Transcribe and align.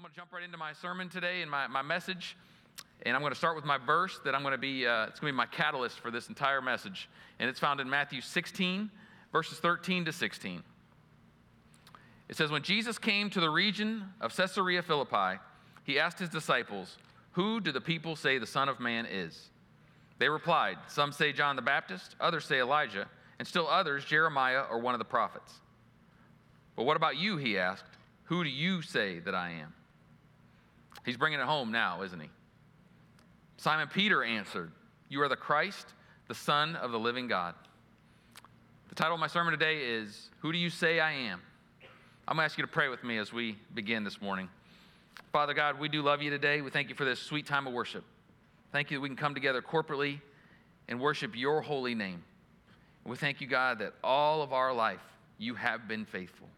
I'm 0.00 0.04
going 0.04 0.14
to 0.14 0.18
jump 0.18 0.32
right 0.32 0.42
into 0.42 0.56
my 0.56 0.72
sermon 0.72 1.10
today 1.10 1.42
and 1.42 1.50
my, 1.50 1.66
my 1.66 1.82
message. 1.82 2.34
And 3.02 3.14
I'm 3.14 3.20
going 3.20 3.34
to 3.34 3.38
start 3.38 3.54
with 3.54 3.66
my 3.66 3.76
verse 3.76 4.18
that 4.24 4.34
I'm 4.34 4.40
going 4.40 4.52
to 4.52 4.56
be, 4.58 4.86
uh, 4.86 5.04
it's 5.04 5.20
going 5.20 5.30
to 5.30 5.34
be 5.34 5.36
my 5.36 5.44
catalyst 5.44 6.00
for 6.00 6.10
this 6.10 6.30
entire 6.30 6.62
message. 6.62 7.10
And 7.38 7.50
it's 7.50 7.60
found 7.60 7.80
in 7.80 7.90
Matthew 7.90 8.22
16, 8.22 8.90
verses 9.30 9.58
13 9.58 10.06
to 10.06 10.12
16. 10.14 10.62
It 12.30 12.36
says, 12.38 12.50
When 12.50 12.62
Jesus 12.62 12.96
came 12.96 13.28
to 13.28 13.40
the 13.40 13.50
region 13.50 14.04
of 14.22 14.34
Caesarea 14.34 14.80
Philippi, 14.80 15.38
he 15.84 15.98
asked 15.98 16.18
his 16.18 16.30
disciples, 16.30 16.96
Who 17.32 17.60
do 17.60 17.70
the 17.70 17.82
people 17.82 18.16
say 18.16 18.38
the 18.38 18.46
Son 18.46 18.70
of 18.70 18.80
Man 18.80 19.04
is? 19.04 19.50
They 20.16 20.30
replied, 20.30 20.78
Some 20.88 21.12
say 21.12 21.30
John 21.34 21.56
the 21.56 21.62
Baptist, 21.62 22.16
others 22.18 22.46
say 22.46 22.60
Elijah, 22.60 23.06
and 23.38 23.46
still 23.46 23.68
others 23.68 24.06
Jeremiah 24.06 24.62
or 24.62 24.78
one 24.78 24.94
of 24.94 24.98
the 24.98 25.04
prophets. 25.04 25.52
But 26.74 26.84
what 26.84 26.96
about 26.96 27.18
you? 27.18 27.36
He 27.36 27.58
asked. 27.58 27.98
Who 28.24 28.42
do 28.42 28.48
you 28.48 28.80
say 28.80 29.18
that 29.18 29.34
I 29.34 29.50
am? 29.50 29.74
He's 31.04 31.16
bringing 31.16 31.40
it 31.40 31.46
home 31.46 31.72
now, 31.72 32.02
isn't 32.02 32.20
he? 32.20 32.28
Simon 33.56 33.88
Peter 33.88 34.22
answered, 34.22 34.72
You 35.08 35.22
are 35.22 35.28
the 35.28 35.36
Christ, 35.36 35.94
the 36.28 36.34
Son 36.34 36.76
of 36.76 36.92
the 36.92 36.98
living 36.98 37.28
God. 37.28 37.54
The 38.88 38.94
title 38.94 39.14
of 39.14 39.20
my 39.20 39.26
sermon 39.26 39.52
today 39.52 39.78
is 39.78 40.30
Who 40.40 40.52
Do 40.52 40.58
You 40.58 40.70
Say 40.70 41.00
I 41.00 41.12
Am? 41.12 41.40
I'm 42.26 42.36
going 42.36 42.42
to 42.42 42.44
ask 42.44 42.58
you 42.58 42.64
to 42.64 42.70
pray 42.70 42.88
with 42.88 43.02
me 43.04 43.18
as 43.18 43.32
we 43.32 43.56
begin 43.74 44.04
this 44.04 44.20
morning. 44.20 44.48
Father 45.32 45.54
God, 45.54 45.78
we 45.78 45.88
do 45.88 46.02
love 46.02 46.22
you 46.22 46.30
today. 46.30 46.60
We 46.60 46.70
thank 46.70 46.88
you 46.88 46.94
for 46.94 47.04
this 47.04 47.20
sweet 47.20 47.46
time 47.46 47.66
of 47.66 47.72
worship. 47.72 48.04
Thank 48.72 48.90
you 48.90 48.98
that 48.98 49.02
we 49.02 49.08
can 49.08 49.16
come 49.16 49.34
together 49.34 49.62
corporately 49.62 50.20
and 50.88 51.00
worship 51.00 51.36
your 51.36 51.60
holy 51.60 51.94
name. 51.94 52.22
We 53.04 53.16
thank 53.16 53.40
you, 53.40 53.46
God, 53.46 53.78
that 53.78 53.94
all 54.04 54.42
of 54.42 54.52
our 54.52 54.72
life 54.72 55.00
you 55.38 55.54
have 55.54 55.88
been 55.88 56.04
faithful. 56.04 56.48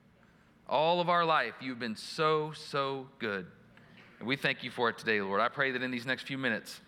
All 0.69 1.01
of 1.01 1.09
our 1.09 1.25
life 1.25 1.55
you've 1.61 1.79
been 1.79 1.97
so, 1.97 2.53
so 2.53 3.07
good. 3.19 3.47
And 4.23 4.29
we 4.29 4.37
thank 4.37 4.63
you 4.63 4.71
for 4.71 4.89
it 4.89 4.99
today, 4.99 5.21
Lord. 5.21 5.41
I 5.41 5.49
pray 5.49 5.73
that 5.73 5.83
in 5.83 5.91
these 5.91 6.07
next 6.07 6.29
few 6.29 6.39
minutes 6.39 6.81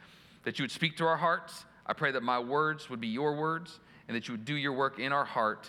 that 0.45 0.57
you 0.57 0.63
would 0.63 0.71
speak 0.71 0.99
to 0.99 1.05
our 1.05 1.17
hearts. 1.17 1.65
I 1.85 1.93
pray 1.93 2.13
that 2.13 2.23
my 2.23 2.39
words 2.39 2.89
would 2.89 3.01
be 3.01 3.09
your 3.09 3.35
words 3.35 3.81
and 4.07 4.17
that 4.17 4.29
you 4.29 4.35
would 4.35 4.45
do 4.45 4.55
your 4.55 4.73
work 4.73 5.01
in 5.01 5.11
our 5.11 5.25
heart 5.25 5.69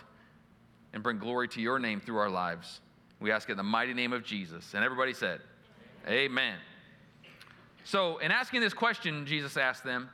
and 0.94 1.02
bring 1.02 1.18
glory 1.18 1.48
to 1.48 1.62
your 1.62 1.80
name 1.80 2.02
through 2.02 2.18
our 2.18 2.30
lives. 2.30 2.82
We 3.20 3.32
ask 3.32 3.50
it 3.50 3.54
in 3.54 3.58
the 3.58 3.64
mighty 3.64 3.96
name 3.96 4.14
of 4.14 4.24
Jesus. 4.24 4.76
And 4.76 4.84
everybody 4.84 5.12
said, 5.12 5.42
Amen. 6.08 6.30
Amen. 6.30 6.56
So, 7.84 8.20
in 8.20 8.30
asking 8.30 8.62
this 8.62 8.76
question, 8.76 9.26
Jesus 9.26 9.58
asked 9.58 9.84
them, 9.84 10.12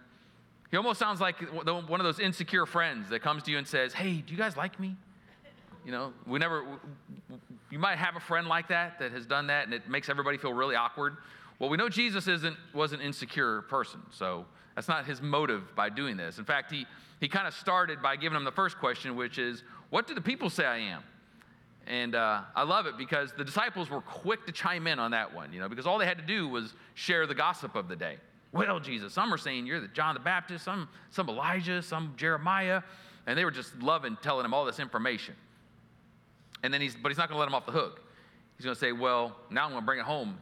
he 0.70 0.78
almost 0.78 1.00
sounds 1.00 1.20
like 1.20 1.36
one 1.52 2.00
of 2.00 2.06
those 2.06 2.22
insecure 2.22 2.66
friends 2.66 3.10
that 3.10 3.20
comes 3.20 3.44
to 3.44 3.52
you 3.52 3.58
and 3.58 3.68
says, 3.68 3.92
Hey, 3.92 4.24
do 4.26 4.32
you 4.32 4.38
guys 4.38 4.56
like 4.56 4.80
me? 4.80 4.96
You 5.86 5.92
know, 5.92 6.14
we 6.26 6.40
never, 6.40 6.64
you 7.70 7.80
might 7.80 7.98
have 7.98 8.16
a 8.16 8.22
friend 8.22 8.48
like 8.48 8.70
that 8.70 9.00
that 9.00 9.12
has 9.12 9.26
done 9.26 9.48
that 9.48 9.66
and 9.66 9.74
it 9.74 9.90
makes 9.90 10.08
everybody 10.08 10.38
feel 10.38 10.54
really 10.54 10.76
awkward. 10.76 11.18
Well, 11.62 11.70
we 11.70 11.78
know 11.78 11.90
Jesus 11.90 12.28
isn't, 12.28 12.58
was 12.74 12.92
an 12.92 13.02
insecure 13.02 13.62
person, 13.62 14.00
so 14.10 14.48
that's 14.74 14.88
not 14.88 15.06
his 15.06 15.22
motive 15.22 15.76
by 15.76 15.90
doing 15.90 16.18
this. 16.18 16.40
In 16.40 16.44
fact, 16.44 16.72
he, 16.72 16.88
he 17.20 17.28
kind 17.28 17.48
of 17.48 17.54
started 17.54 18.02
by 18.02 18.16
giving 18.16 18.34
them 18.34 18.44
the 18.44 18.52
first 18.52 18.80
question, 18.80 19.16
which 19.16 19.38
is, 19.38 19.62
What 19.92 20.08
do 20.08 20.16
the 20.16 20.22
people 20.22 20.50
say 20.50 20.66
I 20.66 20.80
am? 20.80 21.04
And 21.86 22.16
uh, 22.16 22.42
I 22.56 22.64
love 22.64 22.88
it 22.88 22.98
because 22.98 23.34
the 23.38 23.44
disciples 23.44 23.92
were 23.92 24.02
quick 24.02 24.48
to 24.48 24.52
chime 24.52 24.88
in 24.88 24.98
on 24.98 25.12
that 25.12 25.36
one, 25.36 25.54
you 25.54 25.60
know, 25.60 25.70
because 25.70 25.86
all 25.86 26.00
they 26.00 26.08
had 26.08 26.18
to 26.18 26.26
do 26.26 26.48
was 26.48 26.74
share 26.96 27.28
the 27.28 27.36
gossip 27.36 27.76
of 27.76 27.88
the 27.88 27.96
day. 27.96 28.18
Well, 28.52 28.80
Jesus, 28.80 29.14
some 29.14 29.32
are 29.32 29.38
saying 29.38 29.68
you're 29.68 29.82
the 29.82 29.88
John 29.88 30.16
the 30.16 30.20
Baptist, 30.20 30.66
some, 30.66 30.90
some 31.12 31.30
Elijah, 31.30 31.84
some 31.84 32.16
Jeremiah, 32.18 32.82
and 33.28 33.38
they 33.38 33.46
were 33.46 33.52
just 33.52 33.80
loving 33.84 34.18
telling 34.24 34.46
him 34.46 34.56
all 34.56 34.66
this 34.66 34.80
information. 34.80 35.36
And 36.64 36.74
then 36.74 36.82
he's, 36.82 36.96
but 36.96 37.10
he's 37.10 37.20
not 37.20 37.30
going 37.30 37.36
to 37.36 37.40
let 37.40 37.48
him 37.48 37.54
off 37.54 37.68
the 37.68 37.72
hook. 37.72 38.02
He's 38.58 38.66
going 38.66 38.74
to 38.74 38.80
say, 38.80 38.94
Well, 38.94 39.38
now 39.52 39.66
I'm 39.66 39.70
going 39.70 39.84
to 39.84 39.86
bring 39.86 40.00
it 40.00 40.06
home. 40.06 40.40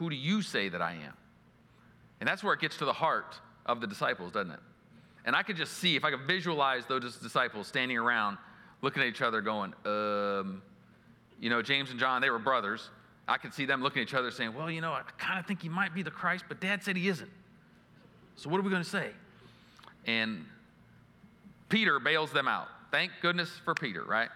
Who 0.00 0.08
do 0.08 0.16
you 0.16 0.40
say 0.40 0.70
that 0.70 0.80
I 0.80 0.92
am? 0.92 1.12
And 2.20 2.26
that's 2.26 2.42
where 2.42 2.54
it 2.54 2.60
gets 2.60 2.78
to 2.78 2.86
the 2.86 2.92
heart 2.92 3.38
of 3.66 3.82
the 3.82 3.86
disciples, 3.86 4.32
doesn't 4.32 4.50
it? 4.50 4.60
And 5.26 5.36
I 5.36 5.42
could 5.42 5.58
just 5.58 5.74
see, 5.74 5.94
if 5.94 6.06
I 6.06 6.10
could 6.10 6.22
visualize 6.22 6.86
those 6.86 7.16
disciples 7.16 7.68
standing 7.68 7.98
around 7.98 8.38
looking 8.80 9.02
at 9.02 9.08
each 9.10 9.20
other 9.20 9.42
going, 9.42 9.74
um, 9.84 10.62
you 11.38 11.50
know, 11.50 11.60
James 11.60 11.90
and 11.90 12.00
John, 12.00 12.22
they 12.22 12.30
were 12.30 12.38
brothers. 12.38 12.88
I 13.28 13.36
could 13.36 13.52
see 13.52 13.66
them 13.66 13.82
looking 13.82 14.00
at 14.00 14.08
each 14.08 14.14
other 14.14 14.30
saying, 14.30 14.54
well, 14.54 14.70
you 14.70 14.80
know, 14.80 14.94
I 14.94 15.02
kind 15.18 15.38
of 15.38 15.44
think 15.44 15.60
he 15.60 15.68
might 15.68 15.94
be 15.94 16.02
the 16.02 16.10
Christ, 16.10 16.46
but 16.48 16.62
dad 16.62 16.82
said 16.82 16.96
he 16.96 17.06
isn't. 17.08 17.30
So 18.36 18.48
what 18.48 18.58
are 18.58 18.62
we 18.62 18.70
going 18.70 18.82
to 18.82 18.88
say? 18.88 19.10
And 20.06 20.46
Peter 21.68 22.00
bails 22.00 22.32
them 22.32 22.48
out. 22.48 22.68
Thank 22.90 23.12
goodness 23.20 23.50
for 23.66 23.74
Peter, 23.74 24.02
right? 24.02 24.30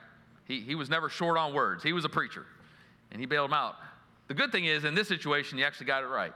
He, 0.46 0.60
he 0.60 0.74
was 0.74 0.90
never 0.90 1.08
short 1.08 1.38
on 1.38 1.54
words. 1.54 1.82
He 1.82 1.94
was 1.94 2.04
a 2.04 2.10
preacher, 2.10 2.44
and 3.10 3.18
he 3.18 3.24
bailed 3.24 3.48
them 3.48 3.54
out. 3.54 3.76
The 4.28 4.34
good 4.34 4.52
thing 4.52 4.64
is, 4.64 4.84
in 4.84 4.94
this 4.94 5.08
situation, 5.08 5.58
he 5.58 5.64
actually 5.64 5.86
got 5.86 6.02
it 6.02 6.06
right. 6.06 6.32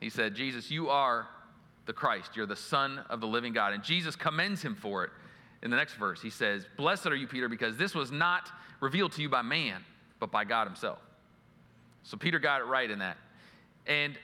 He 0.00 0.10
said, 0.10 0.34
Jesus, 0.34 0.70
you 0.70 0.88
are 0.88 1.26
the 1.86 1.92
Christ. 1.92 2.36
You're 2.36 2.46
the 2.46 2.56
Son 2.56 3.00
of 3.08 3.20
the 3.20 3.26
living 3.26 3.52
God. 3.52 3.72
And 3.72 3.82
Jesus 3.82 4.16
commends 4.16 4.62
him 4.62 4.74
for 4.74 5.04
it 5.04 5.10
in 5.62 5.70
the 5.70 5.76
next 5.76 5.94
verse. 5.94 6.20
He 6.20 6.30
says, 6.30 6.66
Blessed 6.76 7.06
are 7.06 7.16
you, 7.16 7.26
Peter, 7.26 7.48
because 7.48 7.76
this 7.76 7.94
was 7.94 8.10
not 8.10 8.50
revealed 8.80 9.12
to 9.12 9.22
you 9.22 9.28
by 9.28 9.42
man, 9.42 9.84
but 10.18 10.30
by 10.30 10.44
God 10.44 10.66
himself. 10.66 10.98
So 12.02 12.16
Peter 12.16 12.38
got 12.38 12.60
it 12.60 12.64
right 12.64 12.90
in 12.90 13.00
that. 13.00 13.16
And, 13.86 14.18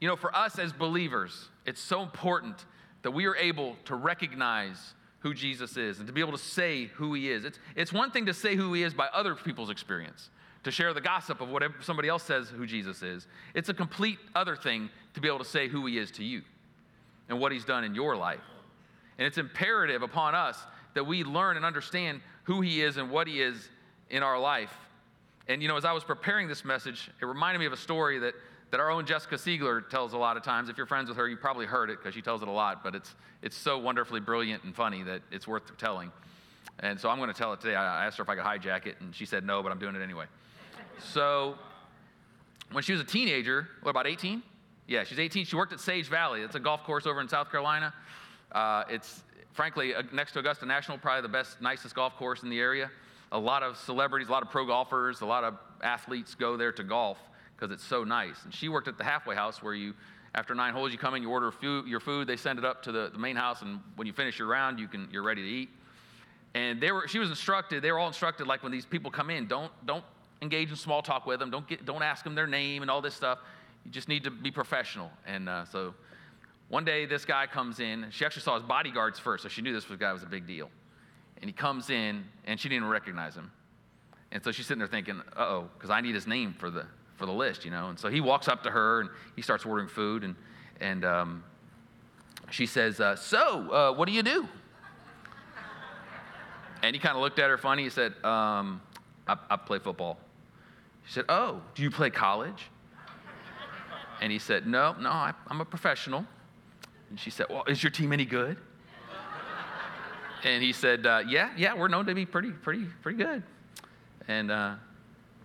you 0.00 0.08
know, 0.08 0.16
for 0.16 0.34
us 0.34 0.58
as 0.58 0.72
believers, 0.72 1.48
it's 1.64 1.80
so 1.80 2.02
important 2.02 2.64
that 3.02 3.10
we 3.10 3.26
are 3.26 3.36
able 3.36 3.76
to 3.86 3.94
recognize 3.94 4.94
who 5.20 5.34
Jesus 5.34 5.76
is 5.76 5.98
and 5.98 6.06
to 6.06 6.12
be 6.12 6.20
able 6.20 6.32
to 6.32 6.38
say 6.38 6.84
who 6.84 7.14
he 7.14 7.30
is. 7.30 7.44
It's, 7.44 7.58
it's 7.74 7.92
one 7.92 8.10
thing 8.10 8.26
to 8.26 8.34
say 8.34 8.54
who 8.54 8.72
he 8.74 8.82
is 8.82 8.94
by 8.94 9.08
other 9.12 9.34
people's 9.34 9.70
experience 9.70 10.30
to 10.66 10.72
share 10.72 10.92
the 10.92 11.00
gossip 11.00 11.40
of 11.40 11.48
whatever 11.48 11.74
somebody 11.80 12.08
else 12.08 12.24
says 12.24 12.48
who 12.48 12.66
Jesus 12.66 13.00
is. 13.00 13.28
It's 13.54 13.68
a 13.68 13.74
complete 13.74 14.18
other 14.34 14.56
thing 14.56 14.90
to 15.14 15.20
be 15.20 15.28
able 15.28 15.38
to 15.38 15.44
say 15.44 15.68
who 15.68 15.86
he 15.86 15.96
is 15.96 16.10
to 16.12 16.24
you 16.24 16.42
and 17.28 17.38
what 17.38 17.52
he's 17.52 17.64
done 17.64 17.84
in 17.84 17.94
your 17.94 18.16
life. 18.16 18.40
And 19.16 19.28
it's 19.28 19.38
imperative 19.38 20.02
upon 20.02 20.34
us 20.34 20.58
that 20.94 21.04
we 21.04 21.22
learn 21.22 21.56
and 21.56 21.64
understand 21.64 22.20
who 22.42 22.62
he 22.62 22.82
is 22.82 22.96
and 22.96 23.12
what 23.12 23.28
he 23.28 23.40
is 23.40 23.68
in 24.10 24.24
our 24.24 24.40
life. 24.40 24.74
And 25.46 25.62
you 25.62 25.68
know, 25.68 25.76
as 25.76 25.84
I 25.84 25.92
was 25.92 26.02
preparing 26.02 26.48
this 26.48 26.64
message, 26.64 27.12
it 27.22 27.26
reminded 27.26 27.60
me 27.60 27.66
of 27.66 27.72
a 27.72 27.76
story 27.76 28.18
that, 28.18 28.34
that 28.72 28.80
our 28.80 28.90
own 28.90 29.06
Jessica 29.06 29.36
Siegler 29.36 29.88
tells 29.88 30.14
a 30.14 30.18
lot 30.18 30.36
of 30.36 30.42
times. 30.42 30.68
If 30.68 30.76
you're 30.76 30.86
friends 30.86 31.08
with 31.08 31.16
her, 31.16 31.28
you 31.28 31.36
probably 31.36 31.66
heard 31.66 31.90
it 31.90 31.98
because 32.00 32.12
she 32.12 32.22
tells 32.22 32.42
it 32.42 32.48
a 32.48 32.50
lot, 32.50 32.82
but 32.82 32.96
it's, 32.96 33.14
it's 33.40 33.56
so 33.56 33.78
wonderfully 33.78 34.18
brilliant 34.18 34.64
and 34.64 34.74
funny 34.74 35.04
that 35.04 35.22
it's 35.30 35.46
worth 35.46 35.78
telling. 35.78 36.10
And 36.80 36.98
so 36.98 37.08
I'm 37.08 37.18
going 37.18 37.30
to 37.32 37.38
tell 37.38 37.52
it 37.52 37.60
today. 37.60 37.76
I 37.76 38.04
asked 38.04 38.16
her 38.18 38.24
if 38.24 38.28
I 38.28 38.34
could 38.34 38.44
hijack 38.44 38.86
it, 38.86 38.96
and 38.98 39.14
she 39.14 39.26
said 39.26 39.46
no, 39.46 39.62
but 39.62 39.70
I'm 39.70 39.78
doing 39.78 39.94
it 39.94 40.02
anyway. 40.02 40.24
So 40.98 41.56
when 42.72 42.82
she 42.82 42.92
was 42.92 43.00
a 43.00 43.04
teenager, 43.04 43.68
what, 43.82 43.90
about 43.90 44.06
18? 44.06 44.42
Yeah, 44.86 45.04
she's 45.04 45.18
18. 45.18 45.44
She 45.44 45.56
worked 45.56 45.72
at 45.72 45.80
Sage 45.80 46.08
Valley. 46.08 46.42
It's 46.42 46.54
a 46.54 46.60
golf 46.60 46.84
course 46.84 47.06
over 47.06 47.20
in 47.20 47.28
South 47.28 47.50
Carolina. 47.50 47.92
Uh, 48.52 48.84
it's, 48.88 49.22
frankly, 49.52 49.94
uh, 49.94 50.02
next 50.12 50.32
to 50.32 50.38
Augusta 50.38 50.66
National, 50.66 50.98
probably 50.98 51.22
the 51.22 51.28
best, 51.28 51.60
nicest 51.60 51.94
golf 51.94 52.16
course 52.16 52.42
in 52.42 52.50
the 52.50 52.60
area. 52.60 52.90
A 53.32 53.38
lot 53.38 53.62
of 53.62 53.76
celebrities, 53.76 54.28
a 54.28 54.32
lot 54.32 54.42
of 54.42 54.50
pro 54.50 54.64
golfers, 54.64 55.20
a 55.20 55.26
lot 55.26 55.42
of 55.42 55.58
athletes 55.82 56.34
go 56.34 56.56
there 56.56 56.72
to 56.72 56.84
golf 56.84 57.18
because 57.56 57.74
it's 57.74 57.84
so 57.84 58.04
nice. 58.04 58.44
And 58.44 58.54
she 58.54 58.68
worked 58.68 58.86
at 58.86 58.98
the 58.98 59.04
halfway 59.04 59.34
house 59.34 59.62
where 59.62 59.74
you, 59.74 59.94
after 60.34 60.54
nine 60.54 60.72
holes, 60.72 60.92
you 60.92 60.98
come 60.98 61.14
in, 61.14 61.22
you 61.22 61.30
order 61.30 61.50
food, 61.50 61.86
your 61.86 62.00
food, 62.00 62.28
they 62.28 62.36
send 62.36 62.58
it 62.58 62.64
up 62.64 62.82
to 62.84 62.92
the, 62.92 63.10
the 63.12 63.18
main 63.18 63.36
house, 63.36 63.62
and 63.62 63.80
when 63.96 64.06
you 64.06 64.12
finish 64.12 64.38
your 64.38 64.48
round, 64.48 64.78
you 64.78 64.86
can, 64.86 65.08
you're 65.10 65.22
ready 65.22 65.42
to 65.42 65.48
eat. 65.48 65.70
And 66.54 66.80
they 66.80 66.92
were, 66.92 67.08
she 67.08 67.18
was 67.18 67.30
instructed, 67.30 67.82
they 67.82 67.90
were 67.90 67.98
all 67.98 68.06
instructed, 68.06 68.46
like 68.46 68.62
when 68.62 68.72
these 68.72 68.86
people 68.86 69.10
come 69.10 69.30
in, 69.30 69.46
don't, 69.46 69.72
don't 69.86 70.04
engage 70.42 70.70
in 70.70 70.76
small 70.76 71.02
talk 71.02 71.26
with 71.26 71.40
them. 71.40 71.50
Don't, 71.50 71.66
get, 71.66 71.84
don't 71.84 72.02
ask 72.02 72.24
them 72.24 72.34
their 72.34 72.46
name 72.46 72.82
and 72.82 72.90
all 72.90 73.00
this 73.00 73.14
stuff. 73.14 73.38
You 73.84 73.90
just 73.90 74.08
need 74.08 74.24
to 74.24 74.30
be 74.30 74.50
professional. 74.50 75.10
And 75.26 75.48
uh, 75.48 75.64
so 75.66 75.94
one 76.68 76.84
day 76.84 77.06
this 77.06 77.24
guy 77.24 77.46
comes 77.46 77.80
in. 77.80 78.06
She 78.10 78.24
actually 78.24 78.42
saw 78.42 78.54
his 78.54 78.64
bodyguards 78.64 79.18
first, 79.18 79.42
so 79.42 79.48
she 79.48 79.62
knew 79.62 79.72
this 79.72 79.84
guy 79.84 80.12
was 80.12 80.22
a 80.22 80.26
big 80.26 80.46
deal. 80.46 80.70
And 81.40 81.48
he 81.48 81.52
comes 81.52 81.90
in, 81.90 82.24
and 82.46 82.58
she 82.58 82.68
didn't 82.68 82.88
recognize 82.88 83.34
him. 83.34 83.52
And 84.32 84.42
so 84.42 84.50
she's 84.50 84.66
sitting 84.66 84.80
there 84.80 84.88
thinking, 84.88 85.20
uh 85.36 85.40
oh, 85.40 85.70
because 85.74 85.90
I 85.90 86.00
need 86.00 86.14
his 86.14 86.26
name 86.26 86.54
for 86.58 86.70
the, 86.70 86.86
for 87.16 87.26
the 87.26 87.32
list, 87.32 87.64
you 87.64 87.70
know. 87.70 87.88
And 87.88 87.98
so 87.98 88.08
he 88.08 88.20
walks 88.20 88.48
up 88.48 88.62
to 88.64 88.70
her, 88.70 89.00
and 89.02 89.10
he 89.36 89.42
starts 89.42 89.64
ordering 89.64 89.88
food. 89.88 90.24
And, 90.24 90.34
and 90.80 91.04
um, 91.04 91.44
she 92.50 92.66
says, 92.66 93.00
uh, 93.00 93.16
so, 93.16 93.70
uh, 93.70 93.92
what 93.92 94.08
do 94.08 94.12
you 94.12 94.22
do? 94.22 94.48
And 96.82 96.94
he 96.94 97.00
kind 97.00 97.16
of 97.16 97.22
looked 97.22 97.38
at 97.38 97.48
her 97.48 97.58
funny. 97.58 97.84
He 97.84 97.90
said, 97.90 98.12
um, 98.24 98.80
I, 99.26 99.36
I 99.50 99.56
play 99.56 99.78
football. 99.78 100.18
She 101.06 101.12
said, 101.12 101.24
Oh, 101.28 101.62
do 101.74 101.82
you 101.82 101.90
play 101.90 102.10
college? 102.10 102.70
And 104.20 104.32
he 104.32 104.38
said, 104.38 104.66
No, 104.66 104.94
no, 104.98 105.10
I, 105.10 105.32
am 105.50 105.60
a 105.60 105.64
professional. 105.64 106.26
And 107.10 107.18
she 107.18 107.30
said, 107.30 107.46
Well, 107.48 107.64
is 107.66 107.82
your 107.82 107.90
team 107.90 108.12
any 108.12 108.24
good? 108.24 108.56
And 110.44 110.62
he 110.62 110.72
said, 110.72 111.06
uh, 111.06 111.22
Yeah, 111.26 111.50
yeah, 111.56 111.74
we're 111.74 111.88
known 111.88 112.06
to 112.06 112.14
be 112.14 112.26
pretty, 112.26 112.50
pretty, 112.50 112.84
pretty 113.02 113.18
good. 113.18 113.42
And 114.28 114.50
uh, 114.50 114.74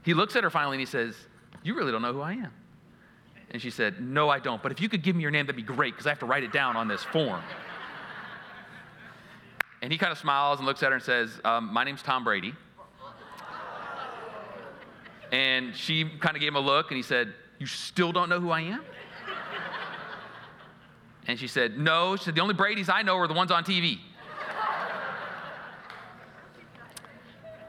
he 0.03 0.13
looks 0.13 0.35
at 0.35 0.43
her 0.43 0.49
finally 0.49 0.75
and 0.75 0.81
he 0.81 0.85
says, 0.85 1.15
You 1.63 1.75
really 1.75 1.91
don't 1.91 2.01
know 2.01 2.13
who 2.13 2.21
I 2.21 2.33
am. 2.33 2.51
And 3.51 3.61
she 3.61 3.69
said, 3.69 4.01
No, 4.01 4.29
I 4.29 4.39
don't. 4.39 4.63
But 4.63 4.71
if 4.71 4.81
you 4.81 4.89
could 4.89 5.03
give 5.03 5.15
me 5.15 5.21
your 5.21 5.31
name, 5.31 5.45
that'd 5.45 5.55
be 5.55 5.61
great 5.61 5.93
because 5.93 6.07
I 6.07 6.09
have 6.09 6.19
to 6.19 6.25
write 6.25 6.43
it 6.43 6.51
down 6.51 6.75
on 6.75 6.87
this 6.87 7.03
form. 7.03 7.41
and 9.81 9.91
he 9.91 9.97
kind 9.97 10.11
of 10.11 10.17
smiles 10.17 10.59
and 10.59 10.65
looks 10.65 10.81
at 10.81 10.89
her 10.89 10.95
and 10.95 11.03
says, 11.03 11.39
um, 11.43 11.71
My 11.71 11.83
name's 11.83 12.01
Tom 12.01 12.23
Brady. 12.23 12.53
And 15.31 15.75
she 15.75 16.06
kind 16.19 16.36
of 16.36 16.42
gave 16.42 16.50
him 16.50 16.57
a 16.57 16.60
look, 16.60 16.92
and 16.92 16.98
he 16.98 17.04
said, 17.04 17.33
You 17.60 17.66
still 17.66 18.12
don't 18.12 18.30
know 18.30 18.39
who 18.39 18.50
I 18.50 18.62
am? 18.62 18.81
And 21.28 21.39
she 21.39 21.48
said, 21.48 21.78
No. 21.78 22.16
She 22.16 22.25
said, 22.25 22.36
The 22.36 22.42
only 22.42 22.54
Brady's 22.54 22.89
I 22.89 23.01
know 23.01 23.18
are 23.18 23.28
the 23.28 23.33
ones 23.33 23.51
on 23.51 23.63
TV. 23.63 24.00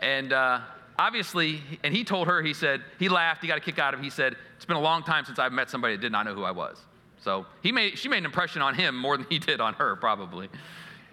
and 0.01 0.33
uh, 0.33 0.61
obviously, 0.99 1.63
and 1.85 1.95
he 1.95 2.03
told 2.03 2.27
her, 2.27 2.43
he 2.43 2.55
said, 2.55 2.83
he 2.99 3.09
laughed, 3.09 3.43
he 3.43 3.49
got 3.49 3.59
a 3.59 3.61
kick 3.61 3.79
out 3.79 3.95
of 3.95 4.01
it. 4.01 4.03
He 4.03 4.11
said, 4.11 4.37
It's 4.57 4.65
been 4.65 4.77
a 4.77 4.81
long 4.81 5.05
time 5.05 5.25
since 5.25 5.39
I've 5.39 5.53
met 5.53 5.71
somebody 5.71 5.95
that 5.95 6.03
did 6.03 6.13
not 6.13 6.27
know 6.27 6.35
who 6.35 6.45
I 6.45 6.51
was. 6.51 6.79
So 7.21 7.47
he 7.63 7.71
made, 7.71 7.99
she 7.99 8.09
made 8.09 8.19
an 8.19 8.25
impression 8.25 8.63
on 8.63 8.75
him 8.75 8.97
more 8.97 9.17
than 9.17 9.27
he 9.29 9.39
did 9.39 9.61
on 9.61 9.75
her, 9.75 9.95
probably. 9.95 10.49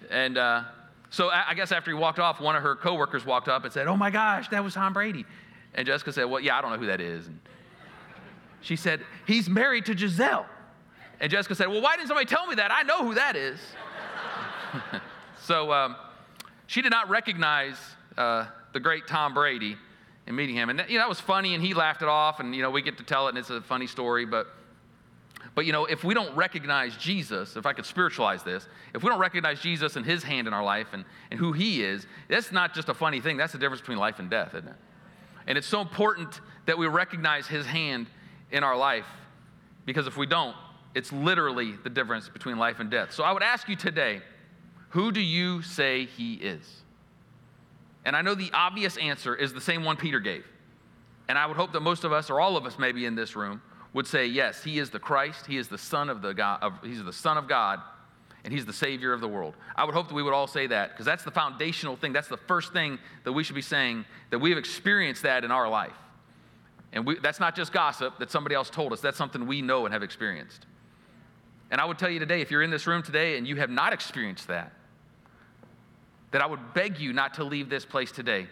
And 0.10 0.40
uh, 0.40 0.64
so 1.12 1.30
I 1.30 1.54
guess 1.54 1.72
after 1.72 1.92
he 1.92 1.96
walked 1.96 2.20
off, 2.20 2.40
one 2.40 2.56
of 2.56 2.64
her 2.64 2.76
coworkers 2.76 3.26
walked 3.26 3.48
up 3.48 3.64
and 3.64 3.72
said, 3.72 3.88
Oh 3.88 3.98
my 3.98 4.10
gosh, 4.10 4.50
that 4.50 4.64
was 4.64 4.74
Tom 4.74 4.94
Brady. 4.94 5.26
And 5.76 5.86
Jessica 5.86 6.12
said, 6.12 6.26
Well, 6.26 6.40
yeah, 6.40 6.58
I 6.58 6.62
don't 6.62 6.72
know 6.72 6.78
who 6.78 6.88
that 6.88 7.02
is. 7.02 7.28
And 7.28 7.40
she 8.62 8.76
said, 8.76 9.02
He's 9.26 9.50
married 9.50 9.86
to 9.86 9.96
Gisele. 9.96 10.46
And 11.20 11.32
Jessica 11.32 11.56
said, 11.56 11.68
Well, 11.68 11.82
why 11.82 11.96
didn't 11.96 12.08
somebody 12.08 12.28
tell 12.28 12.48
me 12.48 12.56
that? 12.56 12.72
I 12.72 12.84
know 12.84 13.06
who 13.06 13.16
that 13.16 13.36
is. 13.36 13.60
so 15.44 15.72
um, 15.72 15.96
she 16.68 16.82
did 16.82 16.92
not 16.92 17.10
recognize 17.10 17.78
uh, 18.18 18.48
the 18.74 18.80
great 18.80 19.08
Tom 19.08 19.34
Brady 19.34 19.78
in 20.28 20.36
meeting 20.36 20.56
him. 20.56 20.70
And 20.70 20.84
you 20.88 20.98
know, 20.98 21.04
that 21.04 21.10
was 21.10 21.20
funny, 21.20 21.56
and 21.56 21.64
he 21.64 21.74
laughed 21.74 22.02
it 22.02 22.08
off, 22.08 22.40
and 22.40 22.56
you 22.56 22.62
know, 22.62 22.70
we 22.70 22.82
get 22.82 22.98
to 22.98 23.04
tell 23.04 23.28
it, 23.28 23.30
and 23.30 23.38
it's 23.38 23.50
a 23.50 23.62
funny 23.62 23.88
story, 23.88 24.26
but 24.26 24.48
but 25.56 25.66
you 25.66 25.72
know, 25.72 25.86
if 25.86 26.04
we 26.04 26.14
don't 26.14 26.34
recognize 26.36 26.96
Jesus, 26.96 27.56
if 27.56 27.66
I 27.66 27.74
could 27.74 27.86
spiritualize 27.86 28.44
this, 28.44 28.68
if 28.94 29.04
we 29.04 29.10
don't 29.10 29.20
recognize 29.20 29.60
Jesus 29.60 29.96
and 29.96 30.06
his 30.06 30.24
hand 30.24 30.48
in 30.48 30.54
our 30.54 30.64
life 30.64 30.88
and, 30.94 31.06
and 31.32 31.40
who 31.40 31.54
he 31.54 31.84
is, 31.84 32.08
that's 32.28 32.52
not 32.52 32.74
just 32.74 32.90
a 32.90 32.94
funny 32.94 33.20
thing, 33.20 33.38
that's 33.38 33.54
the 33.54 33.58
difference 33.58 33.82
between 33.82 33.98
life 33.98 34.20
and 34.20 34.30
death, 34.30 34.54
isn't 34.56 34.68
it? 34.68 34.76
And 35.50 35.58
it's 35.58 35.68
so 35.68 35.82
important 35.82 36.40
that 36.68 36.78
we 36.78 36.88
recognize 36.88 37.48
his 37.48 37.66
hand 37.66 38.08
in 38.52 38.64
our 38.64 38.78
life 38.78 39.08
because 39.86 40.06
if 40.06 40.16
we 40.16 40.28
don't, 40.28 40.56
it's 40.94 41.12
literally 41.12 41.74
the 41.84 41.90
difference 41.90 42.30
between 42.30 42.58
life 42.58 42.80
and 42.80 42.90
death. 42.90 43.12
So 43.12 43.24
I 43.24 43.32
would 43.32 43.44
ask 43.44 43.68
you 43.68 43.76
today, 43.76 44.22
who 44.90 45.12
do 45.12 45.20
you 45.20 45.64
say 45.64 46.06
he 46.06 46.36
is? 46.36 46.84
And 48.06 48.16
I 48.16 48.22
know 48.22 48.36
the 48.36 48.52
obvious 48.54 48.96
answer 48.98 49.36
is 49.36 49.52
the 49.52 49.62
same 49.62 49.84
one 49.84 49.98
Peter 49.98 50.20
gave. 50.20 50.46
And 51.28 51.38
I 51.38 51.48
would 51.48 51.58
hope 51.58 51.74
that 51.74 51.82
most 51.82 52.04
of 52.04 52.14
us, 52.14 52.30
or 52.30 52.40
all 52.40 52.56
of 52.56 52.66
us 52.66 52.78
maybe 52.80 53.06
in 53.06 53.16
this 53.16 53.36
room, 53.36 53.62
would 53.94 54.08
say, 54.08 54.28
yes, 54.28 54.64
he 54.64 54.78
is 54.78 54.92
the 54.92 55.00
Christ, 55.00 55.48
he 55.48 55.58
is 55.58 55.68
the 55.68 55.78
Son 55.78 56.10
of 56.10 56.22
the 56.22 56.34
God, 56.34 56.60
of, 56.62 56.74
he's 56.84 57.04
the 57.04 57.14
Son 57.14 57.38
of 57.38 57.48
God, 57.48 57.80
and 58.44 58.54
he's 58.54 58.66
the 58.66 58.74
Savior 58.74 59.14
of 59.14 59.22
the 59.22 59.28
world. 59.28 59.56
I 59.76 59.84
would 59.84 59.94
hope 59.94 60.08
that 60.08 60.14
we 60.14 60.24
would 60.24 60.34
all 60.34 60.48
say 60.48 60.68
that 60.68 60.92
because 60.92 61.06
that's 61.06 61.24
the 61.24 61.32
foundational 61.32 61.96
thing. 61.96 62.14
That's 62.14 62.28
the 62.28 62.38
first 62.38 62.74
thing 62.74 63.00
that 63.24 63.34
we 63.34 63.44
should 63.44 63.56
be 63.56 63.62
saying 63.62 64.06
that 64.30 64.40
we 64.40 64.50
have 64.50 64.60
experienced 64.60 65.24
that 65.24 65.44
in 65.44 65.52
our 65.52 65.68
life. 65.68 65.96
And 66.94 67.06
we, 67.06 67.20
that's 67.20 67.40
not 67.40 67.56
just 67.56 67.72
gossip 67.72 68.18
that 68.20 68.32
somebody 68.32 68.56
else 68.56 68.70
told 68.70 68.94
us, 68.94 69.02
that's 69.02 69.18
something 69.18 69.46
we 69.46 69.62
know 69.62 69.86
and 69.86 69.94
have 69.94 70.04
experienced. 70.04 70.66
And 71.72 71.80
I 71.80 71.86
would 71.86 72.00
tell 72.00 72.10
you 72.10 72.20
today, 72.20 72.42
if 72.42 72.50
you're 72.50 72.64
in 72.64 72.72
this 72.72 72.88
room 72.88 73.04
today 73.04 73.38
and 73.38 73.48
you 73.48 73.58
have 73.58 73.70
not 73.70 73.94
experienced 73.94 74.48
that, 74.48 74.72
that 76.32 76.42
I 76.42 76.48
would 76.48 76.74
beg 76.74 77.00
you 77.00 77.14
not 77.14 77.36
to 77.36 77.44
leave 77.44 77.70
this 77.70 77.86
place 77.86 78.12
today 78.12 78.48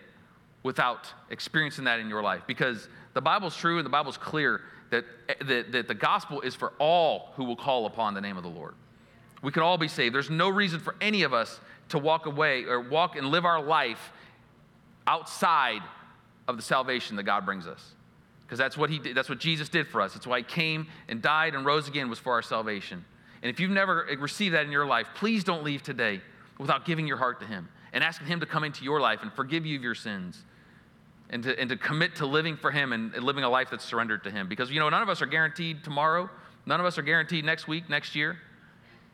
without 0.64 1.08
experiencing 1.30 1.86
that 1.86 2.00
in 2.00 2.10
your 2.10 2.22
life 2.22 2.44
because 2.46 2.88
the 3.14 3.22
Bible's 3.22 3.56
true 3.56 3.78
and 3.78 3.86
the 3.86 3.90
Bible's 3.90 4.18
clear 4.18 4.62
that, 4.90 5.06
that, 5.48 5.72
that 5.72 5.88
the 5.88 5.96
gospel 5.96 6.42
is 6.42 6.56
for 6.56 6.74
all 6.80 7.30
who 7.36 7.44
will 7.44 7.56
call 7.56 7.86
upon 7.86 8.14
the 8.14 8.22
name 8.22 8.38
of 8.38 8.44
the 8.44 8.50
Lord. 8.50 8.74
We 9.48 9.54
can 9.54 9.64
all 9.64 9.78
be 9.78 9.88
saved. 9.88 10.14
There's 10.14 10.30
no 10.30 10.50
reason 10.50 10.82
for 10.82 10.94
any 11.00 11.24
of 11.24 11.34
us 11.34 11.62
to 11.88 11.98
walk 11.98 12.26
away 12.26 12.66
or 12.66 12.82
walk 12.82 13.16
and 13.16 13.28
live 13.28 13.46
our 13.46 13.64
life 13.64 14.12
outside 15.08 15.80
of 16.50 16.58
the 16.58 16.62
salvation 16.62 17.16
that 17.16 17.24
God 17.24 17.46
brings 17.46 17.66
us. 17.66 17.94
Because 18.42 18.58
that's 18.58 18.78
what 18.78 18.90
he 18.90 19.00
did, 19.00 19.16
that's 19.16 19.30
what 19.30 19.40
Jesus 19.40 19.70
did 19.70 19.88
for 19.88 20.02
us. 20.02 20.14
That's 20.14 20.28
why 20.28 20.40
he 20.40 20.44
came 20.44 20.88
and 21.08 21.22
died 21.22 21.56
and 21.56 21.66
rose 21.66 21.88
again 21.88 22.10
was 22.10 22.20
for 22.20 22.34
our 22.34 22.42
salvation. 22.42 23.06
And 23.42 23.50
if 23.50 23.62
you've 23.62 23.72
never 23.72 24.06
received 24.20 24.54
that 24.54 24.66
in 24.66 24.72
your 24.74 24.86
life, 24.86 25.08
please 25.16 25.46
don't 25.46 25.64
leave 25.64 25.82
today 25.82 26.20
without 26.60 26.84
giving 26.84 27.08
your 27.08 27.16
heart 27.16 27.40
to 27.40 27.46
him 27.46 27.70
and 27.94 28.04
asking 28.04 28.28
him 28.28 28.42
to 28.42 28.46
come 28.46 28.66
into 28.66 28.84
your 28.84 29.00
life 29.00 29.22
and 29.22 29.32
forgive 29.32 29.66
you 29.66 29.78
of 29.78 29.82
your 29.82 29.96
sins 29.96 30.44
and 31.30 31.42
to, 31.44 31.58
and 31.58 31.70
to 31.70 31.78
commit 31.78 32.18
to 32.18 32.26
living 32.26 32.58
for 32.58 32.70
Him 32.70 32.92
and, 32.92 33.14
and 33.14 33.24
living 33.24 33.46
a 33.46 33.50
life 33.50 33.70
that's 33.70 33.86
surrendered 33.86 34.26
to 34.26 34.32
Him. 34.32 34.50
Because, 34.50 34.72
you 34.72 34.82
know, 34.82 34.90
none 34.90 35.02
of 35.02 35.08
us 35.08 35.22
are 35.22 35.26
guaranteed 35.26 35.86
tomorrow, 35.86 36.30
none 36.66 36.82
of 36.82 36.86
us 36.86 36.98
are 36.98 37.02
guaranteed 37.02 37.46
next 37.46 37.66
week, 37.66 37.90
next 37.90 38.14
year. 38.14 38.38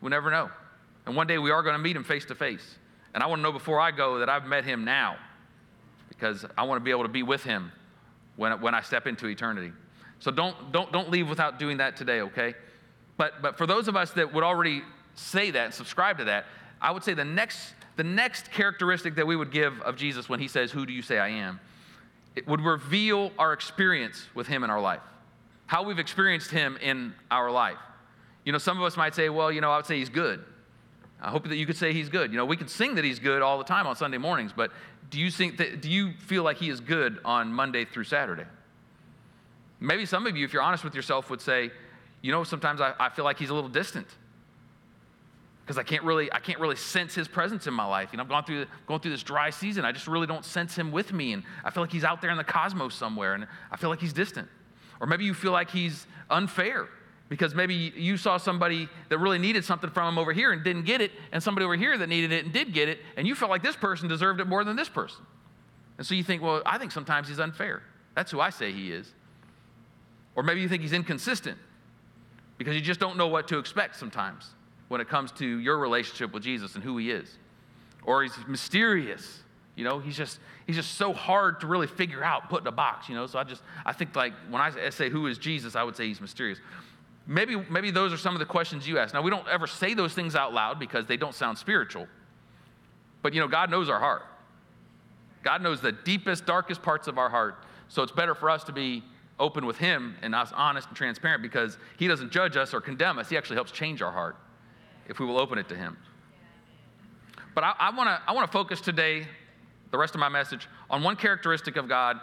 We 0.03 0.09
never 0.09 0.29
know. 0.29 0.51
And 1.05 1.15
one 1.15 1.25
day 1.25 1.37
we 1.39 1.49
are 1.49 1.63
going 1.63 1.73
to 1.73 1.81
meet 1.81 1.95
Him 1.95 2.03
face 2.03 2.25
to 2.25 2.35
face. 2.35 2.77
And 3.13 3.23
I 3.23 3.27
want 3.27 3.39
to 3.39 3.43
know 3.43 3.51
before 3.51 3.79
I 3.79 3.91
go 3.91 4.19
that 4.19 4.29
I've 4.29 4.45
met 4.45 4.63
Him 4.63 4.85
now 4.85 5.17
because 6.09 6.45
I 6.57 6.63
want 6.63 6.79
to 6.79 6.83
be 6.83 6.91
able 6.91 7.03
to 7.03 7.09
be 7.09 7.23
with 7.23 7.43
Him 7.43 7.71
when, 8.35 8.61
when 8.61 8.75
I 8.75 8.81
step 8.81 9.07
into 9.07 9.27
eternity. 9.27 9.71
So 10.19 10.29
don't, 10.29 10.71
don't, 10.71 10.91
don't 10.91 11.09
leave 11.09 11.27
without 11.27 11.57
doing 11.57 11.77
that 11.77 11.97
today, 11.97 12.21
okay? 12.21 12.53
But, 13.17 13.41
but 13.41 13.57
for 13.57 13.65
those 13.65 13.87
of 13.87 13.95
us 13.95 14.11
that 14.11 14.31
would 14.33 14.43
already 14.43 14.83
say 15.15 15.51
that 15.51 15.65
and 15.65 15.73
subscribe 15.73 16.19
to 16.19 16.25
that, 16.25 16.45
I 16.79 16.91
would 16.91 17.03
say 17.03 17.13
the 17.13 17.25
next, 17.25 17.73
the 17.95 18.03
next 18.03 18.51
characteristic 18.51 19.15
that 19.15 19.25
we 19.25 19.35
would 19.35 19.51
give 19.51 19.81
of 19.81 19.95
Jesus 19.95 20.29
when 20.29 20.39
he 20.39 20.47
says, 20.47 20.71
Who 20.71 20.85
do 20.85 20.93
you 20.93 21.01
say 21.01 21.17
I 21.17 21.29
am? 21.29 21.59
it 22.35 22.47
would 22.47 22.61
reveal 22.61 23.31
our 23.37 23.53
experience 23.53 24.25
with 24.33 24.47
Him 24.47 24.63
in 24.63 24.69
our 24.69 24.81
life, 24.81 25.01
how 25.65 25.83
we've 25.83 25.99
experienced 25.99 26.51
Him 26.51 26.77
in 26.81 27.13
our 27.29 27.51
life. 27.51 27.77
You 28.45 28.51
know, 28.51 28.57
some 28.57 28.77
of 28.77 28.83
us 28.83 28.97
might 28.97 29.15
say, 29.15 29.29
well, 29.29 29.51
you 29.51 29.61
know, 29.61 29.71
I 29.71 29.77
would 29.77 29.85
say 29.85 29.97
He's 29.97 30.09
good. 30.09 30.43
I 31.21 31.29
hope 31.29 31.47
that 31.47 31.55
you 31.55 31.65
could 31.65 31.77
say 31.77 31.93
He's 31.93 32.09
good. 32.09 32.31
You 32.31 32.37
know, 32.37 32.45
we 32.45 32.57
can 32.57 32.67
sing 32.67 32.95
that 32.95 33.05
He's 33.05 33.19
good 33.19 33.41
all 33.41 33.57
the 33.57 33.63
time 33.63 33.87
on 33.87 33.95
Sunday 33.95 34.17
mornings, 34.17 34.51
but 34.55 34.71
do 35.09 35.19
you 35.19 35.31
think 35.31 35.57
that, 35.57 35.81
do 35.81 35.89
you 35.89 36.13
feel 36.13 36.43
like 36.43 36.57
He 36.57 36.69
is 36.69 36.79
good 36.79 37.19
on 37.23 37.53
Monday 37.53 37.85
through 37.85 38.05
Saturday? 38.05 38.45
Maybe 39.79 40.05
some 40.05 40.27
of 40.27 40.35
you, 40.35 40.45
if 40.45 40.53
you're 40.53 40.61
honest 40.61 40.83
with 40.83 40.95
yourself, 40.95 41.29
would 41.29 41.41
say, 41.41 41.71
you 42.21 42.31
know, 42.31 42.43
sometimes 42.43 42.81
I, 42.81 42.93
I 42.99 43.09
feel 43.09 43.25
like 43.25 43.37
He's 43.37 43.49
a 43.49 43.53
little 43.53 43.69
distant 43.69 44.07
because 45.63 45.77
I 45.77 45.83
can't 45.83 46.03
really 46.03 46.31
I 46.33 46.39
can't 46.39 46.59
really 46.59 46.75
sense 46.75 47.15
his 47.15 47.27
presence 47.27 47.67
in 47.67 47.73
my 47.73 47.85
life. 47.85 48.09
You 48.11 48.17
know, 48.17 48.23
I'm 48.23 48.29
going 48.29 48.43
through 48.43 48.65
going 48.85 48.99
through 48.99 49.11
this 49.11 49.23
dry 49.23 49.49
season. 49.49 49.85
I 49.85 49.91
just 49.91 50.07
really 50.07 50.27
don't 50.27 50.43
sense 50.43 50.75
him 50.75 50.91
with 50.91 51.13
me, 51.13 51.33
and 51.33 51.43
I 51.63 51.69
feel 51.69 51.83
like 51.83 51.91
he's 51.91 52.03
out 52.03 52.21
there 52.21 52.31
in 52.31 52.37
the 52.37 52.43
cosmos 52.43 52.93
somewhere, 52.93 53.33
and 53.33 53.47
I 53.71 53.77
feel 53.77 53.89
like 53.89 54.01
he's 54.01 54.13
distant. 54.13 54.49
Or 54.99 55.07
maybe 55.07 55.25
you 55.25 55.33
feel 55.33 55.51
like 55.51 55.69
he's 55.69 56.05
unfair 56.29 56.89
because 57.33 57.55
maybe 57.55 57.73
you 57.73 58.15
saw 58.15 58.37
somebody 58.37 58.87
that 59.09 59.17
really 59.17 59.39
needed 59.39 59.65
something 59.65 59.89
from 59.89 60.07
him 60.07 60.19
over 60.19 60.33
here 60.33 60.51
and 60.51 60.63
didn't 60.63 60.83
get 60.83 61.01
it, 61.01 61.11
and 61.31 61.41
somebody 61.41 61.65
over 61.65 61.75
here 61.75 61.97
that 61.97 62.07
needed 62.07 62.31
it 62.31 62.45
and 62.45 62.53
did 62.53 62.71
get 62.71 62.87
it, 62.87 62.99
and 63.17 63.25
you 63.25 63.33
felt 63.33 63.49
like 63.49 63.63
this 63.63 63.75
person 63.75 64.07
deserved 64.07 64.39
it 64.39 64.45
more 64.45 64.63
than 64.63 64.75
this 64.75 64.87
person. 64.87 65.25
And 65.97 66.05
so 66.05 66.13
you 66.13 66.23
think, 66.23 66.43
well, 66.43 66.61
I 66.63 66.77
think 66.77 66.91
sometimes 66.91 67.27
he's 67.27 67.39
unfair. 67.39 67.81
That's 68.13 68.29
who 68.29 68.39
I 68.39 68.51
say 68.51 68.71
he 68.71 68.91
is. 68.91 69.11
Or 70.35 70.43
maybe 70.43 70.61
you 70.61 70.69
think 70.69 70.83
he's 70.83 70.93
inconsistent 70.93 71.57
because 72.59 72.75
you 72.75 72.81
just 72.81 72.99
don't 72.99 73.17
know 73.17 73.25
what 73.25 73.47
to 73.47 73.57
expect 73.57 73.95
sometimes 73.95 74.51
when 74.89 75.01
it 75.01 75.09
comes 75.09 75.31
to 75.31 75.57
your 75.57 75.79
relationship 75.79 76.33
with 76.33 76.43
Jesus 76.43 76.75
and 76.75 76.83
who 76.83 76.99
he 76.99 77.09
is. 77.09 77.35
Or 78.03 78.21
he's 78.21 78.37
mysterious. 78.47 79.41
You 79.75 79.85
know, 79.85 79.97
he's 79.97 80.15
just 80.15 80.39
he's 80.67 80.75
just 80.75 80.93
so 80.99 81.13
hard 81.13 81.61
to 81.61 81.67
really 81.67 81.87
figure 81.87 82.23
out, 82.23 82.47
put 82.47 82.61
in 82.61 82.67
a 82.67 82.71
box, 82.71 83.09
you 83.09 83.15
know. 83.15 83.25
So 83.25 83.39
I 83.39 83.43
just 83.43 83.63
I 83.87 83.91
think 83.91 84.15
like 84.15 84.33
when 84.51 84.61
I 84.61 84.91
say 84.91 85.09
who 85.09 85.25
is 85.25 85.39
Jesus, 85.39 85.75
I 85.75 85.81
would 85.81 85.95
say 85.95 86.07
he's 86.07 86.21
mysterious. 86.21 86.59
Maybe 87.25 87.55
maybe 87.69 87.91
those 87.91 88.11
are 88.11 88.17
some 88.17 88.35
of 88.35 88.39
the 88.39 88.45
questions 88.45 88.87
you 88.87 88.97
ask. 88.99 89.13
Now 89.13 89.21
we 89.21 89.29
don't 89.29 89.47
ever 89.47 89.67
say 89.67 89.93
those 89.93 90.13
things 90.13 90.35
out 90.35 90.53
loud 90.53 90.79
because 90.79 91.05
they 91.05 91.17
don't 91.17 91.33
sound 91.33 91.57
spiritual. 91.57 92.07
But 93.21 93.33
you 93.33 93.39
know, 93.39 93.47
God 93.47 93.71
knows 93.71 93.89
our 93.89 93.99
heart. 93.99 94.23
God 95.41 95.61
knows 95.61 95.81
the 95.81 95.91
deepest, 95.91 96.45
darkest 96.45 96.81
parts 96.81 97.07
of 97.07 97.17
our 97.17 97.29
heart. 97.29 97.63
So 97.87 98.01
it's 98.01 98.11
better 98.11 98.35
for 98.35 98.49
us 98.49 98.63
to 98.65 98.71
be 98.71 99.03
open 99.39 99.65
with 99.65 99.77
him 99.77 100.15
and 100.21 100.35
us 100.35 100.51
honest 100.55 100.87
and 100.87 100.97
transparent 100.97 101.41
because 101.41 101.77
he 101.97 102.07
doesn't 102.07 102.31
judge 102.31 102.55
us 102.55 102.73
or 102.73 102.81
condemn 102.81 103.19
us. 103.19 103.29
He 103.29 103.37
actually 103.37 103.55
helps 103.55 103.71
change 103.71 104.01
our 104.01 104.11
heart 104.11 104.37
if 105.07 105.19
we 105.19 105.25
will 105.25 105.39
open 105.39 105.57
it 105.57 105.67
to 105.69 105.75
Him. 105.75 105.97
But 107.55 107.63
I, 107.63 107.73
I 107.79 107.95
want 107.95 108.09
to 108.09 108.21
I 108.27 108.33
wanna 108.33 108.47
focus 108.47 108.81
today, 108.81 109.27
the 109.91 109.97
rest 109.97 110.15
of 110.15 110.19
my 110.19 110.29
message, 110.29 110.67
on 110.89 111.03
one 111.03 111.15
characteristic 111.15 111.77
of 111.77 111.87
God 111.87 112.19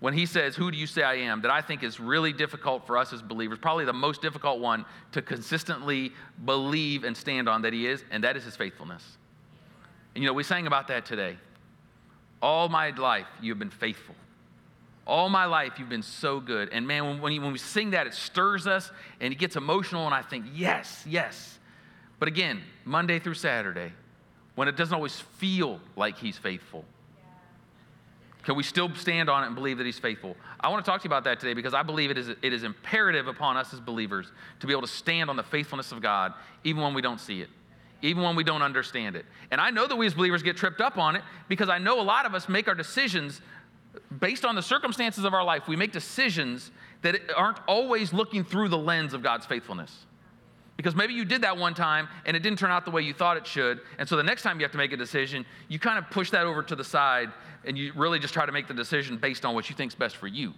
when 0.00 0.14
He 0.14 0.26
says, 0.26 0.56
Who 0.56 0.70
do 0.70 0.76
you 0.76 0.86
say 0.86 1.02
I 1.02 1.14
am? 1.14 1.42
that 1.42 1.50
I 1.50 1.60
think 1.60 1.82
is 1.82 1.98
really 1.98 2.32
difficult 2.32 2.86
for 2.86 2.96
us 2.96 3.12
as 3.12 3.22
believers, 3.22 3.58
probably 3.58 3.84
the 3.84 3.92
most 3.92 4.22
difficult 4.22 4.60
one 4.60 4.84
to 5.12 5.22
consistently 5.22 6.12
believe 6.44 7.04
and 7.04 7.16
stand 7.16 7.48
on 7.48 7.62
that 7.62 7.72
He 7.72 7.86
is, 7.86 8.04
and 8.10 8.24
that 8.24 8.36
is 8.36 8.44
His 8.44 8.56
faithfulness. 8.56 9.04
And 10.14 10.22
you 10.22 10.28
know, 10.28 10.34
we 10.34 10.42
sang 10.42 10.66
about 10.66 10.88
that 10.88 11.04
today. 11.04 11.36
All 12.40 12.68
my 12.68 12.90
life, 12.90 13.26
you 13.40 13.50
have 13.50 13.58
been 13.58 13.70
faithful. 13.70 14.14
All 15.06 15.28
my 15.28 15.46
life, 15.46 15.74
you've 15.78 15.88
been 15.88 16.02
so 16.02 16.38
good. 16.38 16.68
And 16.70 16.86
man, 16.86 17.04
when, 17.04 17.20
when, 17.20 17.42
when 17.42 17.52
we 17.52 17.58
sing 17.58 17.90
that, 17.90 18.06
it 18.06 18.14
stirs 18.14 18.66
us 18.66 18.90
and 19.20 19.32
it 19.32 19.36
gets 19.36 19.56
emotional, 19.56 20.04
and 20.06 20.14
I 20.14 20.22
think, 20.22 20.46
yes, 20.54 21.04
yes, 21.08 21.58
but 22.18 22.28
again, 22.28 22.62
Monday 22.84 23.18
through 23.18 23.34
Saturday, 23.34 23.92
when 24.54 24.68
it 24.68 24.76
doesn't 24.76 24.94
always 24.94 25.20
feel 25.20 25.80
like 25.96 26.18
He's 26.18 26.36
faithful, 26.36 26.84
can 28.48 28.56
we 28.56 28.62
still 28.62 28.90
stand 28.94 29.28
on 29.28 29.42
it 29.42 29.48
and 29.48 29.54
believe 29.54 29.76
that 29.76 29.84
He's 29.84 29.98
faithful? 29.98 30.34
I 30.58 30.70
want 30.70 30.82
to 30.82 30.90
talk 30.90 31.02
to 31.02 31.04
you 31.04 31.10
about 31.10 31.24
that 31.24 31.38
today 31.38 31.52
because 31.52 31.74
I 31.74 31.82
believe 31.82 32.10
it 32.10 32.16
is, 32.16 32.30
it 32.30 32.50
is 32.54 32.62
imperative 32.62 33.28
upon 33.28 33.58
us 33.58 33.74
as 33.74 33.80
believers 33.80 34.32
to 34.60 34.66
be 34.66 34.72
able 34.72 34.80
to 34.80 34.88
stand 34.88 35.28
on 35.28 35.36
the 35.36 35.42
faithfulness 35.42 35.92
of 35.92 36.00
God 36.00 36.32
even 36.64 36.82
when 36.82 36.94
we 36.94 37.02
don't 37.02 37.20
see 37.20 37.42
it, 37.42 37.50
even 38.00 38.22
when 38.22 38.36
we 38.36 38.42
don't 38.42 38.62
understand 38.62 39.16
it. 39.16 39.26
And 39.50 39.60
I 39.60 39.68
know 39.68 39.86
that 39.86 39.94
we 39.94 40.06
as 40.06 40.14
believers 40.14 40.42
get 40.42 40.56
tripped 40.56 40.80
up 40.80 40.96
on 40.96 41.14
it 41.14 41.24
because 41.50 41.68
I 41.68 41.76
know 41.76 42.00
a 42.00 42.02
lot 42.02 42.24
of 42.24 42.34
us 42.34 42.48
make 42.48 42.68
our 42.68 42.74
decisions 42.74 43.42
based 44.18 44.46
on 44.46 44.54
the 44.54 44.62
circumstances 44.62 45.24
of 45.24 45.34
our 45.34 45.44
life, 45.44 45.68
we 45.68 45.76
make 45.76 45.92
decisions 45.92 46.70
that 47.02 47.20
aren't 47.36 47.58
always 47.68 48.14
looking 48.14 48.44
through 48.44 48.70
the 48.70 48.78
lens 48.78 49.12
of 49.12 49.22
God's 49.22 49.44
faithfulness. 49.44 50.06
Because 50.78 50.94
maybe 50.94 51.12
you 51.12 51.24
did 51.24 51.42
that 51.42 51.58
one 51.58 51.74
time 51.74 52.08
and 52.24 52.36
it 52.36 52.40
didn't 52.40 52.60
turn 52.60 52.70
out 52.70 52.84
the 52.84 52.92
way 52.92 53.02
you 53.02 53.12
thought 53.12 53.36
it 53.36 53.44
should. 53.44 53.80
And 53.98 54.08
so 54.08 54.16
the 54.16 54.22
next 54.22 54.42
time 54.42 54.60
you 54.60 54.64
have 54.64 54.70
to 54.70 54.78
make 54.78 54.92
a 54.92 54.96
decision, 54.96 55.44
you 55.66 55.80
kind 55.80 55.98
of 55.98 56.08
push 56.08 56.30
that 56.30 56.46
over 56.46 56.62
to 56.62 56.76
the 56.76 56.84
side 56.84 57.32
and 57.64 57.76
you 57.76 57.92
really 57.96 58.20
just 58.20 58.32
try 58.32 58.46
to 58.46 58.52
make 58.52 58.68
the 58.68 58.74
decision 58.74 59.16
based 59.16 59.44
on 59.44 59.56
what 59.56 59.68
you 59.68 59.74
think 59.74 59.90
is 59.90 59.96
best 59.96 60.16
for 60.16 60.28
you. 60.28 60.54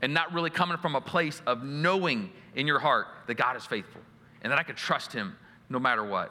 And 0.00 0.14
not 0.14 0.32
really 0.32 0.48
coming 0.48 0.78
from 0.78 0.94
a 0.94 1.00
place 1.00 1.42
of 1.44 1.64
knowing 1.64 2.30
in 2.54 2.68
your 2.68 2.78
heart 2.78 3.08
that 3.26 3.34
God 3.34 3.56
is 3.56 3.66
faithful 3.66 4.00
and 4.42 4.52
that 4.52 4.60
I 4.60 4.62
can 4.62 4.76
trust 4.76 5.12
Him 5.12 5.36
no 5.68 5.80
matter 5.80 6.04
what. 6.04 6.30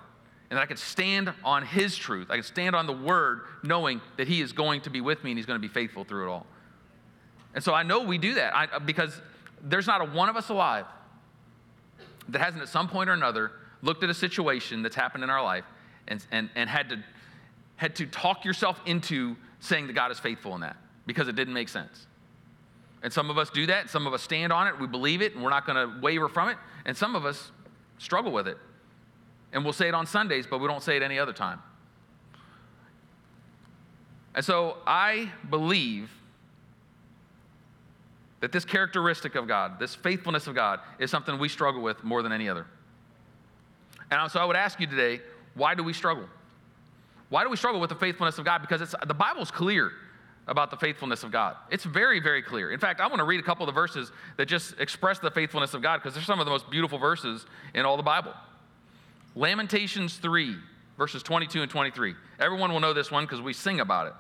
And 0.50 0.58
that 0.58 0.64
I 0.64 0.66
could 0.66 0.80
stand 0.80 1.34
on 1.44 1.66
His 1.66 1.98
truth. 1.98 2.32
I 2.32 2.38
could 2.38 2.46
stand 2.46 2.78
on 2.78 2.88
the 2.88 2.94
Word 2.94 3.42
knowing 3.62 4.00
that 4.16 4.30
He 4.30 4.40
is 4.40 4.54
going 4.54 4.80
to 4.82 4.90
be 4.90 5.02
with 5.02 5.22
me 5.26 5.32
and 5.32 5.38
He's 5.38 5.46
going 5.46 5.62
to 5.62 5.68
be 5.68 5.72
faithful 5.72 6.06
through 6.06 6.30
it 6.30 6.32
all. 6.32 6.48
And 7.54 7.62
so 7.62 7.74
I 7.74 7.84
know 7.84 8.04
we 8.04 8.18
do 8.18 8.36
that 8.36 8.56
I, 8.56 8.80
because 8.80 9.22
there's 9.62 9.86
not 9.86 10.00
a 10.00 10.06
one 10.06 10.30
of 10.30 10.38
us 10.38 10.48
alive 10.48 10.86
that 12.32 12.42
hasn't 12.42 12.62
at 12.62 12.70
some 12.70 12.88
point 12.88 13.10
or 13.10 13.14
another 13.14 13.52
looked 13.82 14.04
at 14.04 14.10
a 14.10 14.14
situation 14.14 14.82
that's 14.82 14.96
happened 14.96 15.24
in 15.24 15.30
our 15.30 15.44
life 15.44 15.66
and, 16.08 16.26
and, 16.32 16.50
and 16.56 16.70
had, 16.70 16.90
to, 16.90 17.04
had 17.76 17.96
to 17.96 18.06
talk 18.06 18.46
yourself 18.46 18.80
into 18.86 19.36
saying 19.60 19.88
that 19.88 19.94
God 19.94 20.12
is 20.12 20.20
faithful 20.20 20.56
in 20.56 20.62
that 20.62 20.78
because 21.06 21.28
it 21.28 21.36
didn't 21.36 21.54
make 21.54 21.70
sense. 21.70 22.08
And 23.02 23.12
some 23.12 23.30
of 23.30 23.38
us 23.38 23.50
do 23.50 23.66
that. 23.68 23.90
Some 23.90 24.08
of 24.08 24.14
us 24.14 24.22
stand 24.22 24.52
on 24.52 24.68
it. 24.68 24.78
We 24.78 24.88
believe 24.88 25.22
it, 25.22 25.34
and 25.34 25.44
we're 25.44 25.50
not 25.50 25.66
going 25.66 25.78
to 25.78 26.02
waver 26.02 26.28
from 26.28 26.50
it. 26.50 26.58
And 26.86 26.98
some 26.98 27.16
of 27.16 27.26
us 27.26 27.52
struggle 27.98 28.32
with 28.32 28.48
it. 28.48 28.58
And 29.54 29.64
we'll 29.64 29.74
say 29.74 29.88
it 29.88 29.94
on 29.94 30.06
Sundays, 30.06 30.46
but 30.46 30.60
we 30.60 30.68
don't 30.68 30.84
say 30.84 30.98
it 30.98 31.04
any 31.04 31.18
other 31.18 31.34
time. 31.34 31.60
And 34.36 34.46
so 34.46 34.78
I 34.86 35.32
believe 35.50 36.12
that 38.40 38.52
this 38.52 38.66
characteristic 38.66 39.36
of 39.36 39.48
God, 39.48 39.80
this 39.80 39.96
faithfulness 39.96 40.48
of 40.48 40.56
God, 40.56 40.80
is 40.98 41.12
something 41.12 41.38
we 41.38 41.50
struggle 41.50 41.82
with 41.82 42.04
more 42.04 42.22
than 42.22 42.32
any 42.32 42.48
other. 42.48 42.66
And 44.12 44.32
so 44.32 44.40
I 44.40 44.46
would 44.46 44.56
ask 44.56 44.80
you 44.80 44.88
today, 44.88 45.22
why 45.56 45.76
do 45.76 45.84
we 45.84 45.94
struggle? 45.94 46.26
Why 47.30 47.44
do 47.44 47.50
we 47.50 47.58
struggle 47.58 47.80
with 47.80 47.90
the 47.90 47.96
faithfulness 47.96 48.38
of 48.38 48.46
God? 48.46 48.62
Because 48.62 48.82
it's, 48.82 48.96
the 49.06 49.14
Bible's 49.14 49.52
clear 49.52 49.92
about 50.48 50.72
the 50.72 50.78
faithfulness 50.78 51.24
of 51.24 51.32
God. 51.32 51.56
It's 51.70 51.84
very, 51.84 52.20
very 52.20 52.42
clear. 52.42 52.72
In 52.72 52.80
fact, 52.80 53.00
I 53.00 53.08
want 53.08 53.20
to 53.20 53.24
read 53.24 53.40
a 53.40 53.44
couple 53.44 53.64
of 53.64 53.68
the 53.68 53.80
verses 53.80 54.12
that 54.38 54.48
just 54.48 54.80
express 54.80 55.20
the 55.20 55.30
faithfulness 55.30 55.76
of 55.76 55.82
God 55.82 55.98
because 55.98 56.16
they're 56.16 56.24
some 56.24 56.40
of 56.40 56.46
the 56.46 56.52
most 56.52 56.70
beautiful 56.72 56.98
verses 56.98 57.46
in 57.76 57.86
all 57.86 57.98
the 57.98 58.04
Bible. 58.04 58.34
Lamentations 59.36 60.18
3, 60.18 60.56
verses 60.98 61.22
22 61.22 61.62
and 61.62 61.70
23. 61.70 62.16
Everyone 62.40 62.72
will 62.72 62.80
know 62.80 62.94
this 62.94 63.12
one 63.12 63.26
because 63.26 63.42
we 63.42 63.54
sing 63.54 63.80
about 63.80 64.08
it. 64.08 64.14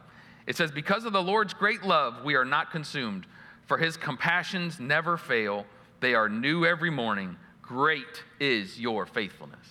It 0.46 0.56
says, 0.56 0.72
Because 0.72 1.06
of 1.06 1.14
the 1.14 1.22
Lord's 1.22 1.54
great 1.54 1.84
love, 1.84 2.24
we 2.24 2.36
are 2.36 2.46
not 2.46 2.70
consumed, 2.70 3.26
for 3.70 3.78
his 3.78 3.96
compassions 3.96 4.80
never 4.80 5.16
fail. 5.16 5.64
They 6.00 6.16
are 6.16 6.28
new 6.28 6.66
every 6.66 6.90
morning. 6.90 7.38
Great 7.62 8.24
is 8.40 8.80
your 8.80 9.06
faithfulness. 9.06 9.66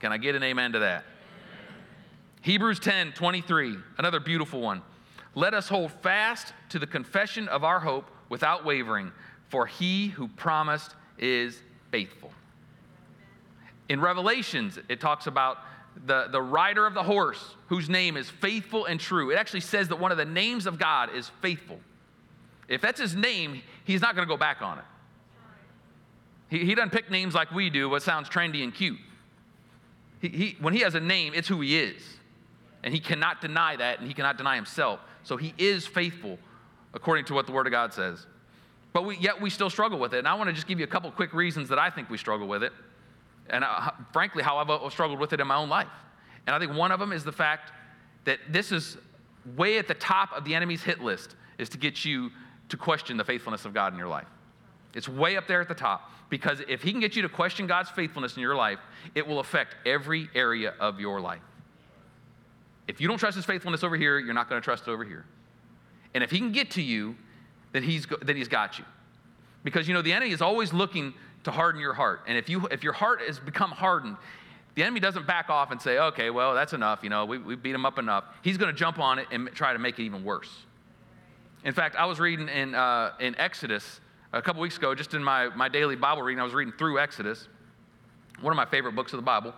Can 0.00 0.10
I 0.10 0.16
get 0.16 0.34
an 0.34 0.42
amen 0.42 0.72
to 0.72 0.78
that? 0.78 1.04
Hebrews 2.40 2.80
10 2.80 3.12
23, 3.12 3.76
another 3.98 4.20
beautiful 4.20 4.62
one. 4.62 4.80
Let 5.34 5.52
us 5.52 5.68
hold 5.68 5.92
fast 6.02 6.54
to 6.70 6.78
the 6.78 6.86
confession 6.86 7.46
of 7.48 7.62
our 7.62 7.78
hope 7.78 8.10
without 8.30 8.64
wavering, 8.64 9.12
for 9.50 9.66
he 9.66 10.08
who 10.08 10.28
promised 10.28 10.94
is 11.18 11.62
faithful. 11.90 12.32
In 13.90 14.00
Revelations, 14.00 14.78
it 14.88 14.98
talks 14.98 15.26
about 15.26 15.58
the, 16.06 16.28
the 16.32 16.40
rider 16.40 16.86
of 16.86 16.94
the 16.94 17.02
horse 17.02 17.54
whose 17.66 17.90
name 17.90 18.16
is 18.16 18.30
faithful 18.30 18.86
and 18.86 18.98
true. 18.98 19.30
It 19.30 19.36
actually 19.36 19.60
says 19.60 19.88
that 19.88 20.00
one 20.00 20.10
of 20.10 20.16
the 20.16 20.24
names 20.24 20.66
of 20.66 20.78
God 20.78 21.14
is 21.14 21.30
faithful. 21.42 21.78
If 22.72 22.80
that's 22.80 23.00
his 23.00 23.14
name, 23.14 23.62
he's 23.84 24.00
not 24.00 24.14
going 24.14 24.26
to 24.26 24.32
go 24.32 24.38
back 24.38 24.62
on 24.62 24.78
it. 24.78 24.84
He, 26.48 26.64
he 26.64 26.74
doesn't 26.74 26.90
pick 26.90 27.10
names 27.10 27.34
like 27.34 27.50
we 27.50 27.70
do, 27.70 27.88
what 27.88 28.02
sounds 28.02 28.28
trendy 28.28 28.62
and 28.62 28.74
cute. 28.74 28.98
He, 30.20 30.28
he, 30.28 30.56
when 30.60 30.72
he 30.72 30.80
has 30.80 30.94
a 30.94 31.00
name, 31.00 31.34
it's 31.34 31.48
who 31.48 31.60
he 31.60 31.78
is. 31.78 32.02
And 32.82 32.94
he 32.94 33.00
cannot 33.00 33.40
deny 33.40 33.76
that, 33.76 33.98
and 33.98 34.08
he 34.08 34.14
cannot 34.14 34.38
deny 34.38 34.56
himself. 34.56 35.00
So 35.22 35.36
he 35.36 35.54
is 35.58 35.86
faithful 35.86 36.38
according 36.94 37.26
to 37.26 37.34
what 37.34 37.46
the 37.46 37.52
Word 37.52 37.66
of 37.66 37.72
God 37.72 37.92
says. 37.92 38.26
But 38.92 39.04
we, 39.04 39.16
yet 39.18 39.40
we 39.40 39.50
still 39.50 39.70
struggle 39.70 39.98
with 39.98 40.14
it. 40.14 40.18
And 40.18 40.28
I 40.28 40.34
want 40.34 40.48
to 40.48 40.54
just 40.54 40.66
give 40.66 40.78
you 40.78 40.84
a 40.84 40.88
couple 40.88 41.10
quick 41.10 41.32
reasons 41.32 41.68
that 41.68 41.78
I 41.78 41.90
think 41.90 42.10
we 42.10 42.18
struggle 42.18 42.46
with 42.46 42.62
it. 42.62 42.72
And 43.50 43.64
uh, 43.64 43.90
frankly, 44.12 44.42
how 44.42 44.56
I've 44.58 44.92
struggled 44.92 45.18
with 45.18 45.32
it 45.32 45.40
in 45.40 45.46
my 45.46 45.56
own 45.56 45.68
life. 45.68 45.88
And 46.46 46.56
I 46.56 46.58
think 46.58 46.72
one 46.72 46.90
of 46.90 47.00
them 47.00 47.12
is 47.12 47.22
the 47.22 47.32
fact 47.32 47.72
that 48.24 48.38
this 48.48 48.72
is 48.72 48.96
way 49.56 49.78
at 49.78 49.88
the 49.88 49.94
top 49.94 50.32
of 50.32 50.44
the 50.44 50.54
enemy's 50.54 50.82
hit 50.82 51.00
list 51.00 51.36
is 51.58 51.68
to 51.70 51.78
get 51.78 52.04
you 52.04 52.30
to 52.68 52.76
question 52.76 53.16
the 53.16 53.24
faithfulness 53.24 53.64
of 53.64 53.74
God 53.74 53.92
in 53.92 53.98
your 53.98 54.08
life. 54.08 54.28
It's 54.94 55.08
way 55.08 55.36
up 55.36 55.46
there 55.46 55.60
at 55.60 55.68
the 55.68 55.74
top 55.74 56.10
because 56.28 56.62
if 56.68 56.82
he 56.82 56.92
can 56.92 57.00
get 57.00 57.16
you 57.16 57.22
to 57.22 57.28
question 57.28 57.66
God's 57.66 57.90
faithfulness 57.90 58.36
in 58.36 58.42
your 58.42 58.54
life, 58.54 58.78
it 59.14 59.26
will 59.26 59.40
affect 59.40 59.76
every 59.86 60.28
area 60.34 60.74
of 60.80 61.00
your 61.00 61.20
life. 61.20 61.42
If 62.88 63.00
you 63.00 63.08
don't 63.08 63.18
trust 63.18 63.36
his 63.36 63.44
faithfulness 63.44 63.84
over 63.84 63.96
here, 63.96 64.18
you're 64.18 64.34
not 64.34 64.48
going 64.48 64.60
to 64.60 64.64
trust 64.64 64.88
it 64.88 64.90
over 64.90 65.04
here. 65.04 65.24
And 66.14 66.24
if 66.24 66.30
he 66.30 66.38
can 66.38 66.52
get 66.52 66.70
to 66.72 66.82
you, 66.82 67.16
then 67.72 67.82
he's, 67.82 68.06
then 68.22 68.36
he's 68.36 68.48
got 68.48 68.78
you. 68.78 68.84
Because, 69.64 69.86
you 69.86 69.94
know, 69.94 70.02
the 70.02 70.12
enemy 70.12 70.32
is 70.32 70.42
always 70.42 70.72
looking 70.72 71.14
to 71.44 71.50
harden 71.50 71.80
your 71.80 71.94
heart. 71.94 72.22
And 72.26 72.36
if, 72.36 72.48
you, 72.48 72.66
if 72.70 72.82
your 72.82 72.92
heart 72.92 73.20
has 73.26 73.38
become 73.38 73.70
hardened, 73.70 74.16
the 74.74 74.82
enemy 74.82 75.00
doesn't 75.00 75.26
back 75.26 75.50
off 75.50 75.70
and 75.70 75.80
say, 75.80 75.98
okay, 75.98 76.30
well, 76.30 76.54
that's 76.54 76.72
enough. 76.72 77.00
You 77.02 77.10
know, 77.10 77.24
we, 77.24 77.38
we 77.38 77.56
beat 77.56 77.74
him 77.74 77.86
up 77.86 77.98
enough. 77.98 78.24
He's 78.42 78.56
going 78.56 78.72
to 78.72 78.78
jump 78.78 78.98
on 78.98 79.18
it 79.18 79.28
and 79.30 79.48
try 79.52 79.72
to 79.72 79.78
make 79.78 79.98
it 79.98 80.02
even 80.02 80.24
worse. 80.24 80.50
In 81.64 81.72
fact, 81.72 81.94
I 81.94 82.06
was 82.06 82.18
reading 82.18 82.48
in, 82.48 82.74
uh, 82.74 83.12
in 83.20 83.38
Exodus 83.38 84.00
a 84.32 84.42
couple 84.42 84.60
weeks 84.62 84.76
ago, 84.76 84.96
just 84.96 85.14
in 85.14 85.22
my, 85.22 85.48
my 85.50 85.68
daily 85.68 85.94
Bible 85.94 86.22
reading, 86.22 86.40
I 86.40 86.44
was 86.44 86.54
reading 86.54 86.74
through 86.76 86.98
Exodus, 86.98 87.46
one 88.40 88.52
of 88.52 88.56
my 88.56 88.64
favorite 88.64 88.96
books 88.96 89.12
of 89.12 89.18
the 89.18 89.24
Bible. 89.24 89.54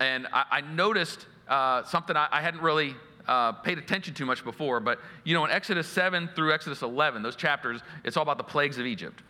And 0.00 0.26
I, 0.32 0.44
I 0.50 0.60
noticed 0.62 1.26
uh, 1.48 1.84
something 1.84 2.16
I, 2.16 2.26
I, 2.32 2.40
hadn't 2.40 2.62
really 2.62 2.96
uh, 3.28 3.52
paid 3.52 3.78
attention 3.78 4.14
to 4.14 4.26
much 4.26 4.42
before. 4.42 4.80
But, 4.80 4.98
you 5.22 5.34
know, 5.34 5.44
in 5.44 5.52
Exodus 5.52 5.86
7 5.86 6.30
through 6.34 6.52
Exodus 6.52 6.82
11, 6.82 7.22
those 7.22 7.36
chapters, 7.36 7.80
it's 8.02 8.16
all 8.16 8.24
about 8.24 8.38
the 8.38 8.44
plagues 8.44 8.78
of 8.78 8.86
Egypt, 8.86 9.22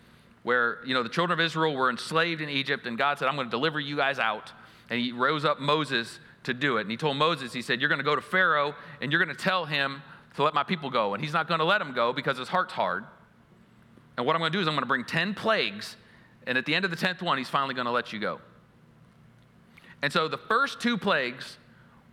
where, 0.45 0.79
you 0.87 0.95
know, 0.95 1.03
the 1.03 1.09
children 1.11 1.39
of 1.39 1.45
Israel 1.45 1.75
were 1.75 1.91
enslaved 1.91 2.41
in 2.41 2.49
Egypt, 2.49 2.87
and 2.87 2.97
God 2.97 3.19
said, 3.19 3.29
I'm 3.29 3.35
going 3.35 3.49
to 3.49 3.51
deliver 3.51 3.79
you 3.79 3.97
guys 3.97 4.19
out. 4.19 4.53
And 4.89 4.99
he 4.99 5.13
rose 5.13 5.45
up 5.45 5.61
Moses 5.61 6.19
to 6.45 6.55
do 6.55 6.79
it. 6.79 6.83
And 6.83 6.91
he 6.91 6.97
told 6.97 7.19
Moses, 7.19 7.53
he 7.53 7.61
said, 7.61 7.81
You're 7.81 7.91
going 7.91 7.99
to 7.99 8.05
go 8.05 8.17
to 8.17 8.23
Pharaoh, 8.23 8.75
and 9.03 9.13
you're 9.13 9.23
going 9.23 9.37
to 9.37 9.43
tell 9.43 9.67
him 9.67 10.03
to 10.37 10.43
let 10.43 10.55
my 10.55 10.63
people 10.63 10.91
go. 10.91 11.15
And 11.15 11.23
he's 11.23 11.33
not 11.33 11.49
going 11.49 11.59
to 11.59 11.65
let 11.65 11.79
them 11.79 11.93
go 11.93 12.13
because 12.13 12.39
his 12.39 12.49
heart's 12.49 12.73
hard. 12.73 13.05
And 14.17 14.27
what 14.27 14.35
I'm 14.35 14.41
going 14.41 14.53
to 14.53 14.59
do 14.59 14.61
is 14.61 14.69
I'm 14.69 14.75
going 14.75 14.83
to 14.83 14.89
bring 14.89 15.05
10 15.05 15.35
plagues, 15.35 15.97
and 16.47 16.59
at 16.59 16.67
the 16.67 16.75
end 16.75 16.85
of 16.85 16.91
the 16.91 16.97
10th 16.97 17.23
one, 17.23 17.39
he's 17.39 17.49
finally 17.49 17.75
going 17.75 17.87
to 17.87 17.93
let 17.93 18.13
you 18.13 18.19
go. 18.19 18.41
And 20.03 20.13
so 20.13 20.29
the 20.29 20.39
first 20.39 20.81
two 20.81 20.97
plagues 20.97 21.57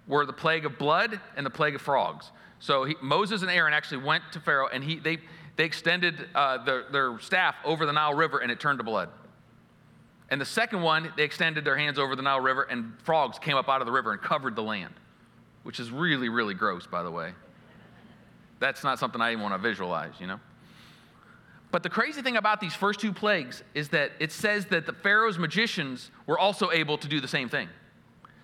were 0.07 0.25
the 0.25 0.33
plague 0.33 0.65
of 0.65 0.77
blood 0.77 1.19
and 1.35 1.45
the 1.45 1.49
plague 1.49 1.75
of 1.75 1.81
frogs. 1.81 2.31
So 2.59 2.83
he, 2.83 2.95
Moses 3.01 3.41
and 3.41 3.51
Aaron 3.51 3.73
actually 3.73 4.03
went 4.03 4.23
to 4.33 4.39
Pharaoh 4.39 4.67
and 4.71 4.83
he, 4.83 4.97
they, 4.97 5.17
they 5.55 5.63
extended 5.63 6.27
uh, 6.33 6.63
their, 6.63 6.85
their 6.91 7.19
staff 7.19 7.55
over 7.63 7.85
the 7.85 7.93
Nile 7.93 8.13
River 8.13 8.39
and 8.39 8.51
it 8.51 8.59
turned 8.59 8.79
to 8.79 8.83
blood. 8.83 9.09
And 10.29 10.41
the 10.41 10.45
second 10.45 10.81
one, 10.81 11.11
they 11.15 11.23
extended 11.23 11.63
their 11.65 11.77
hands 11.77 11.99
over 11.99 12.15
the 12.15 12.23
Nile 12.23 12.39
River 12.39 12.63
and 12.63 12.93
frogs 13.03 13.37
came 13.37 13.57
up 13.57 13.69
out 13.69 13.81
of 13.81 13.85
the 13.85 13.91
river 13.91 14.11
and 14.11 14.21
covered 14.21 14.55
the 14.55 14.63
land, 14.63 14.93
which 15.63 15.79
is 15.79 15.91
really, 15.91 16.29
really 16.29 16.53
gross, 16.53 16.87
by 16.87 17.03
the 17.03 17.11
way. 17.11 17.33
That's 18.59 18.83
not 18.83 18.99
something 18.99 19.21
I 19.21 19.31
even 19.31 19.43
want 19.43 19.53
to 19.53 19.57
visualize, 19.59 20.13
you 20.19 20.27
know? 20.27 20.39
But 21.71 21.83
the 21.83 21.89
crazy 21.89 22.21
thing 22.21 22.37
about 22.37 22.61
these 22.61 22.73
first 22.73 22.99
two 22.99 23.11
plagues 23.11 23.63
is 23.73 23.89
that 23.89 24.11
it 24.19 24.31
says 24.31 24.65
that 24.67 24.85
the 24.85 24.93
Pharaoh's 24.93 25.37
magicians 25.37 26.09
were 26.25 26.39
also 26.39 26.71
able 26.71 26.97
to 26.97 27.07
do 27.07 27.19
the 27.19 27.27
same 27.27 27.49
thing. 27.49 27.67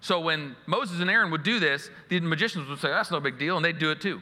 So 0.02 0.20
when 0.20 0.56
Moses 0.66 1.00
and 1.00 1.10
Aaron 1.10 1.32
would 1.32 1.44
do 1.44 1.60
this, 1.60 1.90
the 2.10 2.20
magicians 2.20 2.68
would 2.68 2.80
say, 2.80 2.90
That's 2.90 3.12
no 3.12 3.20
big 3.20 3.38
deal, 3.38 3.56
and 3.56 3.64
they'd 3.64 3.80
do 3.80 3.92
it 3.92 4.02
too. 4.02 4.22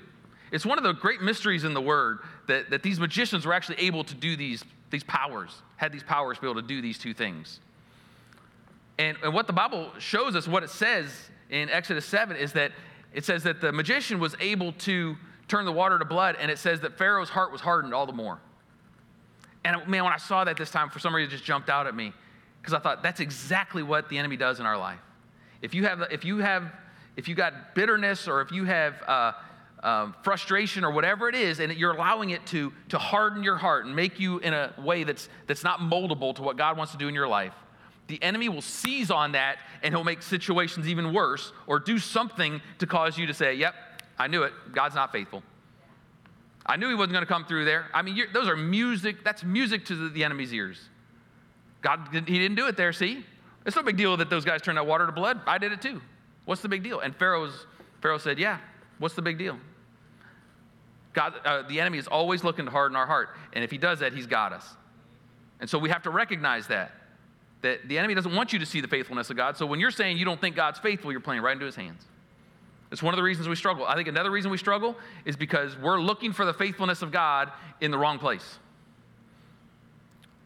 It's 0.52 0.66
one 0.66 0.78
of 0.78 0.84
the 0.84 0.94
great 0.94 1.22
mysteries 1.22 1.64
in 1.64 1.74
the 1.74 1.82
Word 1.82 2.20
that, 2.48 2.70
that 2.70 2.84
these 2.84 3.00
magicians 3.00 3.46
were 3.46 3.54
actually 3.54 3.80
able 3.80 4.04
to 4.04 4.16
do 4.16 4.36
these, 4.36 4.64
these 4.90 5.04
powers, 5.04 5.62
had 5.78 5.92
these 5.92 6.04
powers 6.04 6.38
to 6.38 6.42
be 6.42 6.50
able 6.50 6.62
to 6.62 6.68
do 6.68 6.82
these 6.82 6.98
two 6.98 7.14
things. 7.14 7.60
And, 8.98 9.18
and 9.24 9.34
what 9.34 9.48
the 9.48 9.54
Bible 9.54 9.92
shows 10.00 10.36
us, 10.36 10.48
what 10.48 10.64
it 10.64 10.70
says 10.70 11.10
in 11.50 11.70
Exodus 11.70 12.06
7, 12.06 12.36
is 12.36 12.54
that 12.54 12.74
it 13.14 13.26
says 13.26 13.44
that 13.44 13.62
the 13.62 13.72
magician 13.72 14.20
was 14.20 14.36
able 14.40 14.74
to 14.74 15.18
turn 15.50 15.66
the 15.66 15.72
water 15.72 16.00
to 16.00 16.06
blood, 16.06 16.38
and 16.40 16.50
it 16.50 16.60
says 16.60 16.80
that 16.82 16.98
Pharaoh's 16.98 17.30
heart 17.30 17.52
was 17.52 17.62
hardened 17.62 17.94
all 17.94 18.06
the 18.06 18.14
more. 18.14 18.40
And 19.66 19.76
man, 19.88 20.04
when 20.04 20.14
I 20.14 20.18
saw 20.18 20.44
that 20.44 20.58
this 20.58 20.72
time, 20.72 20.90
for 20.90 21.00
some 21.00 21.14
reason, 21.14 21.30
it 21.30 21.34
just 21.34 21.44
jumped 21.44 21.70
out 21.70 21.88
at 21.88 21.96
me 21.96 22.14
because 22.62 22.74
I 22.74 22.80
thought 22.80 23.04
that's 23.04 23.20
exactly 23.20 23.84
what 23.84 24.10
the 24.10 24.18
enemy 24.18 24.38
does 24.38 24.60
in 24.60 24.66
our 24.66 24.78
life. 24.78 25.00
If 25.62 25.74
you 25.74 25.86
have, 25.86 26.04
if 26.12 26.24
you 26.24 26.38
have, 26.38 26.72
if 27.18 27.28
you 27.28 27.36
got 27.36 27.76
bitterness 27.76 28.28
or 28.28 28.42
if 28.42 28.52
you 28.52 28.64
have 28.64 29.02
uh, 29.06 29.34
um, 29.84 30.16
frustration 30.24 30.86
or 30.86 30.92
whatever 30.92 31.28
it 31.28 31.36
is, 31.36 31.60
and 31.60 31.74
you're 31.74 31.92
allowing 31.92 32.30
it 32.30 32.46
to, 32.48 32.72
to 32.90 32.98
harden 32.98 33.44
your 33.44 33.58
heart 33.58 33.86
and 33.86 33.96
make 33.96 34.20
you 34.20 34.40
in 34.40 34.54
a 34.54 34.74
way 34.78 35.04
that's, 35.04 35.28
that's 35.48 35.64
not 35.64 35.80
moldable 35.80 36.34
to 36.36 36.42
what 36.42 36.58
God 36.58 36.78
wants 36.78 36.94
to 36.94 36.98
do 36.98 37.08
in 37.08 37.16
your 37.16 37.28
life, 37.28 37.54
the 38.08 38.22
enemy 38.24 38.50
will 38.50 38.62
seize 38.62 39.12
on 39.12 39.34
that 39.34 39.58
and 39.84 39.94
he'll 39.94 40.04
make 40.04 40.22
situations 40.22 40.88
even 40.88 41.14
worse 41.14 41.52
or 41.68 41.80
do 41.80 42.00
something 42.00 42.62
to 42.80 42.88
cause 42.88 43.18
you 43.18 43.28
to 43.28 43.34
say, 43.34 43.54
Yep, 43.54 43.76
I 44.20 44.28
knew 44.28 44.44
it. 44.44 44.54
God's 44.74 44.96
not 44.96 45.12
faithful. 45.12 45.42
I 46.66 46.76
knew 46.76 46.90
he 46.90 46.94
wasn't 46.94 47.14
going 47.14 47.26
to 47.26 47.32
come 47.32 47.46
through 47.46 47.66
there. 47.66 47.88
I 47.94 48.02
mean, 48.02 48.22
those 48.34 48.48
are 48.48 48.56
music, 48.56 49.24
that's 49.24 49.44
music 49.44 49.86
to 49.86 49.96
the, 49.96 50.10
the 50.10 50.24
enemy's 50.24 50.54
ears. 50.54 50.80
God, 51.82 52.10
he 52.12 52.20
didn't 52.20 52.56
do 52.56 52.68
it 52.68 52.78
there, 52.78 52.94
see? 52.94 53.26
It's 53.66 53.76
no 53.76 53.82
big 53.82 53.98
deal 53.98 54.18
that 54.18 54.30
those 54.30 54.46
guys 54.46 54.62
turned 54.62 54.78
that 54.78 54.86
water 54.86 55.06
to 55.06 55.12
blood. 55.12 55.40
I 55.48 55.58
did 55.58 55.72
it 55.72 55.82
too. 55.82 56.02
What's 56.46 56.62
the 56.62 56.70
big 56.70 56.84
deal? 56.84 57.00
And 57.00 57.16
Pharaoh's, 57.16 57.66
Pharaoh 58.02 58.18
said, 58.18 58.38
Yeah, 58.38 58.60
what's 59.00 59.16
the 59.16 59.22
big 59.22 59.38
deal? 59.38 59.58
God, 61.14 61.34
uh, 61.46 61.64
the 61.64 61.80
enemy 61.80 61.98
is 61.98 62.08
always 62.08 62.44
looking 62.44 62.66
to 62.66 62.72
harden 62.72 62.96
our 62.96 63.08
heart. 63.08 63.30
And 63.54 63.64
if 63.64 63.72
he 63.72 63.78
does 63.78 64.00
that, 64.00 64.14
he's 64.14 64.28
got 64.28 64.54
us. 64.54 64.66
And 65.60 65.70
so 65.70 65.78
we 65.80 65.90
have 65.90 66.04
to 66.04 66.10
recognize 66.10 66.68
that. 66.68 66.92
That 67.62 67.88
the 67.88 67.98
enemy 67.98 68.14
doesn't 68.14 68.34
want 68.34 68.54
you 68.54 68.60
to 68.60 68.66
see 68.66 68.80
the 68.80 68.88
faithfulness 68.88 69.30
of 69.30 69.36
God. 69.36 69.58
So 69.58 69.66
when 69.66 69.80
you're 69.80 69.92
saying 69.92 70.18
you 70.18 70.26
don't 70.26 70.40
think 70.40 70.56
God's 70.56 70.80
faithful, 70.80 71.12
you're 71.12 71.20
playing 71.20 71.42
right 71.42 71.54
into 71.54 71.66
his 71.66 71.76
hands. 71.76 72.06
It's 72.92 73.04
one 73.04 73.14
of 73.14 73.18
the 73.18 73.24
reasons 73.24 73.48
we 73.48 73.56
struggle. 73.56 73.86
I 73.86 73.96
think 73.96 74.08
another 74.08 74.32
reason 74.32 74.50
we 74.50 74.58
struggle 74.58 74.96
is 75.26 75.36
because 75.36 75.78
we're 75.78 76.00
looking 76.00 76.34
for 76.34 76.46
the 76.46 76.54
faithfulness 76.54 77.02
of 77.02 77.12
God 77.12 77.52
in 77.82 77.92
the 77.92 77.98
wrong 77.98 78.18
place. 78.18 78.58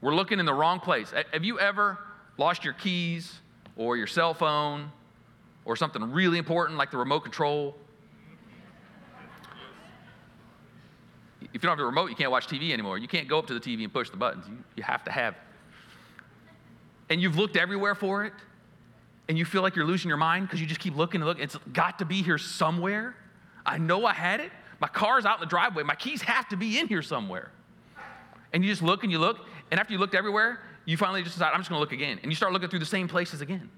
We're 0.02 0.16
looking 0.16 0.40
in 0.40 0.46
the 0.46 0.54
wrong 0.54 0.82
place. 0.82 1.14
Have 1.32 1.46
you 1.46 1.60
ever 1.60 1.98
lost 2.38 2.66
your 2.66 2.74
keys 2.74 3.40
or 3.78 3.96
your 3.96 4.08
cell 4.08 4.34
phone 4.34 4.92
or 5.64 5.78
something 5.78 6.12
really 6.12 6.38
important 6.38 6.78
like 6.78 6.92
the 6.92 6.98
remote 6.98 7.22
control? 7.22 7.76
If 11.42 11.62
you 11.62 11.68
don't 11.68 11.72
have 11.72 11.78
the 11.78 11.86
remote, 11.86 12.10
you 12.10 12.16
can't 12.16 12.32
watch 12.32 12.48
TV 12.48 12.72
anymore. 12.74 12.98
You 12.98 13.08
can't 13.08 13.30
go 13.30 13.40
up 13.40 13.48
to 13.48 13.54
the 13.54 13.60
TV 13.60 13.84
and 13.84 13.94
push 13.94 14.10
the 14.10 14.18
buttons. 14.18 14.46
You, 14.50 14.58
you 14.76 14.84
have 14.84 15.04
to 15.06 15.12
have 15.12 15.36
it. 15.36 15.40
And 17.10 17.22
you've 17.22 17.38
looked 17.38 17.56
everywhere 17.56 17.96
for 17.96 18.26
it, 18.26 18.34
and 19.28 19.38
you 19.38 19.46
feel 19.46 19.62
like 19.62 19.76
you're 19.76 19.86
losing 19.86 20.10
your 20.10 20.18
mind 20.18 20.48
because 20.48 20.60
you 20.60 20.68
just 20.68 20.80
keep 20.80 20.96
looking 20.96 21.22
and 21.22 21.28
looking. 21.28 21.44
It's 21.44 21.58
got 21.72 22.00
to 22.00 22.06
be 22.06 22.22
here 22.22 22.38
somewhere. 22.38 23.16
I 23.66 23.78
know 23.78 24.06
I 24.06 24.14
had 24.14 24.40
it. 24.40 24.52
My 24.80 24.88
car's 24.88 25.26
out 25.26 25.38
in 25.38 25.42
the 25.42 25.50
driveway. 25.50 25.84
My 25.84 25.96
keys 25.96 26.22
have 26.24 26.50
to 26.50 26.58
be 26.58 26.78
in 26.78 26.88
here 26.88 27.02
somewhere. 27.02 27.52
And 28.52 28.64
you 28.64 28.70
just 28.70 28.82
look 28.82 29.04
and 29.04 29.12
you 29.12 29.20
look, 29.20 29.40
and 29.72 29.80
after 29.80 29.94
you 29.94 30.00
looked 30.00 30.16
everywhere, 30.16 30.60
you 30.86 30.98
finally 30.98 31.24
just 31.24 31.36
decide, 31.36 31.52
I'm 31.54 31.60
just 31.60 31.70
gonna 31.70 31.80
look 31.80 31.94
again. 31.94 32.20
And 32.22 32.32
you 32.32 32.36
start 32.36 32.52
looking 32.52 32.70
through 32.70 32.80
the 32.80 32.86
same 32.86 33.08
places 33.08 33.42
again. 33.42 33.70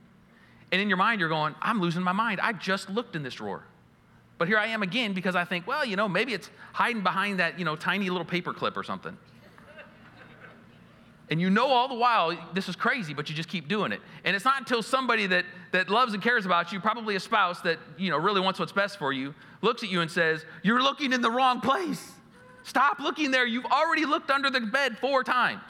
And 0.71 0.81
in 0.81 0.89
your 0.89 0.97
mind, 0.97 1.19
you're 1.19 1.29
going, 1.29 1.53
I'm 1.61 1.79
losing 1.79 2.01
my 2.01 2.11
mind. 2.11 2.41
I 2.41 2.53
just 2.53 2.89
looked 2.89 3.15
in 3.15 3.23
this 3.23 3.35
drawer. 3.35 3.63
But 4.37 4.47
here 4.47 4.57
I 4.57 4.67
am 4.67 4.83
again 4.83 5.13
because 5.13 5.35
I 5.35 5.45
think, 5.45 5.67
well, 5.67 5.85
you 5.85 5.95
know, 5.95 6.09
maybe 6.09 6.33
it's 6.33 6.49
hiding 6.73 7.03
behind 7.03 7.39
that, 7.39 7.57
you 7.57 7.63
know, 7.63 7.75
tiny 7.75 8.09
little 8.09 8.25
paper 8.25 8.53
clip 8.53 8.75
or 8.75 8.83
something. 8.83 9.17
And 11.29 11.41
you 11.41 11.49
know 11.49 11.67
all 11.67 11.87
the 11.87 11.95
while 11.95 12.37
this 12.53 12.69
is 12.69 12.75
crazy, 12.75 13.13
but 13.13 13.29
you 13.29 13.35
just 13.35 13.49
keep 13.49 13.67
doing 13.67 13.91
it. 13.91 14.01
And 14.23 14.35
it's 14.35 14.45
not 14.45 14.59
until 14.59 14.83
somebody 14.83 15.25
that, 15.27 15.45
that 15.71 15.89
loves 15.89 16.13
and 16.13 16.21
cares 16.21 16.45
about 16.45 16.71
you, 16.71 16.79
probably 16.79 17.15
a 17.15 17.19
spouse 17.19 17.61
that 17.61 17.79
you 17.97 18.11
know 18.11 18.17
really 18.17 18.41
wants 18.41 18.59
what's 18.59 18.71
best 18.71 18.99
for 18.99 19.11
you, 19.11 19.33
looks 19.61 19.83
at 19.83 19.89
you 19.89 20.01
and 20.01 20.11
says, 20.11 20.45
You're 20.61 20.83
looking 20.83 21.13
in 21.13 21.21
the 21.21 21.31
wrong 21.31 21.61
place. 21.61 22.11
Stop 22.63 22.99
looking 22.99 23.31
there. 23.31 23.45
You've 23.45 23.65
already 23.65 24.05
looked 24.05 24.31
under 24.31 24.49
the 24.49 24.61
bed 24.61 24.97
four 24.97 25.23
times. 25.23 25.61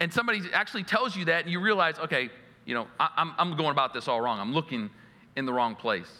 And 0.00 0.12
somebody 0.12 0.42
actually 0.52 0.84
tells 0.84 1.16
you 1.16 1.26
that, 1.26 1.44
and 1.44 1.52
you 1.52 1.60
realize, 1.60 1.98
okay, 1.98 2.30
you 2.64 2.74
know, 2.74 2.86
I, 3.00 3.10
I'm, 3.16 3.34
I'm 3.36 3.56
going 3.56 3.70
about 3.70 3.92
this 3.92 4.08
all 4.08 4.20
wrong. 4.20 4.38
I'm 4.38 4.54
looking 4.54 4.90
in 5.36 5.44
the 5.44 5.52
wrong 5.52 5.74
place. 5.74 6.10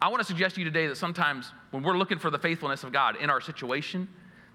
I 0.00 0.08
want 0.08 0.20
to 0.20 0.26
suggest 0.26 0.54
to 0.54 0.60
you 0.60 0.64
today 0.64 0.86
that 0.86 0.96
sometimes 0.96 1.52
when 1.70 1.82
we're 1.82 1.98
looking 1.98 2.18
for 2.18 2.30
the 2.30 2.38
faithfulness 2.38 2.84
of 2.84 2.92
God 2.92 3.16
in 3.16 3.28
our 3.28 3.40
situation, 3.40 4.08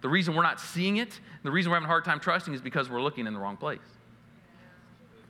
the 0.06 0.10
reason 0.10 0.36
we're 0.36 0.44
not 0.44 0.60
seeing 0.60 0.98
it, 0.98 1.20
the 1.42 1.50
reason 1.50 1.72
we're 1.72 1.78
having 1.78 1.88
a 1.88 1.90
hard 1.90 2.06
time 2.06 2.20
trusting 2.20 2.54
is 2.54 2.62
because 2.62 2.92
we're 2.92 3.02
looking 3.02 3.26
in 3.26 3.34
the 3.34 3.40
wrong 3.40 3.58
place. 3.58 3.80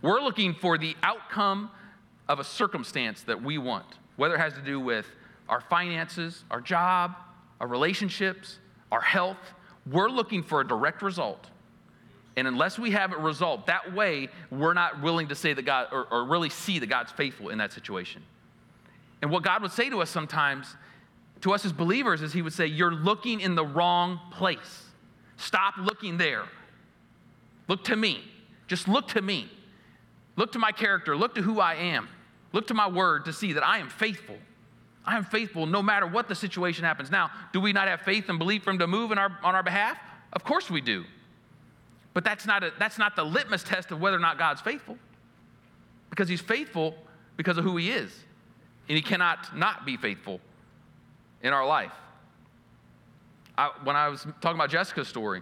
We're 0.01 0.19
looking 0.19 0.53
for 0.53 0.77
the 0.77 0.97
outcome 1.01 1.71
of 2.27 2.41
a 2.41 2.43
circumstance 2.43 3.21
that 3.21 3.41
we 3.41 3.57
want, 3.57 3.85
whether 4.17 4.35
it 4.35 4.39
has 4.39 4.51
to 4.55 4.61
do 4.61 4.77
with 4.77 5.05
our 5.47 5.61
finances, 5.61 6.43
our 6.51 6.59
job, 6.59 7.15
our 7.61 7.67
relationships, 7.67 8.59
our 8.91 8.99
health. 8.99 9.37
We're 9.89 10.09
looking 10.09 10.43
for 10.43 10.59
a 10.59 10.67
direct 10.67 11.01
result. 11.01 11.47
And 12.35 12.45
unless 12.45 12.77
we 12.77 12.91
have 12.91 13.13
a 13.13 13.17
result 13.17 13.67
that 13.67 13.93
way, 13.93 14.27
we're 14.51 14.73
not 14.73 15.01
willing 15.01 15.29
to 15.29 15.35
say 15.35 15.53
that 15.53 15.61
God, 15.61 15.87
or, 15.93 16.05
or 16.11 16.25
really 16.25 16.49
see 16.49 16.79
that 16.79 16.87
God's 16.87 17.13
faithful 17.13 17.47
in 17.47 17.59
that 17.59 17.71
situation. 17.71 18.23
And 19.21 19.31
what 19.31 19.41
God 19.41 19.61
would 19.61 19.71
say 19.71 19.89
to 19.89 20.01
us 20.01 20.09
sometimes, 20.09 20.75
to 21.41 21.53
us 21.53 21.65
as 21.65 21.73
believers, 21.73 22.21
is 22.21 22.33
He 22.33 22.41
would 22.41 22.53
say, 22.53 22.65
You're 22.65 22.93
looking 22.93 23.41
in 23.41 23.55
the 23.55 23.65
wrong 23.65 24.19
place. 24.31 24.83
Stop 25.37 25.75
looking 25.77 26.17
there. 26.17 26.45
Look 27.67 27.83
to 27.85 27.95
me. 27.95 28.23
Just 28.67 28.87
look 28.87 29.07
to 29.09 29.21
me. 29.21 29.49
Look 30.35 30.51
to 30.53 30.59
my 30.59 30.71
character. 30.71 31.15
Look 31.15 31.35
to 31.35 31.41
who 31.41 31.59
I 31.59 31.75
am. 31.75 32.07
Look 32.51 32.67
to 32.67 32.73
my 32.73 32.87
word 32.87 33.25
to 33.25 33.33
see 33.33 33.53
that 33.53 33.65
I 33.65 33.79
am 33.79 33.89
faithful. 33.89 34.37
I 35.05 35.17
am 35.17 35.23
faithful 35.23 35.65
no 35.65 35.83
matter 35.83 36.07
what 36.07 36.27
the 36.27 36.35
situation 36.35 36.83
happens. 36.83 37.11
Now, 37.11 37.29
do 37.53 37.61
we 37.61 37.73
not 37.73 37.87
have 37.87 38.01
faith 38.01 38.27
and 38.29 38.39
belief 38.39 38.63
for 38.63 38.71
Him 38.71 38.79
to 38.79 38.87
move 38.87 39.11
our, 39.11 39.37
on 39.43 39.55
our 39.55 39.63
behalf? 39.63 39.97
Of 40.33 40.43
course 40.43 40.69
we 40.69 40.81
do. 40.81 41.05
But 42.13 42.23
that's 42.23 42.45
not, 42.45 42.63
a, 42.63 42.71
that's 42.79 42.97
not 42.97 43.15
the 43.15 43.23
litmus 43.23 43.63
test 43.63 43.91
of 43.91 43.99
whether 43.99 44.15
or 44.15 44.21
not 44.21 44.37
God's 44.37 44.61
faithful. 44.61 44.97
Because 46.09 46.27
He's 46.27 46.41
faithful 46.41 46.95
because 47.37 47.57
of 47.57 47.65
who 47.65 47.77
He 47.77 47.91
is. 47.91 48.11
And 48.89 48.95
He 48.95 49.01
cannot 49.01 49.55
not 49.55 49.85
be 49.85 49.97
faithful 49.97 50.39
in 51.45 51.53
our 51.53 51.65
life. 51.65 51.93
I, 53.55 53.69
when 53.83 53.95
I 53.95 54.09
was 54.09 54.25
talking 54.41 54.57
about 54.57 54.71
Jessica's 54.71 55.07
story, 55.07 55.41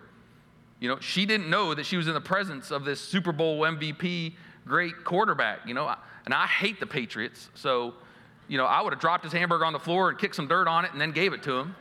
you 0.82 0.90
know, 0.90 1.00
she 1.00 1.26
didn't 1.26 1.50
know 1.50 1.74
that 1.74 1.86
she 1.86 1.96
was 1.96 2.10
in 2.10 2.14
the 2.14 2.22
presence 2.22 2.72
of 2.72 2.84
this 2.84 3.00
Super 3.00 3.32
Bowl 3.32 3.62
MVP 3.62 4.34
great 4.68 5.06
quarterback, 5.06 5.60
you 5.66 5.74
know, 5.74 5.94
and 6.26 6.34
I 6.34 6.46
hate 6.46 6.82
the 6.82 6.86
Patriots. 6.86 7.50
So, 7.56 7.94
you 8.50 8.58
know, 8.58 8.66
I 8.66 8.82
would 8.82 8.92
have 8.92 9.00
dropped 9.00 9.24
his 9.24 9.32
hamburger 9.32 9.66
on 9.66 9.72
the 9.72 9.80
floor 9.80 10.10
and 10.10 10.20
kicked 10.20 10.36
some 10.36 10.48
dirt 10.48 10.68
on 10.68 10.84
it 10.84 10.92
and 10.92 11.00
then 11.00 11.12
gave 11.12 11.32
it 11.32 11.42
to 11.44 11.54
him. 11.54 11.76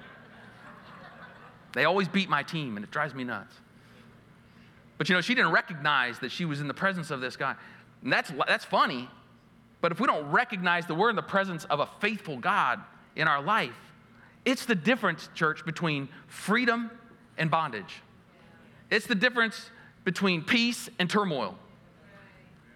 They 1.74 1.84
always 1.84 2.06
beat 2.06 2.28
my 2.28 2.44
team, 2.44 2.76
and 2.76 2.84
it 2.84 2.90
drives 2.90 3.14
me 3.14 3.24
nuts. 3.24 3.54
But 4.98 5.08
you 5.08 5.16
know, 5.16 5.20
she 5.20 5.34
didn't 5.34 5.50
recognize 5.50 6.20
that 6.20 6.30
she 6.30 6.44
was 6.44 6.60
in 6.60 6.68
the 6.68 6.74
presence 6.74 7.10
of 7.10 7.20
this 7.20 7.36
guy. 7.36 7.56
And 8.02 8.12
that's, 8.12 8.30
that's 8.46 8.64
funny. 8.64 9.10
But 9.80 9.90
if 9.90 9.98
we 9.98 10.06
don't 10.06 10.30
recognize 10.30 10.86
that 10.86 10.94
we're 10.94 11.10
in 11.10 11.16
the 11.16 11.22
presence 11.22 11.64
of 11.64 11.80
a 11.80 11.88
faithful 12.00 12.36
God 12.36 12.80
in 13.16 13.26
our 13.26 13.42
life, 13.42 13.74
it's 14.44 14.64
the 14.64 14.74
difference, 14.74 15.28
church, 15.34 15.64
between 15.64 16.08
freedom 16.26 16.90
and 17.38 17.50
bondage. 17.50 18.02
It's 18.90 19.06
the 19.06 19.14
difference 19.14 19.70
between 20.04 20.42
peace 20.42 20.90
and 20.98 21.08
turmoil. 21.08 21.56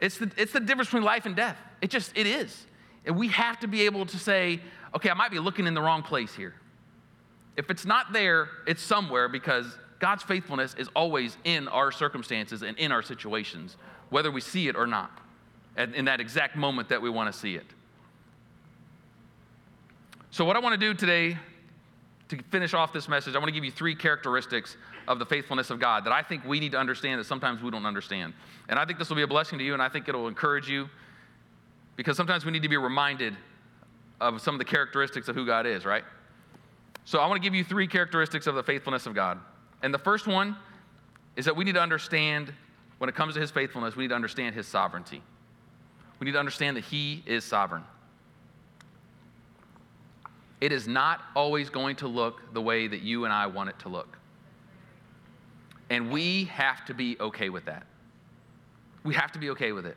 It's 0.00 0.18
the, 0.18 0.30
it's 0.36 0.52
the 0.52 0.60
difference 0.60 0.88
between 0.88 1.02
life 1.02 1.26
and 1.26 1.34
death. 1.34 1.58
It 1.80 1.90
just, 1.90 2.16
it 2.16 2.26
is. 2.26 2.66
And 3.04 3.16
we 3.16 3.28
have 3.28 3.58
to 3.60 3.68
be 3.68 3.82
able 3.82 4.06
to 4.06 4.18
say, 4.18 4.60
okay, 4.94 5.10
I 5.10 5.14
might 5.14 5.30
be 5.30 5.38
looking 5.38 5.66
in 5.66 5.74
the 5.74 5.82
wrong 5.82 6.02
place 6.02 6.34
here. 6.34 6.54
If 7.56 7.70
it's 7.70 7.84
not 7.84 8.12
there, 8.12 8.48
it's 8.66 8.82
somewhere 8.82 9.28
because 9.28 9.66
God's 9.98 10.22
faithfulness 10.22 10.74
is 10.78 10.88
always 10.94 11.36
in 11.44 11.68
our 11.68 11.90
circumstances 11.90 12.62
and 12.62 12.78
in 12.78 12.92
our 12.92 13.02
situations, 13.02 13.76
whether 14.10 14.30
we 14.30 14.40
see 14.40 14.68
it 14.68 14.76
or 14.76 14.86
not, 14.86 15.10
in 15.76 16.04
that 16.04 16.20
exact 16.20 16.56
moment 16.56 16.90
that 16.90 17.00
we 17.00 17.10
want 17.10 17.32
to 17.32 17.38
see 17.38 17.54
it. 17.54 17.66
So, 20.30 20.44
what 20.44 20.56
I 20.56 20.58
want 20.58 20.78
to 20.78 20.86
do 20.86 20.92
today 20.92 21.38
to 22.28 22.42
finish 22.50 22.74
off 22.74 22.92
this 22.92 23.08
message, 23.08 23.34
I 23.34 23.38
want 23.38 23.48
to 23.48 23.52
give 23.52 23.64
you 23.64 23.70
three 23.70 23.94
characteristics 23.94 24.76
of 25.06 25.18
the 25.18 25.26
faithfulness 25.26 25.70
of 25.70 25.78
God 25.78 26.04
that 26.04 26.12
I 26.12 26.22
think 26.22 26.44
we 26.44 26.58
need 26.58 26.72
to 26.72 26.78
understand 26.78 27.20
that 27.20 27.24
sometimes 27.24 27.62
we 27.62 27.70
don't 27.70 27.86
understand. 27.86 28.32
And 28.68 28.78
I 28.78 28.84
think 28.84 28.98
this 28.98 29.08
will 29.08 29.16
be 29.16 29.22
a 29.22 29.28
blessing 29.28 29.58
to 29.58 29.64
you, 29.64 29.74
and 29.74 29.82
I 29.82 29.88
think 29.88 30.08
it'll 30.08 30.28
encourage 30.28 30.68
you 30.68 30.88
because 31.94 32.16
sometimes 32.16 32.44
we 32.44 32.50
need 32.50 32.62
to 32.62 32.68
be 32.68 32.76
reminded 32.76 33.36
of 34.20 34.40
some 34.40 34.54
of 34.54 34.58
the 34.58 34.64
characteristics 34.64 35.28
of 35.28 35.36
who 35.36 35.46
God 35.46 35.66
is, 35.66 35.84
right? 35.84 36.04
So 37.04 37.20
I 37.20 37.26
want 37.28 37.40
to 37.40 37.46
give 37.46 37.54
you 37.54 37.62
three 37.62 37.86
characteristics 37.86 38.46
of 38.46 38.56
the 38.56 38.62
faithfulness 38.62 39.06
of 39.06 39.14
God. 39.14 39.38
And 39.82 39.94
the 39.94 39.98
first 39.98 40.26
one 40.26 40.56
is 41.36 41.44
that 41.44 41.54
we 41.54 41.64
need 41.64 41.74
to 41.74 41.80
understand, 41.80 42.52
when 42.98 43.08
it 43.08 43.14
comes 43.14 43.34
to 43.34 43.40
his 43.40 43.50
faithfulness, 43.50 43.94
we 43.94 44.04
need 44.04 44.08
to 44.08 44.14
understand 44.16 44.54
his 44.54 44.66
sovereignty. 44.66 45.22
We 46.18 46.24
need 46.24 46.32
to 46.32 46.40
understand 46.40 46.76
that 46.76 46.84
he 46.84 47.22
is 47.26 47.44
sovereign. 47.44 47.84
It 50.60 50.72
is 50.72 50.88
not 50.88 51.22
always 51.34 51.68
going 51.70 51.96
to 51.96 52.08
look 52.08 52.52
the 52.54 52.62
way 52.62 52.88
that 52.88 53.02
you 53.02 53.24
and 53.24 53.32
I 53.32 53.46
want 53.46 53.68
it 53.68 53.78
to 53.80 53.88
look. 53.88 54.16
And 55.90 56.10
we 56.10 56.44
have 56.44 56.84
to 56.86 56.94
be 56.94 57.16
okay 57.20 57.48
with 57.48 57.66
that. 57.66 57.86
We 59.04 59.14
have 59.14 59.32
to 59.32 59.38
be 59.38 59.50
okay 59.50 59.72
with 59.72 59.86
it. 59.86 59.96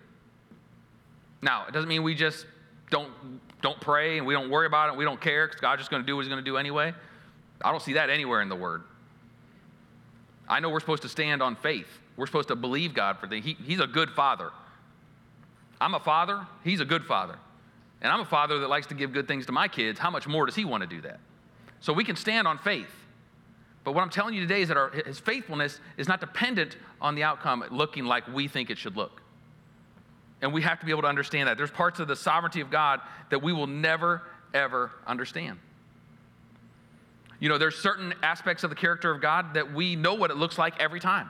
Now, 1.41 1.65
it 1.67 1.73
doesn't 1.73 1.87
mean 1.87 2.03
we 2.03 2.13
just 2.13 2.45
don't, 2.91 3.11
don't 3.61 3.79
pray 3.79 4.17
and 4.17 4.27
we 4.27 4.33
don't 4.33 4.49
worry 4.49 4.67
about 4.67 4.91
it 4.93 4.97
we 4.97 5.05
don't 5.05 5.21
care 5.21 5.47
because 5.47 5.61
God's 5.61 5.79
just 5.79 5.91
going 5.91 6.03
to 6.03 6.07
do 6.07 6.15
what 6.15 6.23
He's 6.23 6.29
going 6.29 6.43
to 6.43 6.49
do 6.49 6.57
anyway. 6.57 6.93
I 7.61 7.71
don't 7.71 7.81
see 7.81 7.93
that 7.93 8.09
anywhere 8.09 8.41
in 8.41 8.49
the 8.49 8.55
Word. 8.55 8.83
I 10.47 10.59
know 10.59 10.69
we're 10.69 10.79
supposed 10.79 11.03
to 11.03 11.09
stand 11.09 11.41
on 11.41 11.55
faith. 11.55 11.87
We're 12.17 12.25
supposed 12.25 12.47
to 12.49 12.55
believe 12.55 12.93
God 12.93 13.17
for 13.17 13.27
things. 13.27 13.45
He, 13.45 13.55
he's 13.65 13.79
a 13.79 13.87
good 13.87 14.09
father. 14.09 14.51
I'm 15.79 15.93
a 15.93 15.99
father, 15.99 16.45
He's 16.63 16.81
a 16.81 16.85
good 16.85 17.05
father. 17.05 17.37
And 18.01 18.11
I'm 18.11 18.21
a 18.21 18.25
father 18.25 18.59
that 18.59 18.69
likes 18.69 18.87
to 18.87 18.93
give 18.93 19.13
good 19.13 19.27
things 19.27 19.45
to 19.47 19.51
my 19.51 19.67
kids. 19.67 19.99
How 19.99 20.09
much 20.09 20.27
more 20.27 20.45
does 20.45 20.55
He 20.55 20.65
want 20.65 20.81
to 20.81 20.87
do 20.87 21.01
that? 21.01 21.19
So 21.81 21.93
we 21.93 22.03
can 22.03 22.15
stand 22.15 22.47
on 22.47 22.57
faith. 22.57 22.89
But 23.83 23.93
what 23.93 24.01
I'm 24.01 24.09
telling 24.09 24.33
you 24.33 24.41
today 24.41 24.61
is 24.61 24.67
that 24.67 24.77
our, 24.77 24.89
his 24.89 25.19
faithfulness 25.19 25.79
is 25.97 26.07
not 26.07 26.19
dependent 26.19 26.77
on 27.01 27.15
the 27.15 27.23
outcome 27.23 27.63
looking 27.71 28.05
like 28.05 28.27
we 28.27 28.47
think 28.47 28.69
it 28.69 28.77
should 28.77 28.95
look. 28.95 29.21
And 30.41 30.53
we 30.53 30.61
have 30.61 30.79
to 30.79 30.85
be 30.85 30.91
able 30.91 31.01
to 31.03 31.07
understand 31.07 31.47
that. 31.47 31.57
There's 31.57 31.71
parts 31.71 31.99
of 31.99 32.07
the 32.07 32.15
sovereignty 32.15 32.61
of 32.61 32.69
God 32.69 33.01
that 33.29 33.41
we 33.41 33.51
will 33.51 33.67
never, 33.67 34.21
ever 34.53 34.91
understand. 35.07 35.57
You 37.39 37.49
know, 37.49 37.57
there's 37.57 37.77
certain 37.77 38.13
aspects 38.21 38.63
of 38.63 38.69
the 38.69 38.75
character 38.75 39.11
of 39.11 39.21
God 39.21 39.53
that 39.53 39.73
we 39.73 39.95
know 39.95 40.13
what 40.13 40.29
it 40.29 40.37
looks 40.37 40.57
like 40.57 40.79
every 40.79 40.99
time. 40.99 41.29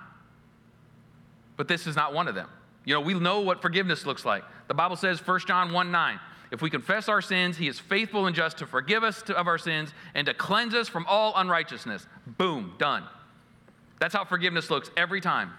But 1.56 1.68
this 1.68 1.88
is 1.88 1.96
not 1.96 2.14
one 2.14 2.28
of 2.28 2.36
them. 2.36 2.50
You 2.86 2.94
know, 2.96 3.02
we 3.02 3.14
know 3.14 3.42
what 3.42 3.62
forgiveness 3.62 4.06
looks 4.06 4.26
like. 4.26 4.44
The 4.68 4.74
Bible 4.74 4.96
says, 4.96 5.26
1 5.26 5.40
John 5.46 5.72
1 5.72 5.92
9, 5.92 6.20
if 6.52 6.62
we 6.62 6.70
confess 6.70 7.08
our 7.08 7.22
sins, 7.22 7.58
he 7.58 7.68
is 7.68 7.80
faithful 7.80 8.26
and 8.26 8.36
just 8.36 8.58
to 8.58 8.66
forgive 8.66 9.04
us 9.04 9.22
of 9.30 9.48
our 9.48 9.58
sins 9.58 9.94
and 10.16 10.26
to 10.26 10.34
cleanse 10.34 10.74
us 10.74 10.88
from 10.88 11.06
all 11.08 11.34
unrighteousness. 11.36 12.08
Boom, 12.26 12.74
done. 12.80 13.04
That's 14.00 14.14
how 14.14 14.26
forgiveness 14.26 14.70
looks 14.70 14.90
every 14.98 15.22
time 15.22 15.52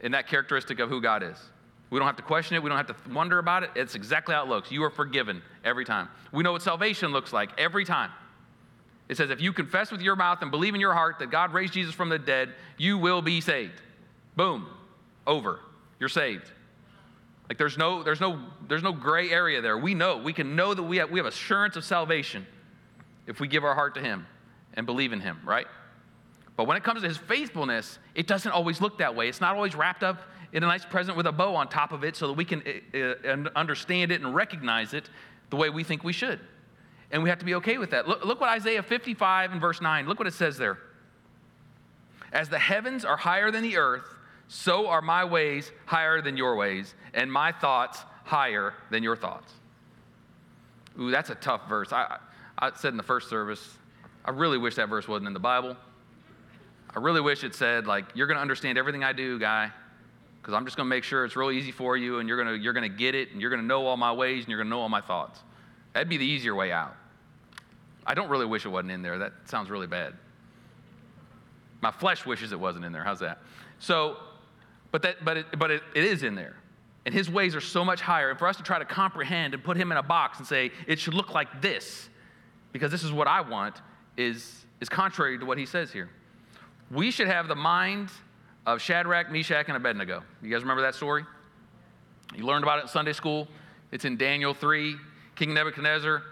in 0.00 0.12
that 0.12 0.26
characteristic 0.26 0.80
of 0.80 0.88
who 0.88 1.00
God 1.00 1.22
is. 1.22 1.36
We 1.90 2.00
don't 2.00 2.06
have 2.06 2.16
to 2.16 2.22
question 2.22 2.56
it. 2.56 2.62
We 2.62 2.68
don't 2.68 2.78
have 2.78 2.88
to 2.88 3.12
wonder 3.12 3.38
about 3.38 3.62
it. 3.62 3.70
It's 3.76 3.94
exactly 3.94 4.34
how 4.34 4.42
it 4.42 4.48
looks. 4.48 4.72
You 4.72 4.82
are 4.82 4.90
forgiven 4.90 5.40
every 5.64 5.84
time. 5.84 6.08
We 6.32 6.42
know 6.42 6.52
what 6.52 6.62
salvation 6.62 7.12
looks 7.12 7.32
like 7.32 7.50
every 7.58 7.84
time. 7.84 8.10
It 9.08 9.16
says, 9.16 9.30
if 9.30 9.40
you 9.40 9.52
confess 9.52 9.92
with 9.92 10.00
your 10.00 10.16
mouth 10.16 10.42
and 10.42 10.50
believe 10.50 10.74
in 10.74 10.80
your 10.80 10.94
heart 10.94 11.20
that 11.20 11.30
God 11.30 11.52
raised 11.52 11.74
Jesus 11.74 11.94
from 11.94 12.08
the 12.08 12.18
dead, 12.18 12.52
you 12.76 12.98
will 12.98 13.22
be 13.22 13.40
saved. 13.40 13.80
Boom, 14.34 14.66
over. 15.28 15.60
You're 16.00 16.08
saved. 16.08 16.50
Like 17.48 17.58
there's 17.58 17.78
no, 17.78 18.02
there's 18.02 18.20
no, 18.20 18.40
there's 18.68 18.82
no 18.82 18.92
gray 18.92 19.30
area 19.30 19.60
there. 19.60 19.78
We 19.78 19.94
know, 19.94 20.16
we 20.16 20.32
can 20.32 20.56
know 20.56 20.74
that 20.74 20.82
we 20.82 20.96
have, 20.96 21.10
we 21.10 21.18
have 21.18 21.26
assurance 21.26 21.76
of 21.76 21.84
salvation 21.84 22.46
if 23.26 23.40
we 23.40 23.48
give 23.48 23.64
our 23.64 23.74
heart 23.74 23.94
to 23.94 24.00
Him 24.00 24.26
and 24.74 24.86
believe 24.86 25.12
in 25.12 25.20
Him, 25.20 25.40
right? 25.44 25.66
But 26.56 26.66
when 26.66 26.76
it 26.76 26.82
comes 26.82 27.02
to 27.02 27.08
His 27.08 27.16
faithfulness, 27.16 27.98
it 28.14 28.26
doesn't 28.26 28.50
always 28.50 28.80
look 28.80 28.98
that 28.98 29.14
way. 29.14 29.28
It's 29.28 29.40
not 29.40 29.54
always 29.54 29.74
wrapped 29.74 30.02
up 30.02 30.22
in 30.52 30.64
a 30.64 30.66
nice 30.66 30.84
present 30.84 31.16
with 31.16 31.26
a 31.26 31.32
bow 31.32 31.54
on 31.54 31.68
top 31.68 31.92
of 31.92 32.02
it 32.02 32.16
so 32.16 32.28
that 32.28 32.32
we 32.32 32.44
can 32.44 32.62
uh, 32.94 33.48
understand 33.56 34.10
it 34.10 34.22
and 34.22 34.34
recognize 34.34 34.94
it 34.94 35.08
the 35.50 35.56
way 35.56 35.70
we 35.70 35.84
think 35.84 36.02
we 36.02 36.12
should. 36.12 36.40
And 37.12 37.22
we 37.22 37.28
have 37.28 37.38
to 37.38 37.44
be 37.44 37.54
okay 37.56 37.78
with 37.78 37.90
that. 37.90 38.08
Look, 38.08 38.24
look 38.24 38.40
what 38.40 38.50
Isaiah 38.50 38.82
55 38.82 39.52
and 39.52 39.60
verse 39.60 39.80
9, 39.80 40.08
look 40.08 40.18
what 40.18 40.26
it 40.26 40.34
says 40.34 40.56
there. 40.56 40.78
As 42.32 42.48
the 42.48 42.58
heavens 42.58 43.04
are 43.04 43.16
higher 43.16 43.50
than 43.50 43.62
the 43.62 43.76
earth, 43.76 44.15
so 44.48 44.88
are 44.88 45.02
my 45.02 45.24
ways 45.24 45.70
higher 45.86 46.22
than 46.22 46.36
your 46.36 46.56
ways, 46.56 46.94
and 47.14 47.32
my 47.32 47.52
thoughts 47.52 48.04
higher 48.24 48.74
than 48.90 49.02
your 49.02 49.16
thoughts. 49.16 49.52
Ooh, 51.00 51.10
that's 51.10 51.30
a 51.30 51.34
tough 51.34 51.68
verse. 51.68 51.92
I, 51.92 52.18
I 52.58 52.70
said 52.74 52.92
in 52.92 52.96
the 52.96 53.02
first 53.02 53.28
service, 53.28 53.76
I 54.24 54.30
really 54.30 54.58
wish 54.58 54.76
that 54.76 54.88
verse 54.88 55.06
wasn't 55.06 55.28
in 55.28 55.34
the 55.34 55.40
Bible. 55.40 55.76
I 56.94 57.00
really 57.00 57.20
wish 57.20 57.44
it 57.44 57.54
said, 57.54 57.86
like, 57.86 58.06
you're 58.14 58.26
going 58.26 58.36
to 58.36 58.42
understand 58.42 58.78
everything 58.78 59.04
I 59.04 59.12
do, 59.12 59.38
guy, 59.38 59.70
because 60.40 60.54
I'm 60.54 60.64
just 60.64 60.76
going 60.76 60.86
to 60.86 60.90
make 60.90 61.04
sure 61.04 61.24
it's 61.24 61.36
real 61.36 61.50
easy 61.50 61.70
for 61.70 61.96
you, 61.96 62.18
and 62.18 62.28
you're 62.28 62.42
going 62.42 62.62
you're 62.62 62.72
to 62.72 62.88
get 62.88 63.14
it, 63.14 63.32
and 63.32 63.40
you're 63.40 63.50
going 63.50 63.60
to 63.60 63.66
know 63.66 63.86
all 63.86 63.96
my 63.96 64.12
ways, 64.12 64.44
and 64.44 64.48
you're 64.48 64.58
going 64.58 64.68
to 64.68 64.70
know 64.70 64.80
all 64.80 64.88
my 64.88 65.02
thoughts. 65.02 65.40
That'd 65.92 66.08
be 66.08 66.16
the 66.16 66.24
easier 66.24 66.54
way 66.54 66.72
out. 66.72 66.94
I 68.06 68.14
don't 68.14 68.28
really 68.28 68.46
wish 68.46 68.64
it 68.64 68.68
wasn't 68.68 68.92
in 68.92 69.02
there. 69.02 69.18
That 69.18 69.32
sounds 69.44 69.68
really 69.68 69.86
bad. 69.86 70.14
My 71.82 71.90
flesh 71.90 72.24
wishes 72.24 72.52
it 72.52 72.60
wasn't 72.60 72.84
in 72.84 72.92
there. 72.92 73.04
How's 73.04 73.20
that? 73.20 73.38
So, 73.78 74.16
but, 74.90 75.02
that, 75.02 75.24
but, 75.24 75.36
it, 75.36 75.46
but 75.58 75.70
it, 75.70 75.82
it 75.94 76.04
is 76.04 76.22
in 76.22 76.34
there. 76.34 76.56
And 77.04 77.14
his 77.14 77.30
ways 77.30 77.54
are 77.54 77.60
so 77.60 77.84
much 77.84 78.00
higher. 78.00 78.30
And 78.30 78.38
for 78.38 78.48
us 78.48 78.56
to 78.56 78.62
try 78.62 78.78
to 78.78 78.84
comprehend 78.84 79.54
and 79.54 79.62
put 79.62 79.76
him 79.76 79.92
in 79.92 79.98
a 79.98 80.02
box 80.02 80.38
and 80.38 80.46
say, 80.46 80.72
it 80.86 80.98
should 80.98 81.14
look 81.14 81.34
like 81.34 81.62
this, 81.62 82.08
because 82.72 82.90
this 82.90 83.04
is 83.04 83.12
what 83.12 83.28
I 83.28 83.40
want, 83.40 83.80
is, 84.16 84.64
is 84.80 84.88
contrary 84.88 85.38
to 85.38 85.46
what 85.46 85.58
he 85.58 85.66
says 85.66 85.92
here. 85.92 86.10
We 86.90 87.10
should 87.10 87.28
have 87.28 87.48
the 87.48 87.54
mind 87.54 88.10
of 88.66 88.80
Shadrach, 88.80 89.30
Meshach, 89.30 89.66
and 89.68 89.76
Abednego. 89.76 90.22
You 90.42 90.50
guys 90.50 90.62
remember 90.62 90.82
that 90.82 90.94
story? 90.94 91.24
You 92.34 92.44
learned 92.44 92.64
about 92.64 92.80
it 92.80 92.82
in 92.82 92.88
Sunday 92.88 93.12
school. 93.12 93.46
It's 93.92 94.04
in 94.04 94.16
Daniel 94.16 94.52
3. 94.52 94.96
King 95.36 95.54
Nebuchadnezzar 95.54 96.22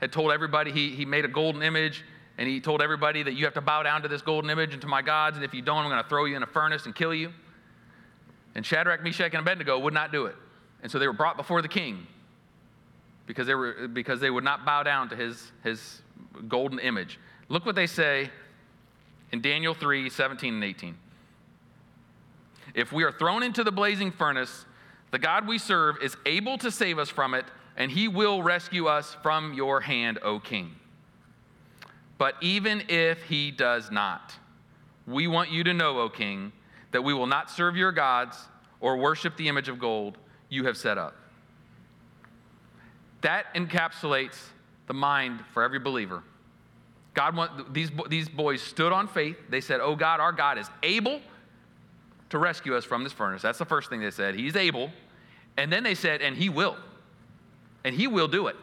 had 0.00 0.12
told 0.12 0.32
everybody 0.32 0.70
he, 0.70 0.90
he 0.90 1.04
made 1.04 1.24
a 1.24 1.28
golden 1.28 1.62
image 1.62 2.04
and 2.38 2.48
he 2.48 2.60
told 2.60 2.80
everybody 2.80 3.22
that 3.22 3.34
you 3.34 3.44
have 3.44 3.54
to 3.54 3.60
bow 3.60 3.82
down 3.82 4.02
to 4.02 4.08
this 4.08 4.22
golden 4.22 4.50
image 4.50 4.72
and 4.72 4.80
to 4.82 4.88
my 4.88 5.02
gods, 5.02 5.36
and 5.36 5.44
if 5.44 5.52
you 5.52 5.62
don't, 5.62 5.84
I'm 5.84 5.90
going 5.90 6.02
to 6.02 6.08
throw 6.08 6.24
you 6.24 6.36
in 6.36 6.42
a 6.42 6.46
furnace 6.46 6.86
and 6.86 6.94
kill 6.94 7.14
you. 7.14 7.32
And 8.54 8.64
Shadrach, 8.64 9.02
Meshach, 9.02 9.32
and 9.32 9.40
Abednego 9.40 9.78
would 9.78 9.94
not 9.94 10.12
do 10.12 10.26
it. 10.26 10.36
And 10.82 10.90
so 10.90 10.98
they 10.98 11.06
were 11.06 11.12
brought 11.12 11.36
before 11.36 11.62
the 11.62 11.68
king 11.68 12.06
because 13.26 13.46
they, 13.46 13.54
were, 13.54 13.88
because 13.88 14.20
they 14.20 14.30
would 14.30 14.44
not 14.44 14.64
bow 14.64 14.82
down 14.82 15.08
to 15.10 15.16
his, 15.16 15.52
his 15.62 16.02
golden 16.48 16.78
image. 16.78 17.18
Look 17.48 17.64
what 17.64 17.74
they 17.74 17.86
say 17.86 18.30
in 19.30 19.40
Daniel 19.40 19.74
3 19.74 20.10
17 20.10 20.54
and 20.54 20.64
18. 20.64 20.96
If 22.74 22.92
we 22.92 23.04
are 23.04 23.12
thrown 23.12 23.42
into 23.42 23.64
the 23.64 23.72
blazing 23.72 24.10
furnace, 24.10 24.64
the 25.10 25.18
God 25.18 25.46
we 25.46 25.58
serve 25.58 25.96
is 26.02 26.16
able 26.24 26.58
to 26.58 26.70
save 26.70 26.98
us 26.98 27.10
from 27.10 27.34
it, 27.34 27.44
and 27.76 27.90
he 27.90 28.08
will 28.08 28.42
rescue 28.42 28.86
us 28.86 29.16
from 29.22 29.54
your 29.54 29.80
hand, 29.80 30.18
O 30.22 30.38
king. 30.38 30.74
But 32.18 32.34
even 32.40 32.84
if 32.88 33.22
he 33.24 33.50
does 33.50 33.90
not, 33.90 34.32
we 35.06 35.26
want 35.26 35.50
you 35.50 35.64
to 35.64 35.74
know, 35.74 36.00
O 36.00 36.08
king, 36.08 36.52
that 36.92 37.02
we 37.02 37.12
will 37.12 37.26
not 37.26 37.50
serve 37.50 37.76
your 37.76 37.92
gods 37.92 38.38
or 38.80 38.96
worship 38.96 39.36
the 39.36 39.48
image 39.48 39.68
of 39.68 39.78
gold 39.78 40.18
you 40.48 40.64
have 40.64 40.76
set 40.76 40.98
up. 40.98 41.14
That 43.22 43.52
encapsulates 43.54 44.38
the 44.86 44.94
mind 44.94 45.40
for 45.52 45.62
every 45.62 45.78
believer. 45.78 46.22
God 47.14 47.36
want, 47.36 47.72
these, 47.72 47.90
these 48.08 48.28
boys 48.28 48.62
stood 48.62 48.92
on 48.92 49.06
faith. 49.06 49.36
They 49.48 49.60
said, 49.60 49.80
Oh 49.80 49.96
God, 49.96 50.20
our 50.20 50.32
God 50.32 50.58
is 50.58 50.68
able 50.82 51.20
to 52.30 52.38
rescue 52.38 52.74
us 52.76 52.84
from 52.84 53.04
this 53.04 53.12
furnace. 53.12 53.42
That's 53.42 53.58
the 53.58 53.64
first 53.64 53.90
thing 53.90 54.00
they 54.00 54.10
said. 54.10 54.34
He's 54.34 54.56
able. 54.56 54.90
And 55.56 55.72
then 55.72 55.82
they 55.82 55.94
said, 55.94 56.22
And 56.22 56.36
He 56.36 56.48
will. 56.48 56.76
And 57.84 57.94
He 57.94 58.06
will 58.06 58.28
do 58.28 58.46
it. 58.46 58.56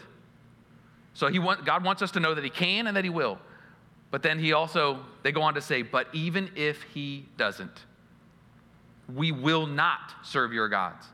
So 1.13 1.27
he 1.27 1.39
want, 1.39 1.65
God 1.65 1.83
wants 1.83 2.01
us 2.01 2.11
to 2.11 2.19
know 2.19 2.33
that 2.33 2.43
He 2.43 2.49
can 2.49 2.87
and 2.87 2.97
that 2.97 3.03
He 3.03 3.09
will. 3.09 3.37
But 4.11 4.23
then 4.23 4.39
He 4.39 4.53
also, 4.53 4.99
they 5.21 5.31
go 5.31 5.41
on 5.41 5.53
to 5.53 5.61
say, 5.61 5.83
But 5.83 6.07
even 6.13 6.49
if 6.55 6.81
He 6.83 7.25
doesn't, 7.37 7.85
we 9.15 9.31
will 9.31 9.65
not 9.65 10.13
serve 10.23 10.53
your 10.53 10.69
gods. 10.69 11.05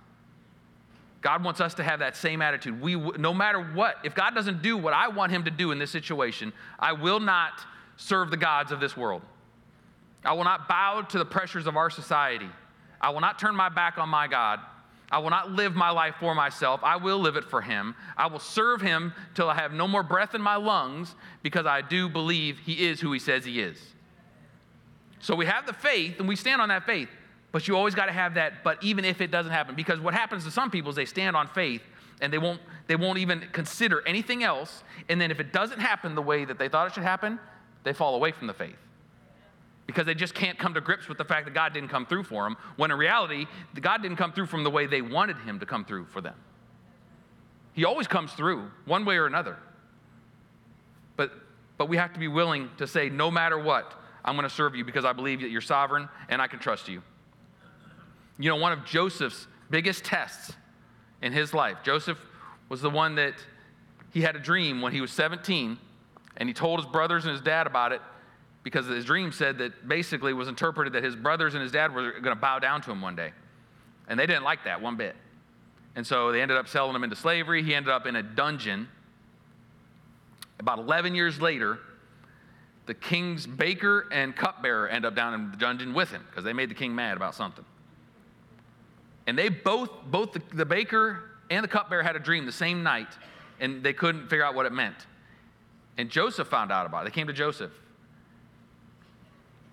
God 1.22 1.44
wants 1.44 1.60
us 1.60 1.74
to 1.76 1.84
have 1.84 2.00
that 2.00 2.16
same 2.16 2.42
attitude. 2.42 2.80
We, 2.80 2.96
no 2.96 3.34
matter 3.34 3.60
what, 3.60 3.98
if 4.04 4.14
God 4.14 4.36
doesn't 4.36 4.62
do 4.62 4.78
what 4.78 4.94
I 4.94 5.08
want 5.08 5.32
him 5.32 5.46
to 5.46 5.52
do 5.52 5.72
in 5.72 5.80
this 5.80 5.90
situation, 5.90 6.54
I 6.80 6.94
will 6.94 7.20
not 7.20 7.66
serve 7.98 8.30
the 8.30 8.38
gods 8.38 8.72
of 8.72 8.80
this 8.80 8.96
world. 8.96 9.24
I 10.24 10.34
will 10.34 10.44
not 10.44 10.68
bow 10.68 11.02
to 11.02 11.18
the 11.18 11.26
pressures 11.26 11.66
of 11.66 11.78
our 11.78 11.90
society. 11.90 12.50
I 13.02 13.10
will 13.10 13.22
not 13.22 13.40
turn 13.40 13.56
my 13.56 13.70
back 13.70 13.98
on 13.98 14.10
my 14.10 14.28
God. 14.28 14.60
I 15.12 15.20
will 15.20 15.30
not 15.30 15.52
live 15.52 15.76
my 15.76 15.92
life 15.92 16.16
for 16.20 16.36
myself. 16.36 16.82
I 16.84 16.98
will 16.98 17.20
live 17.20 17.36
it 17.36 17.46
for 17.46 17.62
him. 17.62 17.96
I 18.18 18.28
will 18.28 18.40
serve 18.40 18.82
him 18.82 19.14
till 19.34 19.50
I 19.50 19.56
have 19.56 19.72
no 19.72 19.88
more 19.88 20.04
breath 20.04 20.36
in 20.36 20.42
my 20.42 20.56
lungs 20.56 21.16
because 21.44 21.66
I 21.66 21.82
do 21.82 22.10
believe 22.10 22.60
he 22.60 22.86
is 22.86 23.00
who 23.00 23.12
he 23.12 23.20
says 23.20 23.46
he 23.46 23.62
is. 23.62 23.78
So 25.20 25.36
we 25.36 25.46
have 25.46 25.66
the 25.66 25.74
faith 25.74 26.20
and 26.20 26.28
we 26.28 26.36
stand 26.36 26.62
on 26.62 26.70
that 26.70 26.86
faith. 26.86 27.10
But 27.56 27.70
you 27.70 27.78
always 27.78 27.96
got 27.96 28.08
to 28.08 28.12
have 28.12 28.34
that, 28.34 28.66
but 28.66 28.84
even 28.84 29.06
if 29.06 29.22
it 29.22 29.32
doesn't 29.32 29.54
happen, 29.54 29.76
because 29.76 30.02
what 30.02 30.14
happens 30.14 30.44
to 30.44 30.52
some 30.52 30.70
people 30.70 30.90
is 30.90 30.98
they 30.98 31.06
stand 31.06 31.38
on 31.38 31.48
faith 31.48 31.82
and 32.20 32.34
they 32.34 32.38
won't, 32.38 32.60
they 32.88 32.98
won't 32.98 33.18
even 33.18 33.48
consider 33.54 34.06
anything 34.06 34.44
else. 34.44 34.84
And 35.08 35.22
then 35.22 35.32
if 35.32 35.40
it 35.40 35.54
doesn't 35.54 35.80
happen 35.80 36.16
the 36.16 36.22
way 36.22 36.44
that 36.44 36.60
they 36.60 36.68
thought 36.68 36.88
it 36.88 36.94
should 36.94 37.04
happen, 37.04 37.40
they 37.86 37.94
fall 37.94 38.16
away 38.16 38.34
from 38.34 38.48
the 38.48 38.54
faith. 38.54 38.76
Because 39.88 40.06
they 40.06 40.16
just 40.16 40.34
can't 40.34 40.60
come 40.60 40.74
to 40.74 40.82
grips 40.82 41.08
with 41.08 41.18
the 41.18 41.24
fact 41.24 41.46
that 41.46 41.54
God 41.54 41.72
didn't 41.72 41.88
come 41.88 42.06
through 42.06 42.24
for 42.24 42.44
them, 42.44 42.58
when 42.76 42.92
in 42.92 42.98
reality, 42.98 43.46
God 43.80 44.02
didn't 44.02 44.18
come 44.18 44.34
through 44.34 44.48
from 44.48 44.66
the 44.66 44.70
way 44.70 44.86
they 44.86 45.02
wanted 45.02 45.38
Him 45.38 45.62
to 45.62 45.66
come 45.66 45.86
through 45.86 46.08
for 46.08 46.20
them. 46.20 46.36
He 47.72 47.86
always 47.86 48.06
comes 48.06 48.34
through, 48.34 48.70
one 48.84 49.06
way 49.06 49.16
or 49.16 49.28
another. 49.28 49.56
But, 51.16 51.32
but 51.78 51.88
we 51.88 51.96
have 51.96 52.12
to 52.12 52.20
be 52.20 52.28
willing 52.28 52.70
to 52.80 52.86
say, 52.86 53.08
no 53.08 53.32
matter 53.32 53.58
what, 53.58 53.94
I'm 54.26 54.36
going 54.36 54.44
to 54.44 54.54
serve 54.54 54.76
you 54.76 54.84
because 54.84 55.06
I 55.06 55.14
believe 55.14 55.40
that 55.40 55.52
you're 55.52 55.62
sovereign 55.62 56.10
and 56.28 56.42
I 56.42 56.48
can 56.48 56.60
trust 56.60 56.90
you. 56.90 57.02
You 58.38 58.50
know, 58.50 58.58
one 58.58 58.72
of 58.72 58.86
Joseph's 58.86 59.48
biggest 59.70 60.04
tests 60.04 60.54
in 61.22 61.32
his 61.32 61.54
life, 61.54 61.78
Joseph 61.84 62.20
was 62.70 62.82
the 62.82 62.90
one 62.90 63.16
that 63.16 63.34
he 64.12 64.22
had 64.22 64.36
a 64.36 64.40
dream 64.40 64.82
when 64.82 64.92
he 64.94 65.02
was 65.02 65.12
17, 65.12 65.78
and 66.38 66.50
he 66.50 66.54
told 66.54 66.80
his 66.80 66.90
brothers 66.90 67.26
and 67.26 67.32
his 67.32 67.42
dad 67.42 67.68
about 67.68 67.92
it 67.92 68.02
because 68.64 68.88
his 68.88 69.06
dream 69.06 69.32
said 69.32 69.60
that 69.60 69.88
basically 69.88 70.34
was 70.34 70.48
interpreted 70.48 70.94
that 70.94 71.04
his 71.04 71.16
brothers 71.16 71.54
and 71.54 71.62
his 71.62 71.72
dad 71.72 71.94
were 71.94 72.12
going 72.12 72.36
to 72.36 72.42
bow 72.42 72.60
down 72.60 72.82
to 72.82 72.92
him 72.92 73.02
one 73.02 73.16
day. 73.16 73.32
And 74.08 74.20
they 74.20 74.26
didn't 74.26 74.44
like 74.44 74.64
that 74.66 74.82
one 74.82 74.98
bit. 74.98 75.16
And 75.96 76.06
so 76.06 76.32
they 76.32 76.42
ended 76.42 76.58
up 76.58 76.68
selling 76.68 76.96
him 76.96 77.04
into 77.04 77.16
slavery. 77.16 77.64
He 77.64 77.76
ended 77.76 77.92
up 77.92 78.06
in 78.06 78.16
a 78.16 78.24
dungeon. 78.24 78.88
About 80.60 80.80
11 80.80 81.14
years 81.14 81.40
later, 81.40 81.80
the 82.86 82.94
king's 82.94 83.46
baker 83.46 84.08
and 84.12 84.36
cupbearer 84.36 84.88
end 84.88 85.06
up 85.06 85.16
down 85.16 85.34
in 85.34 85.52
the 85.52 85.58
dungeon 85.58 85.94
with 85.94 86.10
him 86.10 86.24
because 86.30 86.44
they 86.44 86.54
made 86.54 86.70
the 86.70 86.76
king 86.76 86.94
mad 86.96 87.18
about 87.18 87.36
something. 87.36 87.66
And 89.28 89.38
they 89.38 89.50
both, 89.50 89.90
both 90.06 90.34
the, 90.34 90.42
the 90.54 90.66
baker 90.66 91.24
and 91.50 91.64
the 91.64 91.68
cupbearer 91.68 92.04
had 92.04 92.16
a 92.16 92.20
dream 92.20 92.46
the 92.46 92.52
same 92.52 92.84
night, 92.84 93.08
and 93.60 93.84
they 93.84 93.94
couldn't 93.94 94.30
figure 94.30 94.46
out 94.46 94.56
what 94.56 94.66
it 94.66 94.72
meant. 94.72 94.96
And 95.98 96.10
Joseph 96.10 96.48
found 96.48 96.72
out 96.72 96.86
about 96.86 97.02
it. 97.02 97.06
They 97.06 97.16
came 97.16 97.28
to 97.28 97.34
Joseph. 97.34 97.72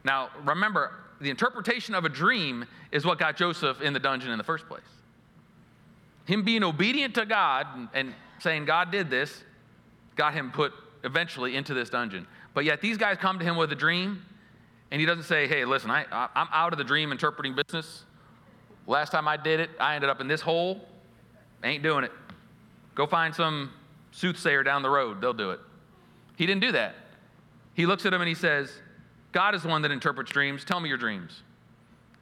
Now, 0.04 0.30
remember, 0.44 0.92
the 1.20 1.30
interpretation 1.30 1.94
of 1.94 2.04
a 2.04 2.08
dream 2.08 2.64
is 2.90 3.04
what 3.04 3.18
got 3.18 3.36
Joseph 3.36 3.80
in 3.80 3.92
the 3.92 4.00
dungeon 4.00 4.30
in 4.30 4.38
the 4.38 4.44
first 4.44 4.66
place. 4.66 4.82
Him 6.26 6.44
being 6.44 6.62
obedient 6.62 7.14
to 7.16 7.26
God 7.26 7.66
and 7.94 8.14
saying 8.40 8.64
God 8.64 8.90
did 8.90 9.10
this 9.10 9.42
got 10.16 10.34
him 10.34 10.50
put 10.50 10.72
eventually 11.04 11.56
into 11.56 11.74
this 11.74 11.90
dungeon. 11.90 12.26
But 12.54 12.64
yet 12.64 12.80
these 12.80 12.98
guys 12.98 13.16
come 13.18 13.38
to 13.38 13.44
him 13.44 13.56
with 13.56 13.72
a 13.72 13.76
dream, 13.76 14.22
and 14.90 15.00
he 15.00 15.06
doesn't 15.06 15.24
say, 15.24 15.48
hey, 15.48 15.64
listen, 15.64 15.90
I, 15.90 16.04
I'm 16.34 16.48
out 16.52 16.72
of 16.72 16.78
the 16.78 16.84
dream 16.84 17.12
interpreting 17.12 17.54
business. 17.54 18.04
Last 18.86 19.10
time 19.10 19.28
I 19.28 19.36
did 19.36 19.60
it, 19.60 19.70
I 19.78 19.94
ended 19.94 20.10
up 20.10 20.20
in 20.20 20.28
this 20.28 20.40
hole. 20.40 20.80
Ain't 21.62 21.82
doing 21.82 22.04
it. 22.04 22.12
Go 22.94 23.06
find 23.06 23.34
some 23.34 23.70
soothsayer 24.10 24.62
down 24.62 24.82
the 24.82 24.90
road, 24.90 25.20
they'll 25.20 25.32
do 25.32 25.50
it. 25.50 25.60
He 26.36 26.46
didn't 26.46 26.60
do 26.60 26.72
that. 26.72 26.94
He 27.74 27.86
looks 27.86 28.04
at 28.04 28.12
him 28.12 28.20
and 28.20 28.28
he 28.28 28.34
says, 28.34 28.70
God 29.32 29.54
is 29.54 29.62
the 29.62 29.68
one 29.68 29.82
that 29.82 29.90
interprets 29.90 30.30
dreams. 30.30 30.64
Tell 30.64 30.80
me 30.80 30.88
your 30.88 30.98
dreams. 30.98 31.42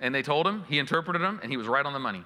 And 0.00 0.14
they 0.14 0.22
told 0.22 0.46
him, 0.46 0.64
he 0.68 0.78
interpreted 0.78 1.20
them, 1.20 1.40
and 1.42 1.50
he 1.50 1.56
was 1.56 1.66
right 1.66 1.84
on 1.84 1.92
the 1.92 1.98
money. 1.98 2.24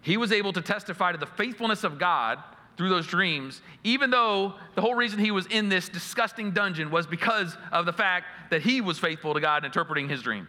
He 0.00 0.16
was 0.16 0.32
able 0.32 0.52
to 0.54 0.62
testify 0.62 1.12
to 1.12 1.18
the 1.18 1.26
faithfulness 1.26 1.84
of 1.84 1.98
God 1.98 2.38
through 2.76 2.88
those 2.88 3.06
dreams, 3.06 3.60
even 3.84 4.10
though 4.10 4.54
the 4.74 4.80
whole 4.80 4.94
reason 4.94 5.18
he 5.18 5.30
was 5.30 5.46
in 5.46 5.68
this 5.68 5.88
disgusting 5.88 6.50
dungeon 6.52 6.90
was 6.90 7.06
because 7.06 7.56
of 7.70 7.86
the 7.86 7.92
fact 7.92 8.26
that 8.50 8.62
he 8.62 8.80
was 8.80 8.98
faithful 8.98 9.34
to 9.34 9.40
God 9.40 9.62
in 9.62 9.66
interpreting 9.66 10.08
his 10.08 10.22
dream. 10.22 10.48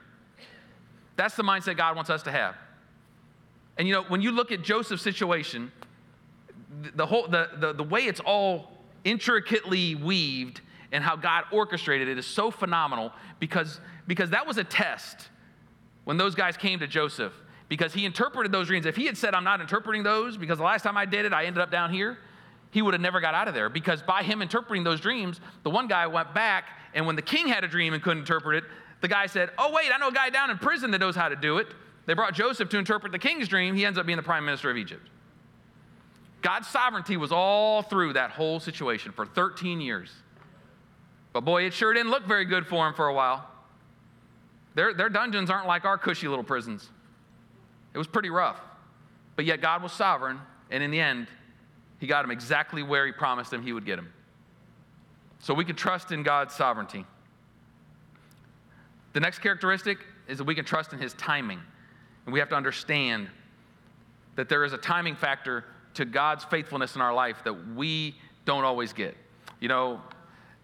That's 1.17 1.35
the 1.35 1.43
mindset 1.43 1.77
God 1.77 1.95
wants 1.95 2.09
us 2.09 2.23
to 2.23 2.31
have. 2.31 2.55
And 3.77 3.87
you 3.87 3.93
know, 3.93 4.03
when 4.03 4.21
you 4.21 4.31
look 4.31 4.51
at 4.51 4.63
Joseph's 4.63 5.01
situation, 5.01 5.71
the, 6.95 7.05
whole, 7.05 7.27
the, 7.27 7.49
the, 7.57 7.73
the 7.73 7.83
way 7.83 8.01
it's 8.01 8.19
all 8.19 8.71
intricately 9.03 9.95
weaved 9.95 10.61
and 10.91 11.03
how 11.03 11.15
God 11.15 11.45
orchestrated 11.51 12.07
it 12.07 12.17
is 12.17 12.25
so 12.25 12.51
phenomenal 12.51 13.11
because, 13.39 13.79
because 14.07 14.29
that 14.29 14.45
was 14.45 14.57
a 14.57 14.63
test 14.63 15.29
when 16.03 16.17
those 16.17 16.35
guys 16.35 16.57
came 16.57 16.79
to 16.79 16.87
Joseph 16.87 17.33
because 17.67 17.93
he 17.93 18.05
interpreted 18.05 18.51
those 18.51 18.67
dreams. 18.67 18.85
If 18.85 18.95
he 18.95 19.05
had 19.05 19.17
said, 19.17 19.33
I'm 19.33 19.43
not 19.43 19.61
interpreting 19.61 20.03
those 20.03 20.37
because 20.37 20.57
the 20.57 20.63
last 20.63 20.83
time 20.83 20.97
I 20.97 21.05
did 21.05 21.25
it, 21.25 21.33
I 21.33 21.45
ended 21.45 21.61
up 21.61 21.71
down 21.71 21.91
here, 21.91 22.19
he 22.69 22.81
would 22.81 22.93
have 22.93 23.01
never 23.01 23.19
got 23.19 23.33
out 23.33 23.47
of 23.47 23.53
there 23.53 23.69
because 23.69 24.01
by 24.01 24.23
him 24.23 24.41
interpreting 24.41 24.83
those 24.83 24.99
dreams, 24.99 25.41
the 25.63 25.69
one 25.69 25.87
guy 25.87 26.05
went 26.07 26.33
back 26.33 26.65
and 26.93 27.07
when 27.07 27.15
the 27.15 27.21
king 27.21 27.47
had 27.47 27.63
a 27.63 27.67
dream 27.67 27.93
and 27.93 28.03
couldn't 28.03 28.19
interpret 28.19 28.63
it, 28.63 28.69
the 29.01 29.07
guy 29.07 29.25
said, 29.25 29.49
Oh, 29.57 29.71
wait, 29.71 29.91
I 29.93 29.97
know 29.97 30.09
a 30.09 30.13
guy 30.13 30.29
down 30.29 30.49
in 30.49 30.57
prison 30.57 30.91
that 30.91 30.99
knows 30.99 31.15
how 31.15 31.29
to 31.29 31.35
do 31.35 31.57
it. 31.57 31.67
They 32.05 32.13
brought 32.13 32.33
Joseph 32.33 32.69
to 32.69 32.77
interpret 32.77 33.11
the 33.11 33.19
king's 33.19 33.47
dream. 33.47 33.75
He 33.75 33.85
ends 33.85 33.97
up 33.97 34.05
being 34.05 34.17
the 34.17 34.23
prime 34.23 34.45
minister 34.45 34.69
of 34.69 34.77
Egypt. 34.77 35.07
God's 36.41 36.67
sovereignty 36.67 37.15
was 37.15 37.31
all 37.31 37.81
through 37.81 38.13
that 38.13 38.31
whole 38.31 38.59
situation 38.59 39.13
for 39.13 39.25
13 39.25 39.79
years. 39.79 40.11
But 41.31 41.41
boy, 41.41 41.63
it 41.63 41.73
sure 41.73 41.93
didn't 41.93 42.11
look 42.11 42.25
very 42.25 42.45
good 42.45 42.67
for 42.67 42.85
him 42.87 42.93
for 42.93 43.07
a 43.07 43.13
while. 43.13 43.47
Their, 44.75 44.93
their 44.93 45.09
dungeons 45.09 45.49
aren't 45.49 45.67
like 45.67 45.85
our 45.85 45.97
cushy 45.97 46.27
little 46.27 46.43
prisons. 46.43 46.89
It 47.93 47.97
was 47.97 48.07
pretty 48.07 48.29
rough. 48.29 48.59
But 49.35 49.45
yet 49.45 49.61
God 49.61 49.81
was 49.81 49.93
sovereign, 49.93 50.39
and 50.69 50.83
in 50.83 50.91
the 50.91 50.99
end, 50.99 51.27
he 51.99 52.07
got 52.07 52.25
him 52.25 52.31
exactly 52.31 52.83
where 52.83 53.05
he 53.05 53.11
promised 53.11 53.53
him 53.53 53.63
he 53.63 53.71
would 53.71 53.85
get 53.85 53.97
him. 53.97 54.11
So 55.39 55.53
we 55.53 55.65
can 55.65 55.75
trust 55.75 56.11
in 56.11 56.23
God's 56.23 56.53
sovereignty. 56.53 57.05
The 59.13 59.19
next 59.19 59.39
characteristic 59.39 59.99
is 60.27 60.39
that 60.39 60.43
we 60.43 60.55
can 60.55 60.65
trust 60.65 60.93
in 60.93 60.99
his 60.99 61.13
timing. 61.13 61.59
And 62.25 62.33
we 62.33 62.39
have 62.39 62.49
to 62.49 62.55
understand 62.55 63.29
that 64.35 64.49
there 64.49 64.63
is 64.63 64.73
a 64.73 64.77
timing 64.77 65.15
factor 65.15 65.65
to 65.95 66.05
God's 66.05 66.43
faithfulness 66.45 66.95
in 66.95 67.01
our 67.01 67.13
life 67.13 67.37
that 67.43 67.75
we 67.75 68.15
don't 68.45 68.63
always 68.63 68.93
get. 68.93 69.15
You 69.59 69.67
know, 69.67 70.01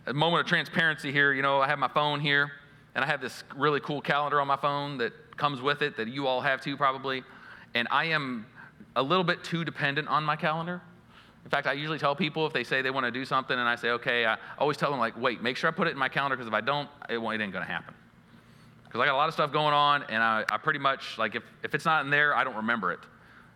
a 0.08 0.14
moment 0.14 0.42
of 0.42 0.48
transparency 0.48 1.12
here, 1.12 1.34
you 1.34 1.42
know, 1.42 1.62
I 1.62 1.68
have 1.68 1.80
my 1.80 1.88
phone 1.88 2.20
here, 2.20 2.52
and 2.96 3.04
I 3.04 3.08
have 3.08 3.22
this 3.22 3.44
really 3.56 3.80
cool 3.80 4.02
calendar 4.02 4.42
on 4.42 4.48
my 4.48 4.56
phone 4.56 4.98
that 4.98 5.14
comes 5.38 5.62
with 5.62 5.82
it 5.82 5.96
that 5.98 6.08
you 6.08 6.28
all 6.28 6.42
have 6.42 6.62
too, 6.62 6.76
probably. 6.76 7.24
And 7.76 7.88
I 7.92 8.06
am 8.06 8.46
a 8.96 9.04
little 9.04 9.24
bit 9.24 9.44
too 9.44 9.64
dependent 9.64 10.08
on 10.08 10.24
my 10.24 10.36
calendar. 10.36 10.82
In 11.46 11.50
fact, 11.50 11.68
I 11.68 11.74
usually 11.74 12.00
tell 12.00 12.16
people 12.16 12.46
if 12.46 12.54
they 12.54 12.64
say 12.64 12.82
they 12.82 12.92
want 12.92 13.06
to 13.06 13.12
do 13.12 13.24
something 13.24 13.58
and 13.58 13.68
I 13.68 13.76
say, 13.76 13.90
okay, 13.92 14.26
I 14.26 14.38
always 14.58 14.78
tell 14.78 14.92
them, 14.92 15.00
like, 15.00 15.20
wait, 15.20 15.42
make 15.42 15.56
sure 15.58 15.70
I 15.70 15.72
put 15.72 15.88
it 15.88 15.92
in 15.92 15.98
my 15.98 16.10
calendar 16.10 16.36
because 16.36 16.48
if 16.48 16.54
I 16.54 16.62
don't, 16.62 16.90
it, 17.08 17.18
it 17.18 17.42
ain't 17.42 17.54
going 17.54 17.66
to 17.66 17.72
happen. 17.72 17.94
Because 18.90 19.02
I 19.02 19.06
got 19.06 19.14
a 19.14 19.18
lot 19.18 19.28
of 19.28 19.36
stuff 19.36 19.54
going 19.54 19.76
on 19.76 20.04
and 20.10 20.24
I, 20.24 20.44
I 20.52 20.58
pretty 20.58 20.80
much, 20.80 21.20
like, 21.20 21.36
if, 21.36 21.44
if 21.62 21.76
it's 21.76 21.86
not 21.86 22.04
in 22.04 22.10
there, 22.10 22.36
I 22.36 22.44
don't 22.44 22.56
remember 22.56 22.92
it. 22.92 23.00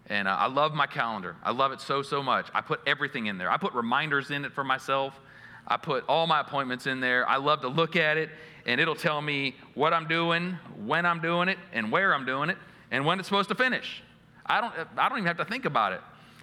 And 0.05 0.27
uh, 0.27 0.35
I 0.37 0.45
love 0.45 0.75
my 0.75 0.85
calendar. 0.85 1.35
I 1.43 1.51
love 1.51 1.71
it 1.71 1.81
so, 1.81 2.03
so 2.03 2.21
much. 2.21 2.47
I 2.53 2.61
put 2.61 2.81
everything 2.85 3.25
in 3.25 3.39
there. 3.39 3.49
I 3.49 3.57
put 3.57 3.73
reminders 3.73 4.29
in 4.29 4.45
it 4.45 4.53
for 4.53 4.63
myself. 4.63 5.19
I 5.67 5.77
put 5.77 6.03
all 6.07 6.27
my 6.27 6.41
appointments 6.41 6.85
in 6.85 6.99
there. 6.99 7.27
I 7.27 7.37
love 7.37 7.61
to 7.61 7.67
look 7.67 7.95
at 7.95 8.17
it, 8.17 8.29
and 8.67 8.79
it'll 8.79 8.95
tell 8.95 9.21
me 9.21 9.55
what 9.73 9.91
I'm 9.91 10.07
doing, 10.07 10.57
when 10.85 11.05
I'm 11.05 11.19
doing 11.19 11.47
it, 11.47 11.57
and 11.71 11.91
where 11.91 12.13
I'm 12.13 12.25
doing 12.25 12.49
it, 12.49 12.57
and 12.91 13.03
when 13.03 13.17
it's 13.17 13.27
supposed 13.27 13.49
to 13.49 13.55
finish. 13.55 14.03
I 14.45 14.61
don't, 14.61 14.73
I 14.97 15.09
don't 15.09 15.17
even 15.17 15.27
have 15.27 15.37
to 15.37 15.45
think 15.45 15.65
about 15.65 15.93
it. 15.93 16.01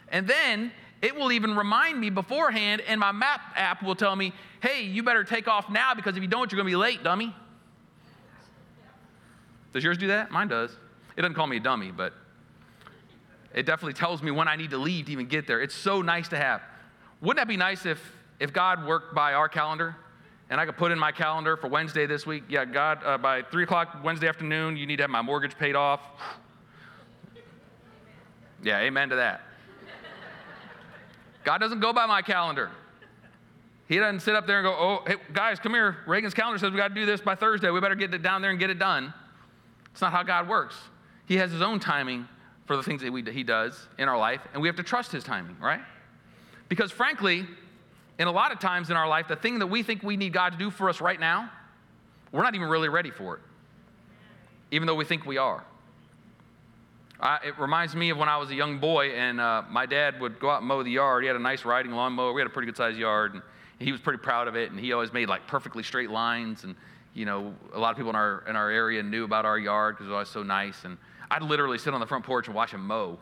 And 0.08 0.26
then 0.26 0.72
it 1.02 1.14
will 1.14 1.30
even 1.32 1.54
remind 1.54 2.00
me 2.00 2.10
beforehand, 2.10 2.82
and 2.88 2.98
my 2.98 3.12
map 3.12 3.40
app 3.56 3.82
will 3.82 3.94
tell 3.94 4.16
me, 4.16 4.32
hey, 4.62 4.82
you 4.82 5.02
better 5.02 5.22
take 5.22 5.48
off 5.48 5.70
now 5.70 5.94
because 5.94 6.16
if 6.16 6.22
you 6.22 6.28
don't, 6.28 6.50
you're 6.50 6.56
going 6.56 6.66
to 6.66 6.72
be 6.72 6.76
late, 6.76 7.04
dummy. 7.04 7.34
Does 9.72 9.84
yours 9.84 9.98
do 9.98 10.08
that? 10.08 10.30
Mine 10.30 10.48
does. 10.48 10.72
It 11.16 11.22
doesn't 11.22 11.34
call 11.34 11.46
me 11.46 11.58
a 11.58 11.60
dummy, 11.60 11.90
but 11.90 12.12
it 13.54 13.66
definitely 13.66 13.94
tells 13.94 14.22
me 14.22 14.30
when 14.30 14.48
I 14.48 14.56
need 14.56 14.70
to 14.70 14.78
leave 14.78 15.06
to 15.06 15.12
even 15.12 15.26
get 15.26 15.46
there. 15.46 15.60
It's 15.60 15.74
so 15.74 16.02
nice 16.02 16.28
to 16.28 16.36
have. 16.36 16.62
Wouldn't 17.20 17.38
that 17.38 17.48
be 17.48 17.56
nice 17.56 17.84
if, 17.84 18.00
if 18.38 18.52
God 18.52 18.86
worked 18.86 19.14
by 19.14 19.34
our 19.34 19.48
calendar 19.48 19.96
and 20.48 20.60
I 20.60 20.66
could 20.66 20.76
put 20.76 20.92
in 20.92 20.98
my 20.98 21.12
calendar 21.12 21.56
for 21.56 21.68
Wednesday 21.68 22.06
this 22.06 22.26
week? 22.26 22.44
Yeah, 22.48 22.64
God, 22.64 23.00
uh, 23.04 23.18
by 23.18 23.42
3 23.42 23.64
o'clock 23.64 23.98
Wednesday 24.02 24.28
afternoon, 24.28 24.76
you 24.76 24.86
need 24.86 24.96
to 24.96 25.02
have 25.02 25.10
my 25.10 25.22
mortgage 25.22 25.58
paid 25.58 25.76
off. 25.76 26.00
Yeah, 28.62 28.78
amen 28.80 29.10
to 29.10 29.16
that. 29.16 29.42
God 31.44 31.58
doesn't 31.58 31.80
go 31.80 31.92
by 31.92 32.06
my 32.06 32.22
calendar. 32.22 32.70
He 33.88 33.96
doesn't 33.98 34.20
sit 34.20 34.36
up 34.36 34.46
there 34.46 34.58
and 34.58 34.66
go, 34.66 34.72
oh, 34.72 35.02
hey, 35.06 35.16
guys, 35.32 35.58
come 35.58 35.72
here. 35.72 35.96
Reagan's 36.06 36.34
calendar 36.34 36.58
says 36.58 36.70
we 36.70 36.76
got 36.76 36.88
to 36.88 36.94
do 36.94 37.06
this 37.06 37.20
by 37.20 37.34
Thursday. 37.34 37.70
We 37.70 37.80
better 37.80 37.94
get 37.94 38.14
it 38.14 38.22
down 38.22 38.40
there 38.40 38.50
and 38.50 38.60
get 38.60 38.70
it 38.70 38.78
done. 38.78 39.12
It's 39.92 40.00
not 40.00 40.12
how 40.12 40.22
God 40.22 40.48
works. 40.48 40.76
He 41.26 41.36
has 41.36 41.52
his 41.52 41.62
own 41.62 41.80
timing 41.80 42.26
for 42.66 42.76
the 42.76 42.82
things 42.82 43.02
that 43.02 43.12
we, 43.12 43.22
he 43.22 43.42
does 43.42 43.88
in 43.98 44.08
our 44.08 44.18
life, 44.18 44.40
and 44.52 44.62
we 44.62 44.68
have 44.68 44.76
to 44.76 44.82
trust 44.82 45.10
his 45.10 45.24
timing, 45.24 45.56
right? 45.60 45.80
Because 46.68 46.92
frankly, 46.92 47.44
in 48.18 48.28
a 48.28 48.30
lot 48.30 48.52
of 48.52 48.60
times 48.60 48.90
in 48.90 48.96
our 48.96 49.08
life, 49.08 49.28
the 49.28 49.36
thing 49.36 49.58
that 49.58 49.66
we 49.66 49.82
think 49.82 50.02
we 50.02 50.16
need 50.16 50.32
God 50.32 50.52
to 50.52 50.58
do 50.58 50.70
for 50.70 50.88
us 50.88 51.00
right 51.00 51.18
now, 51.18 51.50
we're 52.32 52.42
not 52.42 52.54
even 52.54 52.68
really 52.68 52.88
ready 52.88 53.10
for 53.10 53.36
it, 53.36 53.42
even 54.70 54.86
though 54.86 54.94
we 54.94 55.04
think 55.04 55.26
we 55.26 55.36
are. 55.36 55.64
it 57.44 57.58
reminds 57.58 57.96
me 57.96 58.10
of 58.10 58.18
when 58.18 58.28
I 58.28 58.36
was 58.36 58.50
a 58.50 58.54
young 58.54 58.78
boy, 58.78 59.10
and 59.16 59.40
uh, 59.40 59.62
my 59.68 59.86
dad 59.86 60.20
would 60.20 60.38
go 60.38 60.50
out 60.50 60.58
and 60.58 60.68
mow 60.68 60.82
the 60.82 60.90
yard. 60.90 61.24
He 61.24 61.26
had 61.26 61.36
a 61.36 61.40
nice 61.40 61.64
riding 61.64 61.92
lawnmower. 61.92 62.32
We 62.32 62.40
had 62.40 62.46
a 62.46 62.52
pretty 62.52 62.66
good 62.66 62.76
sized 62.76 62.98
yard, 62.98 63.34
and 63.34 63.42
he 63.78 63.90
was 63.90 64.00
pretty 64.00 64.18
proud 64.18 64.46
of 64.46 64.54
it. 64.54 64.70
And 64.70 64.78
he 64.78 64.92
always 64.92 65.12
made 65.12 65.28
like 65.28 65.46
perfectly 65.48 65.82
straight 65.82 66.10
lines. 66.10 66.62
And 66.62 66.76
you 67.14 67.24
know, 67.24 67.54
a 67.72 67.78
lot 67.78 67.90
of 67.90 67.96
people 67.96 68.10
in 68.10 68.16
our 68.16 68.44
in 68.48 68.56
our 68.56 68.70
area 68.70 69.02
knew 69.02 69.24
about 69.24 69.44
our 69.44 69.58
yard 69.58 69.96
because 69.96 70.06
it 70.06 70.10
was 70.10 70.14
always 70.14 70.28
so 70.28 70.42
nice. 70.42 70.84
And 70.84 70.96
I'd 71.30 71.42
literally 71.42 71.78
sit 71.78 71.94
on 71.94 72.00
the 72.00 72.06
front 72.06 72.24
porch 72.24 72.46
and 72.46 72.54
watch 72.54 72.72
him 72.72 72.86
mow. 72.86 73.18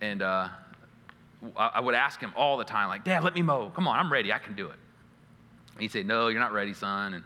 And 0.00 0.22
uh, 0.22 0.48
I 1.56 1.80
would 1.80 1.94
ask 1.94 2.20
him 2.20 2.32
all 2.36 2.56
the 2.56 2.64
time, 2.64 2.88
like, 2.88 3.04
Dad, 3.04 3.22
let 3.24 3.34
me 3.34 3.42
mow. 3.42 3.70
Come 3.70 3.86
on, 3.86 3.98
I'm 3.98 4.12
ready. 4.12 4.32
I 4.32 4.38
can 4.38 4.54
do 4.54 4.66
it. 4.66 4.76
And 5.72 5.82
he'd 5.82 5.92
say, 5.92 6.02
No, 6.02 6.28
you're 6.28 6.40
not 6.40 6.52
ready, 6.52 6.74
son. 6.74 7.14
And 7.14 7.24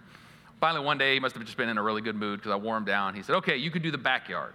finally, 0.61 0.85
one 0.85 0.99
day, 0.99 1.15
he 1.15 1.21
must 1.21 1.35
have 1.35 1.45
just 1.45 1.57
been 1.57 1.69
in 1.69 1.79
a 1.79 1.83
really 1.83 2.03
good 2.03 2.17
mood 2.17 2.38
because 2.38 2.53
I 2.53 2.57
wore 2.57 2.77
him 2.77 2.85
down. 2.85 3.15
He 3.15 3.23
said, 3.23 3.37
Okay, 3.37 3.57
you 3.57 3.71
could 3.71 3.83
do 3.83 3.91
the 3.91 3.99
backyard. 3.99 4.55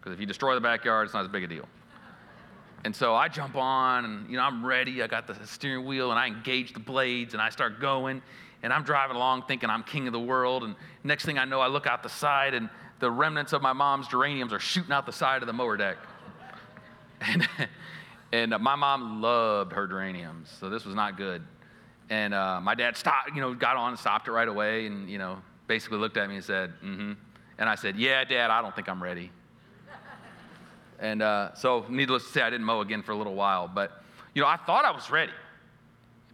Because 0.00 0.14
if 0.14 0.20
you 0.20 0.26
destroy 0.26 0.54
the 0.54 0.60
backyard, 0.60 1.06
it's 1.06 1.14
not 1.14 1.24
as 1.24 1.30
big 1.30 1.44
a 1.44 1.46
deal. 1.46 1.68
And 2.84 2.96
so 2.96 3.14
I 3.14 3.28
jump 3.28 3.56
on, 3.56 4.06
and 4.06 4.30
you 4.30 4.36
know, 4.36 4.42
I'm 4.42 4.64
ready. 4.64 5.02
I 5.02 5.06
got 5.06 5.26
the 5.26 5.36
steering 5.46 5.84
wheel, 5.84 6.10
and 6.10 6.18
I 6.18 6.26
engage 6.26 6.72
the 6.72 6.80
blades, 6.80 7.34
and 7.34 7.42
I 7.42 7.50
start 7.50 7.80
going. 7.80 8.22
And 8.62 8.72
I'm 8.72 8.82
driving 8.82 9.16
along 9.16 9.44
thinking 9.48 9.70
I'm 9.70 9.82
king 9.82 10.06
of 10.06 10.12
the 10.12 10.20
world. 10.20 10.64
And 10.64 10.74
next 11.02 11.24
thing 11.24 11.38
I 11.38 11.44
know, 11.44 11.60
I 11.60 11.68
look 11.68 11.86
out 11.86 12.02
the 12.02 12.08
side, 12.08 12.54
and 12.54 12.68
the 12.98 13.10
remnants 13.10 13.52
of 13.52 13.62
my 13.62 13.72
mom's 13.72 14.08
geraniums 14.08 14.52
are 14.52 14.60
shooting 14.60 14.92
out 14.92 15.06
the 15.06 15.12
side 15.12 15.42
of 15.42 15.46
the 15.46 15.52
mower 15.52 15.76
deck. 15.76 15.96
And, 17.22 17.46
and 18.32 18.54
uh, 18.54 18.58
my 18.58 18.76
mom 18.76 19.20
loved 19.20 19.72
her 19.72 19.86
geraniums, 19.86 20.48
so 20.58 20.70
this 20.70 20.86
was 20.86 20.94
not 20.94 21.18
good. 21.18 21.42
And 22.08 22.32
uh, 22.32 22.60
my 22.62 22.74
dad 22.74 22.96
stopped, 22.96 23.34
you 23.34 23.40
know, 23.40 23.52
got 23.54 23.76
on 23.76 23.90
and 23.90 23.98
stopped 23.98 24.26
it 24.26 24.32
right 24.32 24.48
away, 24.48 24.86
and 24.86 25.08
you 25.08 25.18
know, 25.18 25.38
basically 25.66 25.98
looked 25.98 26.16
at 26.16 26.28
me 26.28 26.36
and 26.36 26.44
said, 26.44 26.72
"Mm-hmm." 26.82 27.12
And 27.58 27.68
I 27.68 27.74
said, 27.74 27.96
"Yeah, 27.96 28.24
Dad, 28.24 28.50
I 28.50 28.62
don't 28.62 28.74
think 28.74 28.88
I'm 28.88 29.02
ready." 29.02 29.30
and 30.98 31.22
uh, 31.22 31.54
so, 31.54 31.84
needless 31.88 32.24
to 32.24 32.30
say, 32.30 32.42
I 32.42 32.50
didn't 32.50 32.64
mow 32.64 32.80
again 32.80 33.02
for 33.02 33.12
a 33.12 33.16
little 33.16 33.34
while. 33.34 33.68
But 33.68 34.02
you 34.34 34.42
know, 34.42 34.48
I 34.48 34.56
thought 34.56 34.84
I 34.84 34.90
was 34.90 35.10
ready, 35.10 35.32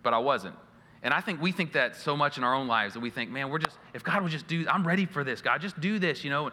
but 0.03 0.15
I 0.15 0.19
wasn't. 0.19 0.55
And 1.03 1.13
I 1.13 1.21
think 1.21 1.41
we 1.41 1.53
think 1.53 1.73
that 1.73 1.97
so 1.97 2.17
much 2.17 2.39
in 2.39 2.45
our 2.45 2.55
own 2.55 2.67
lives 2.67 2.95
that 2.95 3.01
we 3.01 3.11
think, 3.11 3.31
man, 3.31 3.51
we're 3.51 3.59
just, 3.59 3.77
if 3.95 4.03
God 4.03 4.23
would 4.23 4.33
just 4.33 4.47
do, 4.47 4.67
I'm 4.69 4.87
ready 4.87 5.07
for 5.07 5.25
this, 5.25 5.41
God, 5.41 5.61
just 5.61 5.79
do 5.81 5.99
this, 5.99 6.25
you 6.25 6.31
know. 6.31 6.51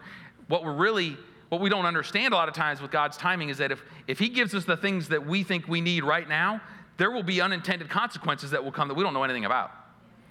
What 0.48 0.64
we're 0.64 0.76
really, 0.76 1.18
what 1.50 1.62
we 1.62 1.70
don't 1.70 1.86
understand 1.86 2.34
a 2.34 2.38
lot 2.38 2.50
of 2.50 2.54
times 2.54 2.82
with 2.82 2.92
God's 2.92 3.18
timing 3.18 3.50
is 3.50 3.58
that 3.58 3.72
if, 3.72 3.82
if 4.08 4.20
He 4.20 4.30
gives 4.30 4.54
us 4.54 4.66
the 4.66 4.78
things 4.78 5.08
that 5.10 5.26
we 5.26 5.44
think 5.44 5.68
we 5.68 5.82
need 5.82 6.04
right 6.04 6.28
now, 6.28 6.62
there 6.98 7.10
will 7.10 7.24
be 7.24 7.42
unintended 7.42 7.90
consequences 7.90 8.52
that 8.52 8.64
will 8.64 8.72
come 8.72 8.88
that 8.90 8.94
we 8.94 9.04
don't 9.04 9.14
know 9.14 9.24
anything 9.24 9.46
about. 9.46 9.72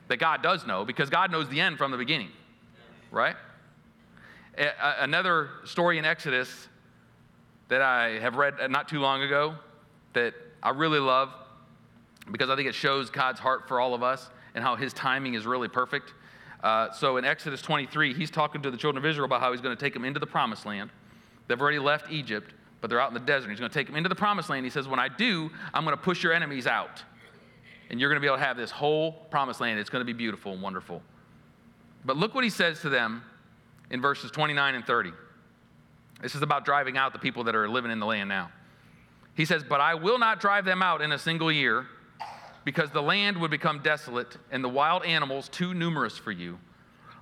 That 0.08 0.18
God 0.18 0.42
does 0.42 0.66
know 0.66 0.84
because 0.84 1.10
God 1.10 1.32
knows 1.32 1.48
the 1.48 1.60
end 1.60 1.78
from 1.78 1.90
the 1.90 1.96
beginning, 1.96 2.30
right? 3.10 3.36
A- 4.58 5.02
another 5.02 5.48
story 5.64 5.98
in 5.98 6.04
Exodus 6.04 6.68
that 7.68 7.80
I 7.80 8.18
have 8.18 8.36
read 8.36 8.54
not 8.70 8.88
too 8.88 9.00
long 9.00 9.22
ago 9.22 9.54
that 10.12 10.34
I 10.62 10.70
really 10.70 10.98
love 10.98 11.30
because 12.30 12.50
I 12.50 12.56
think 12.56 12.68
it 12.68 12.74
shows 12.74 13.10
God's 13.10 13.40
heart 13.40 13.66
for 13.66 13.80
all 13.80 13.94
of 13.94 14.02
us 14.02 14.30
and 14.54 14.62
how 14.62 14.76
his 14.76 14.92
timing 14.92 15.34
is 15.34 15.46
really 15.46 15.68
perfect. 15.68 16.14
Uh, 16.62 16.92
so 16.92 17.16
in 17.16 17.24
Exodus 17.24 17.60
23, 17.62 18.14
he's 18.14 18.30
talking 18.30 18.62
to 18.62 18.70
the 18.70 18.76
children 18.76 19.04
of 19.04 19.08
Israel 19.08 19.24
about 19.24 19.40
how 19.40 19.50
he's 19.50 19.60
going 19.60 19.76
to 19.76 19.80
take 19.80 19.94
them 19.94 20.04
into 20.04 20.20
the 20.20 20.26
promised 20.26 20.64
land. 20.64 20.90
They've 21.48 21.60
already 21.60 21.80
left 21.80 22.10
Egypt, 22.12 22.54
but 22.80 22.88
they're 22.88 23.00
out 23.00 23.08
in 23.08 23.14
the 23.14 23.20
desert. 23.20 23.50
He's 23.50 23.58
going 23.58 23.70
to 23.70 23.74
take 23.74 23.88
them 23.88 23.96
into 23.96 24.08
the 24.08 24.14
promised 24.14 24.48
land. 24.48 24.64
He 24.64 24.70
says, 24.70 24.86
When 24.86 25.00
I 25.00 25.08
do, 25.08 25.50
I'm 25.74 25.84
going 25.84 25.96
to 25.96 26.02
push 26.02 26.22
your 26.22 26.32
enemies 26.32 26.66
out. 26.66 27.02
And 27.90 28.00
you're 28.00 28.08
going 28.08 28.16
to 28.16 28.20
be 28.20 28.26
able 28.26 28.38
to 28.38 28.44
have 28.44 28.56
this 28.56 28.70
whole 28.70 29.12
promised 29.30 29.60
land. 29.60 29.78
It's 29.78 29.90
going 29.90 30.00
to 30.00 30.06
be 30.06 30.12
beautiful 30.16 30.52
and 30.52 30.62
wonderful. 30.62 31.02
But 32.04 32.16
look 32.16 32.34
what 32.34 32.44
he 32.44 32.50
says 32.50 32.80
to 32.80 32.88
them 32.88 33.22
in 33.90 34.00
verses 34.00 34.30
29 34.30 34.74
and 34.74 34.86
30. 34.86 35.12
This 36.22 36.34
is 36.34 36.42
about 36.42 36.64
driving 36.64 36.96
out 36.96 37.12
the 37.12 37.18
people 37.18 37.44
that 37.44 37.54
are 37.54 37.68
living 37.68 37.90
in 37.90 37.98
the 37.98 38.06
land 38.06 38.28
now. 38.28 38.50
He 39.34 39.44
says, 39.44 39.64
But 39.64 39.80
I 39.80 39.94
will 39.94 40.18
not 40.18 40.40
drive 40.40 40.64
them 40.64 40.82
out 40.82 41.02
in 41.02 41.12
a 41.12 41.18
single 41.18 41.50
year, 41.50 41.86
because 42.64 42.90
the 42.90 43.02
land 43.02 43.36
would 43.40 43.50
become 43.50 43.80
desolate 43.82 44.36
and 44.50 44.62
the 44.62 44.68
wild 44.68 45.04
animals 45.04 45.48
too 45.48 45.74
numerous 45.74 46.16
for 46.16 46.32
you. 46.32 46.58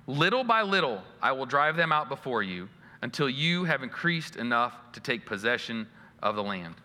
Little 0.07 0.43
by 0.43 0.61
little, 0.61 1.01
I 1.21 1.31
will 1.31 1.45
drive 1.45 1.75
them 1.75 1.91
out 1.91 2.09
before 2.09 2.43
you 2.43 2.69
until 3.01 3.29
you 3.29 3.63
have 3.63 3.83
increased 3.83 4.35
enough 4.35 4.73
to 4.93 4.99
take 4.99 5.25
possession 5.25 5.87
of 6.21 6.35
the 6.35 6.43
land. 6.43 6.75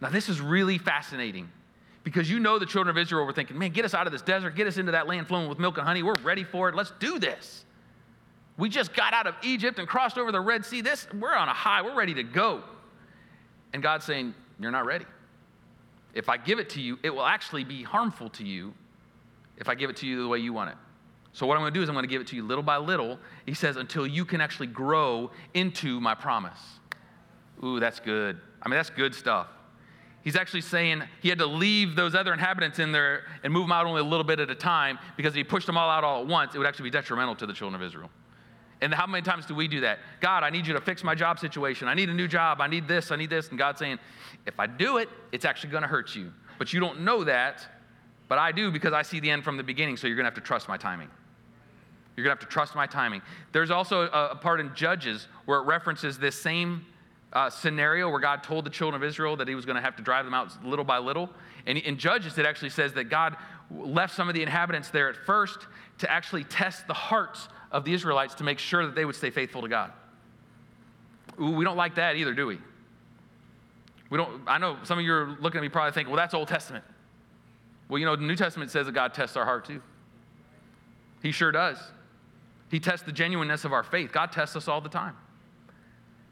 Now, 0.00 0.10
this 0.10 0.28
is 0.28 0.40
really 0.40 0.78
fascinating 0.78 1.50
because 2.04 2.30
you 2.30 2.38
know 2.38 2.58
the 2.58 2.66
children 2.66 2.96
of 2.96 3.00
Israel 3.00 3.26
were 3.26 3.32
thinking, 3.32 3.58
man, 3.58 3.70
get 3.70 3.84
us 3.84 3.94
out 3.94 4.06
of 4.06 4.12
this 4.12 4.22
desert, 4.22 4.54
get 4.54 4.66
us 4.66 4.78
into 4.78 4.92
that 4.92 5.06
land 5.06 5.28
flowing 5.28 5.48
with 5.48 5.58
milk 5.58 5.78
and 5.78 5.86
honey. 5.86 6.02
We're 6.02 6.14
ready 6.22 6.44
for 6.44 6.68
it. 6.68 6.74
Let's 6.74 6.92
do 6.98 7.18
this. 7.18 7.64
We 8.56 8.68
just 8.68 8.92
got 8.92 9.14
out 9.14 9.26
of 9.26 9.34
Egypt 9.42 9.78
and 9.78 9.86
crossed 9.86 10.18
over 10.18 10.32
the 10.32 10.40
Red 10.40 10.64
Sea. 10.64 10.80
This, 10.80 11.06
we're 11.12 11.34
on 11.34 11.48
a 11.48 11.54
high. 11.54 11.82
We're 11.82 11.94
ready 11.94 12.14
to 12.14 12.22
go. 12.22 12.62
And 13.72 13.82
God's 13.82 14.04
saying, 14.04 14.34
You're 14.58 14.72
not 14.72 14.86
ready. 14.86 15.04
If 16.18 16.28
I 16.28 16.36
give 16.36 16.58
it 16.58 16.68
to 16.70 16.80
you, 16.80 16.98
it 17.04 17.10
will 17.10 17.24
actually 17.24 17.62
be 17.62 17.84
harmful 17.84 18.28
to 18.30 18.44
you 18.44 18.74
if 19.56 19.68
I 19.68 19.76
give 19.76 19.88
it 19.88 19.94
to 19.98 20.06
you 20.06 20.20
the 20.20 20.26
way 20.26 20.40
you 20.40 20.52
want 20.52 20.70
it. 20.70 20.76
So, 21.32 21.46
what 21.46 21.54
I'm 21.54 21.62
going 21.62 21.72
to 21.72 21.78
do 21.78 21.82
is 21.84 21.88
I'm 21.88 21.94
going 21.94 22.02
to 22.02 22.08
give 22.08 22.20
it 22.20 22.26
to 22.28 22.36
you 22.36 22.42
little 22.42 22.64
by 22.64 22.76
little. 22.76 23.20
He 23.46 23.54
says, 23.54 23.76
until 23.76 24.04
you 24.04 24.24
can 24.24 24.40
actually 24.40 24.66
grow 24.66 25.30
into 25.54 26.00
my 26.00 26.16
promise. 26.16 26.58
Ooh, 27.62 27.78
that's 27.78 28.00
good. 28.00 28.40
I 28.60 28.68
mean, 28.68 28.76
that's 28.76 28.90
good 28.90 29.14
stuff. 29.14 29.46
He's 30.24 30.34
actually 30.34 30.62
saying 30.62 31.04
he 31.22 31.28
had 31.28 31.38
to 31.38 31.46
leave 31.46 31.94
those 31.94 32.16
other 32.16 32.32
inhabitants 32.32 32.80
in 32.80 32.90
there 32.90 33.22
and 33.44 33.52
move 33.52 33.62
them 33.62 33.72
out 33.72 33.86
only 33.86 34.00
a 34.00 34.04
little 34.04 34.24
bit 34.24 34.40
at 34.40 34.50
a 34.50 34.56
time 34.56 34.98
because 35.16 35.34
if 35.34 35.36
he 35.36 35.44
pushed 35.44 35.68
them 35.68 35.76
all 35.76 35.88
out 35.88 36.02
all 36.02 36.22
at 36.22 36.26
once, 36.26 36.52
it 36.56 36.58
would 36.58 36.66
actually 36.66 36.90
be 36.90 36.90
detrimental 36.90 37.36
to 37.36 37.46
the 37.46 37.52
children 37.52 37.80
of 37.80 37.86
Israel. 37.86 38.10
And 38.80 38.94
how 38.94 39.06
many 39.06 39.22
times 39.22 39.46
do 39.46 39.54
we 39.54 39.66
do 39.66 39.80
that? 39.80 39.98
God, 40.20 40.44
I 40.44 40.50
need 40.50 40.66
you 40.66 40.72
to 40.74 40.80
fix 40.80 41.02
my 41.02 41.14
job 41.14 41.38
situation. 41.38 41.88
I 41.88 41.94
need 41.94 42.08
a 42.08 42.14
new 42.14 42.28
job. 42.28 42.60
I 42.60 42.68
need 42.68 42.86
this. 42.86 43.10
I 43.10 43.16
need 43.16 43.30
this. 43.30 43.48
And 43.48 43.58
God's 43.58 43.78
saying, 43.78 43.98
if 44.46 44.58
I 44.60 44.66
do 44.66 44.98
it, 44.98 45.08
it's 45.32 45.44
actually 45.44 45.70
going 45.70 45.82
to 45.82 45.88
hurt 45.88 46.14
you. 46.14 46.32
But 46.58 46.72
you 46.72 46.80
don't 46.80 47.00
know 47.00 47.24
that. 47.24 47.66
But 48.28 48.38
I 48.38 48.52
do 48.52 48.70
because 48.70 48.92
I 48.92 49.02
see 49.02 49.20
the 49.20 49.30
end 49.30 49.42
from 49.42 49.56
the 49.56 49.62
beginning. 49.62 49.96
So 49.96 50.06
you're 50.06 50.16
going 50.16 50.24
to 50.24 50.30
have 50.30 50.34
to 50.34 50.40
trust 50.40 50.68
my 50.68 50.76
timing. 50.76 51.08
You're 52.16 52.24
going 52.24 52.36
to 52.36 52.40
have 52.40 52.48
to 52.48 52.52
trust 52.52 52.74
my 52.74 52.86
timing. 52.86 53.22
There's 53.52 53.70
also 53.70 54.02
a, 54.02 54.30
a 54.30 54.36
part 54.36 54.60
in 54.60 54.74
Judges 54.74 55.28
where 55.44 55.60
it 55.60 55.64
references 55.64 56.18
this 56.18 56.40
same 56.40 56.84
uh, 57.32 57.50
scenario 57.50 58.10
where 58.10 58.20
God 58.20 58.42
told 58.42 58.64
the 58.64 58.70
children 58.70 59.00
of 59.00 59.06
Israel 59.06 59.36
that 59.36 59.48
he 59.48 59.54
was 59.54 59.64
going 59.64 59.76
to 59.76 59.82
have 59.82 59.96
to 59.96 60.02
drive 60.02 60.24
them 60.24 60.34
out 60.34 60.64
little 60.64 60.84
by 60.84 60.98
little. 60.98 61.30
And 61.66 61.78
in 61.78 61.98
Judges, 61.98 62.38
it 62.38 62.46
actually 62.46 62.70
says 62.70 62.92
that 62.94 63.04
God 63.04 63.36
left 63.70 64.14
some 64.14 64.28
of 64.28 64.34
the 64.34 64.42
inhabitants 64.42 64.90
there 64.90 65.08
at 65.08 65.16
first 65.16 65.66
to 65.98 66.10
actually 66.10 66.44
test 66.44 66.86
the 66.86 66.94
hearts 66.94 67.48
of 67.70 67.84
the 67.84 67.92
Israelites 67.92 68.34
to 68.36 68.44
make 68.44 68.58
sure 68.58 68.86
that 68.86 68.94
they 68.94 69.04
would 69.04 69.14
stay 69.16 69.30
faithful 69.30 69.62
to 69.62 69.68
God. 69.68 69.92
Ooh, 71.40 71.50
we 71.50 71.64
don't 71.64 71.76
like 71.76 71.96
that 71.96 72.16
either, 72.16 72.34
do 72.34 72.46
we? 72.46 72.58
We 74.10 74.18
don't, 74.18 74.42
I 74.46 74.58
know 74.58 74.78
some 74.84 74.98
of 74.98 75.04
you 75.04 75.12
are 75.12 75.36
looking 75.40 75.58
at 75.58 75.62
me 75.62 75.68
probably 75.68 75.92
thinking, 75.92 76.10
well, 76.10 76.16
that's 76.16 76.34
Old 76.34 76.48
Testament. 76.48 76.84
Well, 77.88 77.98
you 77.98 78.06
know, 78.06 78.16
the 78.16 78.22
New 78.22 78.36
Testament 78.36 78.70
says 78.70 78.86
that 78.86 78.92
God 78.92 79.14
tests 79.14 79.36
our 79.36 79.44
heart 79.44 79.66
too. 79.66 79.82
He 81.22 81.32
sure 81.32 81.52
does. 81.52 81.78
He 82.70 82.80
tests 82.80 83.04
the 83.04 83.12
genuineness 83.12 83.64
of 83.64 83.72
our 83.72 83.82
faith. 83.82 84.12
God 84.12 84.32
tests 84.32 84.56
us 84.56 84.68
all 84.68 84.80
the 84.80 84.88
time. 84.88 85.16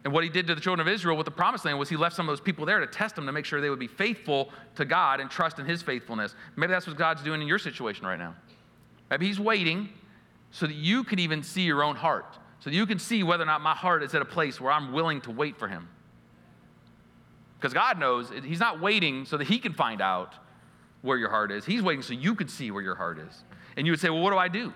And 0.04 0.12
what 0.12 0.22
he 0.22 0.30
did 0.30 0.46
to 0.46 0.54
the 0.54 0.60
children 0.60 0.86
of 0.86 0.92
Israel 0.92 1.16
with 1.16 1.24
the 1.24 1.32
promised 1.32 1.64
land 1.64 1.78
was 1.78 1.88
he 1.88 1.96
left 1.96 2.14
some 2.14 2.28
of 2.28 2.32
those 2.32 2.40
people 2.40 2.64
there 2.64 2.78
to 2.78 2.86
test 2.86 3.16
them 3.16 3.26
to 3.26 3.32
make 3.32 3.44
sure 3.44 3.60
they 3.60 3.70
would 3.70 3.78
be 3.78 3.88
faithful 3.88 4.50
to 4.76 4.84
God 4.84 5.20
and 5.20 5.28
trust 5.30 5.58
in 5.58 5.66
his 5.66 5.82
faithfulness. 5.82 6.34
Maybe 6.54 6.70
that's 6.70 6.86
what 6.86 6.96
God's 6.96 7.22
doing 7.22 7.42
in 7.42 7.48
your 7.48 7.58
situation 7.58 8.06
right 8.06 8.18
now. 8.18 8.34
Maybe 9.10 9.26
he's 9.26 9.40
waiting 9.40 9.88
so 10.56 10.66
that 10.66 10.74
you 10.74 11.04
can 11.04 11.18
even 11.18 11.42
see 11.42 11.60
your 11.64 11.82
own 11.82 11.96
heart, 11.96 12.38
so 12.60 12.70
that 12.70 12.76
you 12.76 12.86
can 12.86 12.98
see 12.98 13.22
whether 13.22 13.42
or 13.42 13.46
not 13.46 13.60
my 13.60 13.74
heart 13.74 14.02
is 14.02 14.14
at 14.14 14.22
a 14.22 14.24
place 14.24 14.58
where 14.58 14.72
I'm 14.72 14.90
willing 14.90 15.20
to 15.22 15.30
wait 15.30 15.58
for 15.58 15.68
Him. 15.68 15.86
Because 17.60 17.74
God 17.74 17.98
knows 17.98 18.32
He's 18.42 18.58
not 18.58 18.80
waiting 18.80 19.26
so 19.26 19.36
that 19.36 19.46
He 19.46 19.58
can 19.58 19.74
find 19.74 20.00
out 20.00 20.32
where 21.02 21.18
your 21.18 21.28
heart 21.28 21.52
is. 21.52 21.66
He's 21.66 21.82
waiting 21.82 22.00
so 22.00 22.14
you 22.14 22.34
can 22.34 22.48
see 22.48 22.70
where 22.70 22.82
your 22.82 22.94
heart 22.94 23.18
is. 23.18 23.44
And 23.76 23.86
you 23.86 23.92
would 23.92 24.00
say, 24.00 24.08
Well, 24.08 24.22
what 24.22 24.30
do 24.30 24.38
I 24.38 24.48
do? 24.48 24.72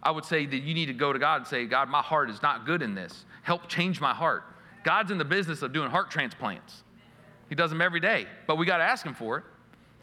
I 0.00 0.12
would 0.12 0.24
say 0.24 0.46
that 0.46 0.58
you 0.58 0.74
need 0.74 0.86
to 0.86 0.92
go 0.92 1.12
to 1.12 1.18
God 1.18 1.38
and 1.38 1.46
say, 1.48 1.66
God, 1.66 1.88
my 1.88 2.02
heart 2.02 2.30
is 2.30 2.40
not 2.40 2.64
good 2.64 2.80
in 2.80 2.94
this. 2.94 3.24
Help 3.42 3.66
change 3.66 4.00
my 4.00 4.14
heart. 4.14 4.44
God's 4.84 5.10
in 5.10 5.18
the 5.18 5.24
business 5.24 5.62
of 5.62 5.72
doing 5.72 5.90
heart 5.90 6.08
transplants. 6.08 6.84
He 7.48 7.56
does 7.56 7.70
them 7.70 7.82
every 7.82 7.98
day, 7.98 8.28
but 8.46 8.58
we 8.58 8.64
got 8.64 8.78
to 8.78 8.84
ask 8.84 9.04
Him 9.04 9.14
for 9.14 9.38
it. 9.38 9.44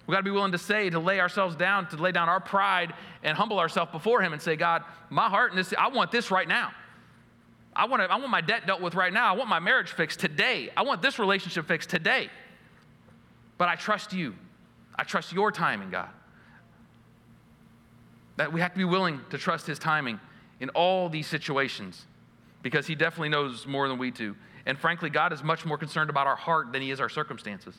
We 0.05 0.11
got 0.11 0.19
to 0.19 0.23
be 0.23 0.31
willing 0.31 0.51
to 0.51 0.57
say, 0.57 0.89
to 0.89 0.99
lay 0.99 1.19
ourselves 1.19 1.55
down, 1.55 1.87
to 1.89 1.95
lay 1.95 2.11
down 2.11 2.27
our 2.27 2.41
pride 2.41 2.93
and 3.23 3.37
humble 3.37 3.59
ourselves 3.59 3.91
before 3.91 4.21
Him 4.21 4.33
and 4.33 4.41
say, 4.41 4.55
God, 4.55 4.83
my 5.09 5.29
heart 5.29 5.51
in 5.51 5.57
this, 5.57 5.73
I 5.77 5.87
want 5.87 6.11
this 6.11 6.29
right 6.29 6.47
now. 6.47 6.71
I 7.75 7.85
want, 7.85 8.03
to, 8.03 8.11
I 8.11 8.17
want 8.17 8.29
my 8.29 8.41
debt 8.41 8.67
dealt 8.67 8.81
with 8.81 8.95
right 8.95 9.11
now. 9.11 9.33
I 9.33 9.37
want 9.37 9.49
my 9.49 9.59
marriage 9.59 9.91
fixed 9.91 10.19
today. 10.19 10.69
I 10.75 10.83
want 10.83 11.01
this 11.01 11.19
relationship 11.19 11.67
fixed 11.67 11.89
today. 11.89 12.29
But 13.57 13.69
I 13.69 13.75
trust 13.75 14.13
you. 14.13 14.35
I 14.95 15.03
trust 15.03 15.31
your 15.31 15.51
timing, 15.51 15.89
God. 15.89 16.09
That 18.35 18.51
we 18.51 18.61
have 18.61 18.73
to 18.73 18.77
be 18.77 18.83
willing 18.83 19.21
to 19.29 19.37
trust 19.37 19.65
His 19.65 19.79
timing 19.79 20.19
in 20.59 20.69
all 20.69 21.07
these 21.07 21.27
situations 21.27 22.05
because 22.61 22.85
He 22.87 22.95
definitely 22.95 23.29
knows 23.29 23.65
more 23.65 23.87
than 23.87 23.97
we 23.97 24.11
do. 24.11 24.35
And 24.65 24.77
frankly, 24.77 25.09
God 25.09 25.33
is 25.33 25.43
much 25.43 25.65
more 25.65 25.77
concerned 25.77 26.09
about 26.09 26.27
our 26.27 26.35
heart 26.35 26.73
than 26.73 26.81
He 26.81 26.91
is 26.91 26.99
our 26.99 27.09
circumstances. 27.09 27.75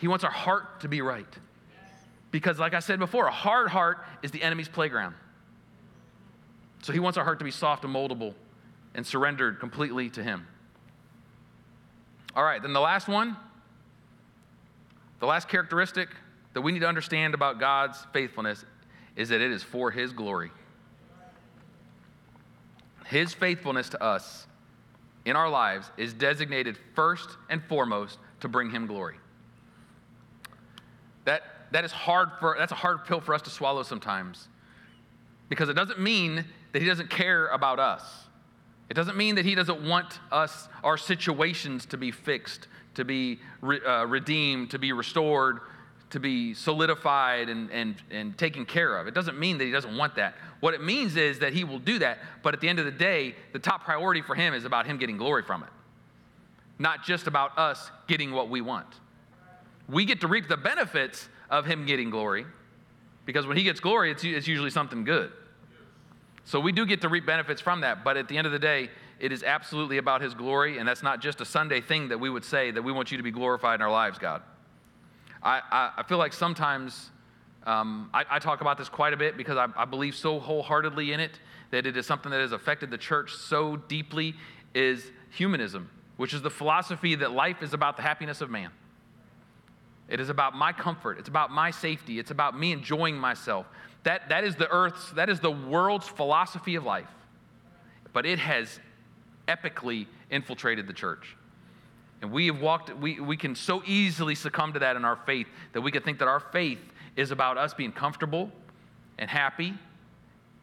He 0.00 0.08
wants 0.08 0.24
our 0.24 0.30
heart 0.30 0.80
to 0.80 0.88
be 0.88 1.02
right. 1.02 1.26
Because, 2.30 2.58
like 2.58 2.74
I 2.74 2.80
said 2.80 2.98
before, 2.98 3.26
a 3.26 3.32
hard 3.32 3.68
heart 3.68 3.98
is 4.22 4.30
the 4.30 4.42
enemy's 4.42 4.68
playground. 4.68 5.14
So 6.82 6.92
he 6.92 6.98
wants 6.98 7.18
our 7.18 7.24
heart 7.24 7.38
to 7.40 7.44
be 7.44 7.50
soft 7.50 7.84
and 7.84 7.94
moldable 7.94 8.34
and 8.94 9.06
surrendered 9.06 9.60
completely 9.60 10.08
to 10.10 10.22
him. 10.22 10.46
All 12.34 12.42
right, 12.42 12.62
then 12.62 12.72
the 12.72 12.80
last 12.80 13.08
one, 13.08 13.36
the 15.18 15.26
last 15.26 15.48
characteristic 15.48 16.08
that 16.54 16.62
we 16.62 16.72
need 16.72 16.78
to 16.78 16.88
understand 16.88 17.34
about 17.34 17.60
God's 17.60 17.98
faithfulness 18.12 18.64
is 19.16 19.28
that 19.28 19.42
it 19.42 19.50
is 19.50 19.62
for 19.62 19.90
his 19.90 20.12
glory. 20.12 20.50
His 23.06 23.34
faithfulness 23.34 23.90
to 23.90 24.02
us 24.02 24.46
in 25.26 25.36
our 25.36 25.50
lives 25.50 25.90
is 25.98 26.14
designated 26.14 26.78
first 26.94 27.28
and 27.50 27.62
foremost 27.64 28.18
to 28.40 28.48
bring 28.48 28.70
him 28.70 28.86
glory. 28.86 29.16
That, 31.72 31.84
is 31.84 31.92
hard 31.92 32.30
for, 32.40 32.56
that's 32.58 32.72
a 32.72 32.76
hard 32.76 33.04
pill 33.04 33.20
for 33.20 33.34
us 33.34 33.42
to 33.42 33.50
swallow 33.50 33.82
sometimes. 33.82 34.48
Because 35.48 35.68
it 35.68 35.74
doesn't 35.74 36.00
mean 36.00 36.44
that 36.72 36.82
he 36.82 36.88
doesn't 36.88 37.10
care 37.10 37.48
about 37.48 37.78
us. 37.78 38.02
It 38.88 38.94
doesn't 38.94 39.16
mean 39.16 39.36
that 39.36 39.44
he 39.44 39.54
doesn't 39.54 39.86
want 39.86 40.18
us, 40.32 40.68
our 40.82 40.96
situations 40.96 41.86
to 41.86 41.96
be 41.96 42.10
fixed, 42.10 42.66
to 42.94 43.04
be 43.04 43.38
re, 43.60 43.80
uh, 43.86 44.04
redeemed, 44.04 44.70
to 44.70 44.78
be 44.78 44.92
restored, 44.92 45.60
to 46.10 46.18
be 46.18 46.54
solidified 46.54 47.48
and, 47.48 47.70
and, 47.70 47.96
and 48.10 48.36
taken 48.36 48.66
care 48.66 48.96
of. 48.96 49.06
It 49.06 49.14
doesn't 49.14 49.38
mean 49.38 49.58
that 49.58 49.64
he 49.64 49.70
doesn't 49.70 49.96
want 49.96 50.16
that. 50.16 50.34
What 50.58 50.74
it 50.74 50.82
means 50.82 51.16
is 51.16 51.38
that 51.38 51.52
he 51.52 51.62
will 51.62 51.78
do 51.78 52.00
that, 52.00 52.18
but 52.42 52.52
at 52.52 52.60
the 52.60 52.68
end 52.68 52.80
of 52.80 52.84
the 52.84 52.90
day, 52.90 53.36
the 53.52 53.60
top 53.60 53.84
priority 53.84 54.22
for 54.22 54.34
him 54.34 54.54
is 54.54 54.64
about 54.64 54.86
him 54.86 54.98
getting 54.98 55.16
glory 55.16 55.44
from 55.44 55.62
it, 55.62 55.70
not 56.80 57.04
just 57.04 57.28
about 57.28 57.56
us 57.56 57.92
getting 58.08 58.32
what 58.32 58.50
we 58.50 58.60
want 58.60 58.88
we 59.90 60.04
get 60.04 60.20
to 60.20 60.28
reap 60.28 60.48
the 60.48 60.56
benefits 60.56 61.28
of 61.50 61.66
him 61.66 61.84
getting 61.84 62.10
glory 62.10 62.46
because 63.26 63.46
when 63.46 63.56
he 63.56 63.62
gets 63.62 63.80
glory, 63.80 64.10
it's, 64.10 64.24
it's 64.24 64.48
usually 64.48 64.70
something 64.70 65.04
good. 65.04 65.30
So 66.44 66.58
we 66.58 66.72
do 66.72 66.86
get 66.86 67.00
to 67.02 67.08
reap 67.08 67.26
benefits 67.26 67.60
from 67.60 67.82
that, 67.82 68.02
but 68.02 68.16
at 68.16 68.28
the 68.28 68.36
end 68.36 68.46
of 68.46 68.52
the 68.52 68.58
day, 68.58 68.90
it 69.20 69.30
is 69.32 69.42
absolutely 69.42 69.98
about 69.98 70.22
his 70.22 70.34
glory, 70.34 70.78
and 70.78 70.88
that's 70.88 71.02
not 71.02 71.20
just 71.20 71.40
a 71.40 71.44
Sunday 71.44 71.80
thing 71.80 72.08
that 72.08 72.18
we 72.18 72.30
would 72.30 72.44
say 72.44 72.70
that 72.70 72.82
we 72.82 72.90
want 72.90 73.10
you 73.10 73.18
to 73.18 73.22
be 73.22 73.30
glorified 73.30 73.76
in 73.76 73.82
our 73.82 73.90
lives, 73.90 74.18
God. 74.18 74.42
I, 75.42 75.60
I, 75.70 75.92
I 75.98 76.02
feel 76.04 76.18
like 76.18 76.32
sometimes 76.32 77.10
um, 77.64 78.10
I, 78.14 78.24
I, 78.30 78.38
talk 78.38 78.62
about 78.62 78.78
this 78.78 78.88
quite 78.88 79.12
a 79.12 79.16
bit 79.16 79.36
because 79.36 79.58
I, 79.58 79.66
I 79.76 79.84
believe 79.84 80.14
so 80.14 80.40
wholeheartedly 80.40 81.12
in 81.12 81.20
it 81.20 81.38
that 81.70 81.86
it 81.86 81.96
is 81.96 82.06
something 82.06 82.32
that 82.32 82.40
has 82.40 82.52
affected 82.52 82.90
the 82.90 82.98
church 82.98 83.34
so 83.34 83.76
deeply 83.76 84.34
is 84.74 85.12
humanism, 85.30 85.90
which 86.16 86.32
is 86.32 86.40
the 86.40 86.50
philosophy 86.50 87.14
that 87.16 87.32
life 87.32 87.62
is 87.62 87.74
about 87.74 87.96
the 87.96 88.02
happiness 88.02 88.40
of 88.40 88.50
man. 88.50 88.70
It 90.10 90.20
is 90.20 90.28
about 90.28 90.54
my 90.56 90.72
comfort. 90.72 91.18
It's 91.18 91.28
about 91.28 91.50
my 91.52 91.70
safety. 91.70 92.18
It's 92.18 92.32
about 92.32 92.58
me 92.58 92.72
enjoying 92.72 93.16
myself. 93.16 93.64
That, 94.02 94.28
that 94.28 94.44
is 94.44 94.56
the 94.56 94.68
earth's, 94.68 95.12
that 95.12 95.30
is 95.30 95.40
the 95.40 95.50
world's 95.50 96.08
philosophy 96.08 96.74
of 96.74 96.84
life. 96.84 97.08
But 98.12 98.26
it 98.26 98.40
has 98.40 98.80
epically 99.46 100.06
infiltrated 100.30 100.88
the 100.88 100.92
church. 100.92 101.36
And 102.22 102.32
we 102.32 102.46
have 102.48 102.60
walked, 102.60 102.94
we, 102.98 103.20
we 103.20 103.36
can 103.36 103.54
so 103.54 103.82
easily 103.86 104.34
succumb 104.34 104.72
to 104.72 104.80
that 104.80 104.96
in 104.96 105.04
our 105.04 105.16
faith 105.16 105.46
that 105.72 105.80
we 105.80 105.92
could 105.92 106.04
think 106.04 106.18
that 106.18 106.28
our 106.28 106.40
faith 106.40 106.80
is 107.16 107.30
about 107.30 107.56
us 107.56 107.72
being 107.72 107.92
comfortable 107.92 108.50
and 109.18 109.30
happy 109.30 109.74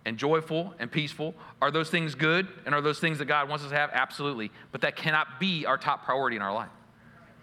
and 0.06 0.18
joyful 0.18 0.74
and 0.80 0.92
peaceful. 0.92 1.34
Are 1.62 1.72
those 1.72 1.90
things 1.90 2.16
good? 2.16 2.48
And 2.66 2.76
are 2.76 2.82
those 2.82 3.00
things 3.00 3.18
that 3.20 3.26
God 3.26 3.50
wants 3.50 3.64
us 3.64 3.72
to 3.72 3.78
have? 3.78 3.92
Absolutely. 3.94 4.52
But 4.72 4.82
that 4.82 4.96
cannot 4.96 5.40
be 5.40 5.66
our 5.66 5.78
top 5.78 6.04
priority 6.06 6.36
in 6.36 6.42
our 6.42 6.54
life. 6.54 6.70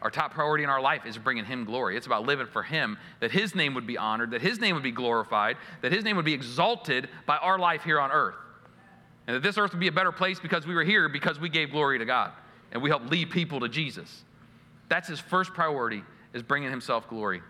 Our 0.04 0.10
top 0.10 0.34
priority 0.34 0.62
in 0.62 0.70
our 0.70 0.82
life 0.82 1.06
is 1.06 1.16
bringing 1.16 1.46
Him 1.46 1.64
glory. 1.64 1.96
It's 1.96 2.06
about 2.06 2.26
living 2.26 2.46
for 2.46 2.62
Him, 2.62 2.98
that 3.20 3.32
His 3.32 3.54
name 3.54 3.72
would 3.72 3.86
be 3.86 3.96
honored, 3.96 4.32
that 4.32 4.42
His 4.42 4.60
name 4.60 4.74
would 4.74 4.84
be 4.84 4.92
glorified, 4.92 5.56
that 5.80 5.92
His 5.92 6.04
name 6.04 6.16
would 6.16 6.26
be 6.26 6.34
exalted 6.34 7.08
by 7.24 7.38
our 7.38 7.58
life 7.58 7.82
here 7.82 7.98
on 7.98 8.12
earth. 8.12 8.34
And 9.26 9.34
that 9.34 9.42
this 9.42 9.56
earth 9.56 9.72
would 9.72 9.80
be 9.80 9.88
a 9.88 9.92
better 9.92 10.12
place 10.12 10.38
because 10.38 10.66
we 10.66 10.74
were 10.74 10.84
here 10.84 11.08
because 11.08 11.40
we 11.40 11.48
gave 11.48 11.70
glory 11.70 11.98
to 11.98 12.04
God 12.04 12.32
and 12.70 12.82
we 12.82 12.90
helped 12.90 13.10
lead 13.10 13.30
people 13.30 13.60
to 13.60 13.68
Jesus. 13.68 14.24
That's 14.90 15.08
His 15.08 15.18
first 15.18 15.54
priority, 15.54 16.02
is 16.34 16.42
bringing 16.42 16.68
Himself 16.68 17.08
glory. 17.08 17.40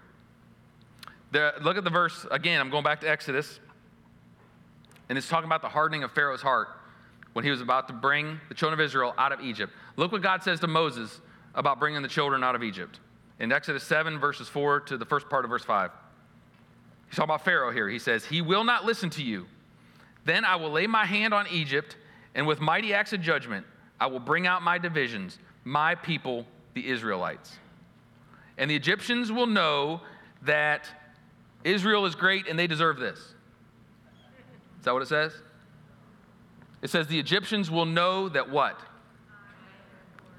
The, 1.32 1.55
look 1.61 1.76
at 1.76 1.82
the 1.82 1.90
verse 1.90 2.24
again. 2.30 2.61
I'm 2.61 2.70
going 2.70 2.84
back 2.84 3.00
to 3.00 3.11
Exodus. 3.11 3.59
And 5.09 5.18
it's 5.18 5.28
talking 5.28 5.46
about 5.46 5.61
the 5.61 5.68
hardening 5.68 6.05
of 6.05 6.12
Pharaoh's 6.12 6.40
heart 6.40 6.68
when 7.32 7.44
he 7.44 7.50
was 7.50 7.61
about 7.61 7.88
to 7.88 7.92
bring 7.92 8.40
the 8.48 8.55
children 8.55 8.80
of 8.80 8.84
Israel 8.84 9.12
out 9.18 9.32
of 9.32 9.40
Egypt. 9.40 9.72
Look 9.96 10.12
what 10.12 10.22
God 10.22 10.44
says 10.44 10.61
to 10.61 10.68
Moses 10.68 11.20
about 11.55 11.78
bringing 11.78 12.02
the 12.02 12.09
children 12.09 12.42
out 12.42 12.55
of 12.55 12.62
Egypt. 12.62 13.00
In 13.38 13.52
Exodus 13.52 13.82
7, 13.84 14.18
verses 14.18 14.48
4 14.48 14.80
to 14.80 14.96
the 14.96 15.05
first 15.05 15.28
part 15.28 15.44
of 15.44 15.50
verse 15.50 15.64
5. 15.64 15.90
He's 17.07 17.16
talking 17.16 17.30
about 17.30 17.44
Pharaoh 17.44 17.70
here. 17.70 17.88
He 17.88 17.98
says, 17.98 18.24
He 18.24 18.40
will 18.40 18.64
not 18.64 18.84
listen 18.84 19.11
to 19.11 19.22
you. 19.22 19.46
Then 20.24 20.44
I 20.44 20.57
will 20.57 20.70
lay 20.70 20.86
my 20.86 21.05
hand 21.05 21.34
on 21.34 21.46
Egypt, 21.48 21.96
and 22.34 22.46
with 22.46 22.61
mighty 22.61 22.94
acts 22.94 23.12
of 23.12 23.20
judgment, 23.20 23.66
I 24.00 24.07
will 24.07 24.20
bring 24.20 24.46
out 24.46 24.62
my 24.62 24.78
divisions, 24.78 25.38
my 25.64 25.94
people, 25.94 26.46
the 26.74 26.88
Israelites. 26.88 27.57
And 28.59 28.70
the 28.70 28.76
Egyptians 28.76 29.30
will 29.32 29.46
know 29.46 30.00
that 30.42 30.88
Israel 31.64 32.07
is 32.07 32.14
great 32.14 32.48
and 32.48 32.59
they 32.59 32.66
deserve 32.66 32.98
this. 32.98 33.18
Is 33.18 34.84
that 34.84 34.92
what 34.92 35.02
it 35.02 35.09
says? 35.09 35.32
It 36.82 36.90
says, 36.90 37.07
The 37.07 37.18
Egyptians 37.18 37.70
will 37.70 37.86
know 37.86 38.28
that 38.28 38.50
what? 38.50 38.78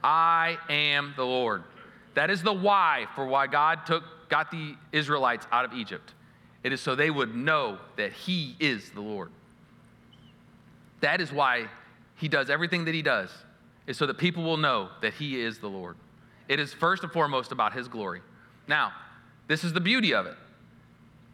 I 0.06 0.60
am 0.70 1.16
the 1.16 1.26
Lord. 1.26 1.64
That 2.14 2.30
is 2.30 2.43
the 2.43 2.53
why 2.53 3.08
for 3.16 3.26
why 3.26 3.47
God 3.47 3.88
took, 3.88 4.03
got 4.30 4.51
the 4.51 4.76
Israelites 4.91 5.47
out 5.51 5.66
of 5.66 5.74
Egypt. 5.74 6.14
It 6.64 6.72
is 6.72 6.80
so 6.80 6.93
they 6.93 7.10
would 7.10 7.36
know 7.36 7.80
that 7.97 8.14
He 8.14 8.56
is 8.60 8.91
the 8.91 9.01
Lord. 9.01 9.32
That 11.01 11.22
is 11.22 11.32
why 11.32 11.66
He 12.18 12.28
does 12.28 12.51
everything 12.51 12.86
that 12.86 12.93
He 12.93 13.01
does, 13.01 13.32
is 13.88 13.97
so 13.97 14.06
that 14.06 14.20
people 14.20 14.43
will 14.43 14.58
know 14.58 14.89
that 15.01 15.16
He 15.16 15.41
is 15.41 15.58
the 15.58 15.70
Lord. 15.70 15.95
It 16.47 16.60
is 16.60 16.72
first 16.72 17.01
and 17.01 17.12
foremost 17.12 17.51
about 17.51 17.74
His 17.74 17.88
glory. 17.88 18.22
Now, 18.68 18.93
this 19.47 19.64
is 19.64 19.74
the 19.74 19.82
beauty 19.82 20.14
of 20.14 20.28
it. 20.28 20.36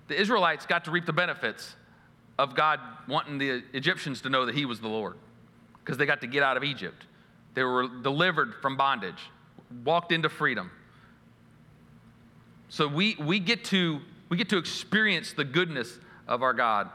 The 0.07 0.19
Israelites 0.19 0.65
got 0.65 0.85
to 0.85 0.91
reap 0.91 1.05
the 1.05 1.11
benefits 1.13 1.75
of 2.39 2.55
God 2.55 2.79
wanting 3.09 3.37
the 3.37 3.63
Egyptians 3.73 4.21
to 4.21 4.29
know 4.29 4.45
that 4.45 4.55
He 4.55 4.63
was 4.63 4.79
the 4.79 4.87
Lord 4.87 5.17
because 5.83 5.97
they 5.97 6.05
got 6.05 6.21
to 6.21 6.27
get 6.27 6.41
out 6.41 6.55
of 6.55 6.63
Egypt. 6.63 7.05
They 7.53 7.63
were 7.63 7.87
delivered 7.87 8.55
from 8.61 8.77
bondage, 8.77 9.19
walked 9.83 10.11
into 10.11 10.29
freedom. 10.29 10.71
So 12.69 12.87
we, 12.87 13.15
we, 13.19 13.39
get 13.39 13.65
to, 13.65 13.99
we 14.29 14.37
get 14.37 14.49
to 14.49 14.57
experience 14.57 15.33
the 15.33 15.43
goodness 15.43 15.99
of 16.27 16.41
our 16.41 16.53
God. 16.53 16.89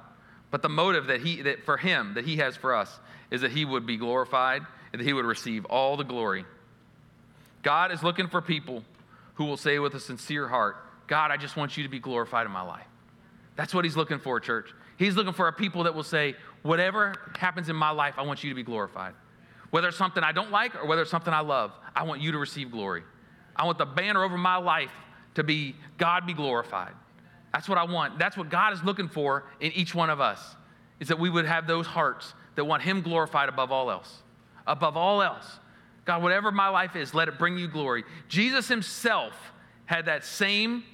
But 0.51 0.63
the 0.63 0.69
motive 0.69 1.09
that, 1.09 1.21
he, 1.21 1.43
that 1.43 1.65
for 1.65 1.77
Him, 1.77 2.15
that 2.15 2.25
He 2.25 2.37
has 2.39 2.57
for 2.57 2.75
us, 2.75 2.99
is 3.31 3.43
that 3.43 3.51
He 3.51 3.65
would 3.65 3.87
be 3.87 3.97
glorified 3.97 4.63
and 4.93 5.01
that 5.01 5.05
He 5.05 5.13
would 5.13 5.27
receive 5.27 5.67
all 5.67 5.97
the 5.97 6.05
glory. 6.05 6.47
God 7.63 7.93
is 7.93 8.03
looking 8.03 8.29
for 8.29 8.41
people 8.41 8.83
who 9.35 9.45
will 9.45 9.57
say 9.59 9.79
with 9.79 9.95
a 9.95 10.01
sincere 10.01 10.49
heart, 10.49 10.77
God, 11.09 11.31
I 11.31 11.37
just 11.37 11.57
want 11.57 11.77
you 11.77 11.83
to 11.83 11.91
be 11.91 11.99
glorified 11.99 12.47
in 12.47 12.53
my 12.53 12.63
life. 12.63 12.87
That's 13.57 13.75
what 13.75 13.85
He's 13.85 13.97
looking 13.97 14.19
for, 14.19 14.41
church. 14.41 14.73
He's 14.97 15.15
looking 15.15 15.35
for 15.35 15.49
a 15.49 15.53
people 15.53 15.85
that 15.85 15.95
will 15.95 16.03
say, 16.03 16.37
whatever 16.63 17.15
happens 17.37 17.69
in 17.69 17.77
my 17.77 17.91
life, 17.91 18.15
I 18.17 18.23
want 18.23 18.43
you 18.43 18.51
to 18.51 18.57
be 18.57 18.63
glorified. 18.63 19.13
Whether 19.77 19.89
it's 19.89 19.99
something 19.99 20.24
I 20.24 20.33
don't 20.33 20.51
like 20.51 20.74
or 20.74 20.87
whether 20.87 21.03
it's 21.03 21.11
something 21.11 21.35
I 21.35 21.41
love, 21.41 21.70
I 21.95 22.05
want 22.05 22.22
you 22.22 22.33
to 22.33 22.39
receive 22.39 22.70
glory. 22.70 23.03
I 23.55 23.66
want 23.66 23.77
the 23.77 23.85
banner 23.85 24.24
over 24.24 24.39
my 24.39 24.57
life 24.57 24.91
to 25.35 25.45
be 25.45 25.77
God 25.99 26.27
be 26.27 26.33
glorified. 26.33 26.95
That's 27.53 27.68
what 27.68 27.77
I 27.77 27.85
want. 27.85 28.18
That's 28.18 28.39
what 28.39 28.49
God 28.49 28.72
is 28.72 28.83
looking 28.83 29.11
for 29.11 29.45
in 29.61 29.72
each 29.72 29.95
one 29.95 30.09
of 30.09 30.18
us, 30.18 30.57
is 30.99 31.09
that 31.09 31.18
we 31.18 31.29
would 31.29 31.45
have 31.45 31.66
those 31.66 31.87
hearts 31.87 32.33
that 32.55 32.64
want 32.64 32.85
Him 32.85 33.03
glorified 33.03 33.51
above 33.51 33.70
all 33.70 33.91
else. 33.91 34.22
Above 34.66 34.97
all 34.97 35.20
else. 35.20 35.59
God, 36.07 36.22
whatever 36.22 36.51
my 36.51 36.70
life 36.70 36.97
is, 36.97 37.12
let 37.12 37.29
it 37.29 37.39
bring 37.39 37.59
you 37.59 37.68
glory. 37.68 38.05
Jesus 38.29 38.68
Himself 38.68 39.35
had 39.85 40.07
that 40.07 40.24
same, 40.24 40.85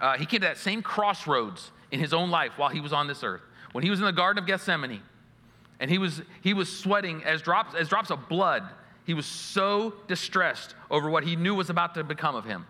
uh, 0.00 0.16
He 0.16 0.24
came 0.24 0.40
to 0.40 0.46
that 0.46 0.56
same 0.56 0.80
crossroads 0.80 1.72
in 1.90 2.00
His 2.00 2.14
own 2.14 2.30
life 2.30 2.52
while 2.56 2.70
He 2.70 2.80
was 2.80 2.94
on 2.94 3.06
this 3.06 3.22
earth. 3.22 3.42
When 3.72 3.84
He 3.84 3.90
was 3.90 3.98
in 3.98 4.06
the 4.06 4.12
Garden 4.12 4.42
of 4.42 4.46
Gethsemane, 4.46 5.02
and 5.80 5.90
he 5.90 5.98
was, 5.98 6.22
he 6.42 6.54
was 6.54 6.74
sweating 6.74 7.22
as 7.24 7.42
drops, 7.42 7.74
as 7.74 7.88
drops 7.88 8.10
of 8.10 8.28
blood. 8.28 8.62
He 9.04 9.14
was 9.14 9.26
so 9.26 9.94
distressed 10.08 10.74
over 10.90 11.08
what 11.08 11.24
he 11.24 11.36
knew 11.36 11.54
was 11.54 11.70
about 11.70 11.94
to 11.94 12.04
become 12.04 12.34
of 12.34 12.44
him 12.44 12.66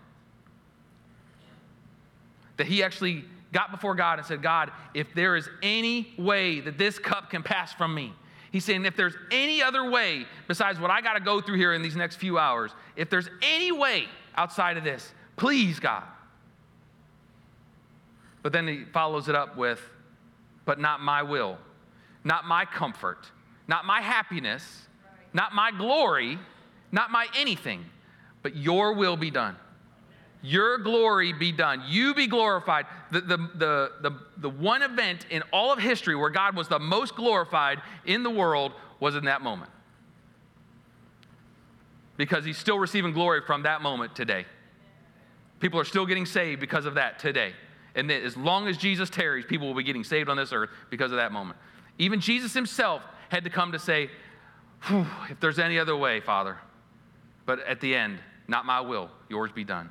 that 2.57 2.67
he 2.67 2.83
actually 2.83 3.25
got 3.53 3.71
before 3.71 3.95
God 3.95 4.19
and 4.19 4.27
said, 4.27 4.43
God, 4.43 4.71
if 4.95 5.13
there 5.15 5.37
is 5.37 5.49
any 5.63 6.13
way 6.19 6.61
that 6.61 6.79
this 6.79 6.99
cup 6.99 7.31
can 7.31 7.43
pass 7.43 7.73
from 7.73 7.95
me, 7.95 8.13
he's 8.51 8.65
saying, 8.65 8.85
if 8.85 8.97
there's 8.97 9.15
any 9.31 9.63
other 9.63 9.89
way 9.91 10.27
besides 10.49 10.81
what 10.81 10.91
I 10.91 11.01
got 11.01 11.15
to 11.15 11.21
go 11.21 11.41
through 11.41 11.57
here 11.57 11.75
in 11.75 11.83
these 11.83 11.97
next 11.97 12.17
few 12.17 12.39
hours, 12.39 12.73
if 12.97 13.11
there's 13.11 13.29
any 13.43 13.73
way 13.73 14.05
outside 14.37 14.77
of 14.77 14.85
this, 14.85 15.13
please, 15.37 15.79
God. 15.79 16.05
But 18.43 18.53
then 18.53 18.69
he 18.69 18.85
follows 18.85 19.29
it 19.29 19.35
up 19.35 19.57
with, 19.57 19.81
but 20.65 20.79
not 20.79 21.01
my 21.01 21.23
will, 21.23 21.59
not 22.27 22.45
my 22.45 22.65
comfort, 22.65 23.31
not 23.69 23.85
my 23.85 24.01
happiness, 24.01 24.89
not 25.33 25.55
my 25.55 25.71
glory, 25.71 26.39
not 26.91 27.13
my 27.13 27.27
anything, 27.37 27.85
but 28.43 28.57
your 28.57 28.95
will 28.95 29.17
be 29.17 29.31
done. 29.31 29.55
Your 30.43 30.79
glory 30.79 31.33
be 31.33 31.53
done. 31.53 31.85
You 31.87 32.15
be 32.15 32.27
glorified. 32.27 32.87
The, 33.13 33.21
the, 33.21 33.37
the, 33.37 33.93
the, 34.03 34.19
the 34.39 34.51
one 34.51 34.83
event 34.83 35.27
in 35.31 35.43
all 35.53 35.73
of 35.73 35.79
history 35.79 36.17
where 36.17 36.31
God 36.31 36.57
was 36.57 36.67
the 36.67 36.81
most 36.81 37.15
glorified 37.15 37.81
in 38.05 38.25
the 38.25 38.31
world 38.31 38.73
was 38.99 39.15
in 39.15 39.25
that 39.27 39.41
moment. 39.41 39.71
Because 42.17 42.45
he's 42.45 42.59
still 42.59 42.79
receiving 42.79 43.13
glory 43.13 43.41
from 43.47 43.63
that 43.63 43.83
moment 43.83 44.17
today. 44.17 44.47
People 45.61 45.79
are 45.79 45.85
still 45.85 46.07
getting 46.07 46.27
saved 46.27 46.61
because 46.61 46.87
of 46.87 46.95
that 46.95 47.21
today. 47.21 47.53
And 47.95 48.11
as 48.11 48.37
long 48.37 48.67
as 48.67 48.77
Jesus 48.77 49.11
tarries, 49.11 49.45
people 49.47 49.69
will 49.69 49.75
be 49.75 49.85
getting 49.85 50.05
saved 50.05 50.29
on 50.29 50.37
this 50.37 50.53
earth 50.53 50.71
because 50.91 51.13
of 51.13 51.19
that 51.19 51.31
moment. 51.31 51.59
Even 51.99 52.21
Jesus 52.21 52.53
himself 52.55 53.03
had 53.29 53.45
to 53.45 53.51
come 53.51 53.73
to 53.73 53.79
say, 53.79 54.11
if 55.29 55.41
there's 55.41 55.59
any 55.59 55.79
other 55.79 55.97
way, 55.97 56.21
Father. 56.21 56.59
But 57.45 57.61
at 57.67 57.81
the 57.81 57.95
end, 57.95 58.19
not 58.49 58.67
my 58.67 58.81
will, 58.81 59.11
yours 59.29 59.51
be 59.53 59.65
done. 59.65 59.91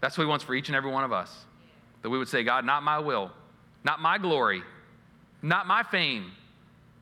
That's 0.00 0.18
what 0.18 0.24
he 0.24 0.28
wants 0.28 0.44
for 0.44 0.54
each 0.54 0.68
and 0.68 0.76
every 0.76 0.90
one 0.90 1.04
of 1.04 1.12
us. 1.12 1.44
That 2.02 2.10
we 2.10 2.18
would 2.18 2.28
say, 2.28 2.44
God, 2.44 2.64
not 2.64 2.82
my 2.82 2.98
will, 2.98 3.30
not 3.84 4.00
my 4.00 4.18
glory, 4.18 4.62
not 5.42 5.66
my 5.66 5.82
fame, 5.82 6.32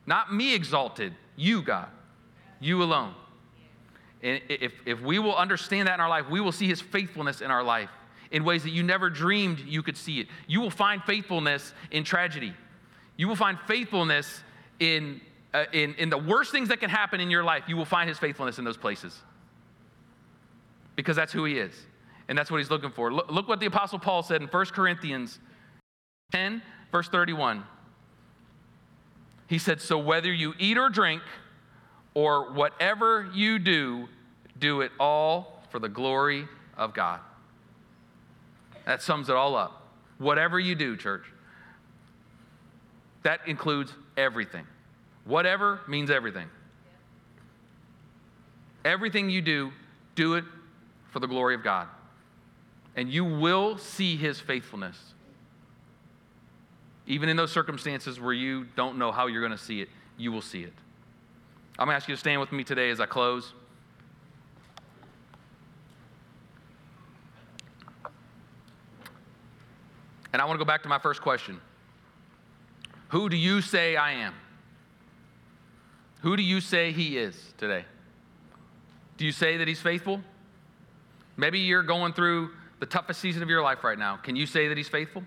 not 0.05 0.33
me 0.33 0.53
exalted, 0.53 1.13
you, 1.35 1.61
God, 1.61 1.87
you 2.59 2.81
alone. 2.83 3.13
And 4.21 4.41
if, 4.47 4.73
if 4.85 5.01
we 5.01 5.19
will 5.19 5.35
understand 5.35 5.87
that 5.87 5.95
in 5.95 5.99
our 5.99 6.09
life, 6.09 6.29
we 6.29 6.39
will 6.39 6.51
see 6.51 6.67
his 6.67 6.79
faithfulness 6.79 7.41
in 7.41 7.51
our 7.51 7.63
life 7.63 7.89
in 8.31 8.43
ways 8.43 8.63
that 8.63 8.71
you 8.71 8.83
never 8.83 9.09
dreamed 9.09 9.59
you 9.59 9.83
could 9.83 9.97
see 9.97 10.19
it. 10.19 10.27
You 10.47 10.61
will 10.61 10.71
find 10.71 11.03
faithfulness 11.03 11.73
in 11.91 12.03
tragedy. 12.03 12.53
You 13.17 13.27
will 13.27 13.35
find 13.35 13.57
faithfulness 13.67 14.43
in, 14.79 15.21
uh, 15.53 15.65
in, 15.71 15.93
in 15.95 16.09
the 16.09 16.17
worst 16.17 16.51
things 16.51 16.69
that 16.69 16.79
can 16.79 16.89
happen 16.89 17.19
in 17.19 17.29
your 17.29 17.43
life. 17.43 17.63
You 17.67 17.77
will 17.77 17.85
find 17.85 18.09
his 18.09 18.17
faithfulness 18.17 18.57
in 18.59 18.65
those 18.65 18.77
places 18.77 19.19
because 20.95 21.15
that's 21.15 21.33
who 21.33 21.45
he 21.45 21.57
is. 21.57 21.73
And 22.27 22.37
that's 22.37 22.49
what 22.49 22.57
he's 22.57 22.69
looking 22.69 22.91
for. 22.91 23.13
Look, 23.13 23.29
look 23.29 23.47
what 23.47 23.59
the 23.59 23.65
Apostle 23.65 23.99
Paul 23.99 24.23
said 24.23 24.41
in 24.41 24.47
1 24.47 24.65
Corinthians 24.67 25.39
10, 26.31 26.61
verse 26.91 27.09
31. 27.09 27.63
He 29.47 29.57
said, 29.57 29.81
So 29.81 29.97
whether 29.99 30.31
you 30.31 30.53
eat 30.57 30.77
or 30.77 30.89
drink, 30.89 31.21
or 32.13 32.53
whatever 32.53 33.29
you 33.33 33.59
do, 33.59 34.07
do 34.59 34.81
it 34.81 34.91
all 34.99 35.63
for 35.69 35.79
the 35.79 35.89
glory 35.89 36.47
of 36.77 36.93
God. 36.93 37.19
That 38.85 39.01
sums 39.01 39.29
it 39.29 39.35
all 39.35 39.55
up. 39.55 39.87
Whatever 40.17 40.59
you 40.59 40.75
do, 40.75 40.95
church, 40.95 41.23
that 43.23 43.41
includes 43.47 43.93
everything. 44.17 44.65
Whatever 45.25 45.79
means 45.87 46.09
everything. 46.11 46.47
Everything 48.85 49.29
you 49.29 49.41
do, 49.41 49.71
do 50.15 50.35
it 50.35 50.43
for 51.11 51.19
the 51.19 51.27
glory 51.27 51.55
of 51.55 51.63
God. 51.63 51.87
And 52.95 53.09
you 53.11 53.23
will 53.23 53.77
see 53.77 54.17
his 54.17 54.39
faithfulness. 54.39 54.97
Even 57.07 57.29
in 57.29 57.37
those 57.37 57.51
circumstances 57.51 58.19
where 58.19 58.33
you 58.33 58.65
don't 58.75 58.97
know 58.97 59.11
how 59.11 59.27
you're 59.27 59.41
going 59.41 59.57
to 59.57 59.63
see 59.63 59.81
it, 59.81 59.89
you 60.17 60.31
will 60.31 60.41
see 60.41 60.63
it. 60.63 60.73
I'm 61.79 61.87
going 61.87 61.93
to 61.93 61.95
ask 61.95 62.07
you 62.07 62.15
to 62.15 62.19
stand 62.19 62.39
with 62.39 62.51
me 62.51 62.63
today 62.63 62.89
as 62.91 62.99
I 62.99 63.05
close. 63.05 63.53
And 70.31 70.41
I 70.41 70.45
want 70.45 70.59
to 70.59 70.63
go 70.63 70.67
back 70.67 70.83
to 70.83 70.89
my 70.89 70.99
first 70.99 71.21
question 71.21 71.59
Who 73.13 73.29
do 73.29 73.37
you 73.37 73.61
say 73.61 73.95
I 73.95 74.13
am? 74.13 74.33
Who 76.21 76.35
do 76.35 76.41
you 76.41 76.59
say 76.59 76.91
he 76.91 77.19
is 77.19 77.35
today? 77.59 77.85
Do 79.17 79.25
you 79.25 79.31
say 79.31 79.57
that 79.57 79.67
he's 79.67 79.79
faithful? 79.79 80.19
Maybe 81.37 81.59
you're 81.59 81.83
going 81.83 82.13
through 82.13 82.49
the 82.79 82.87
toughest 82.87 83.21
season 83.21 83.43
of 83.43 83.49
your 83.49 83.61
life 83.61 83.83
right 83.83 83.99
now. 83.99 84.17
Can 84.17 84.35
you 84.35 84.47
say 84.47 84.67
that 84.67 84.77
he's 84.77 84.89
faithful? 84.89 85.21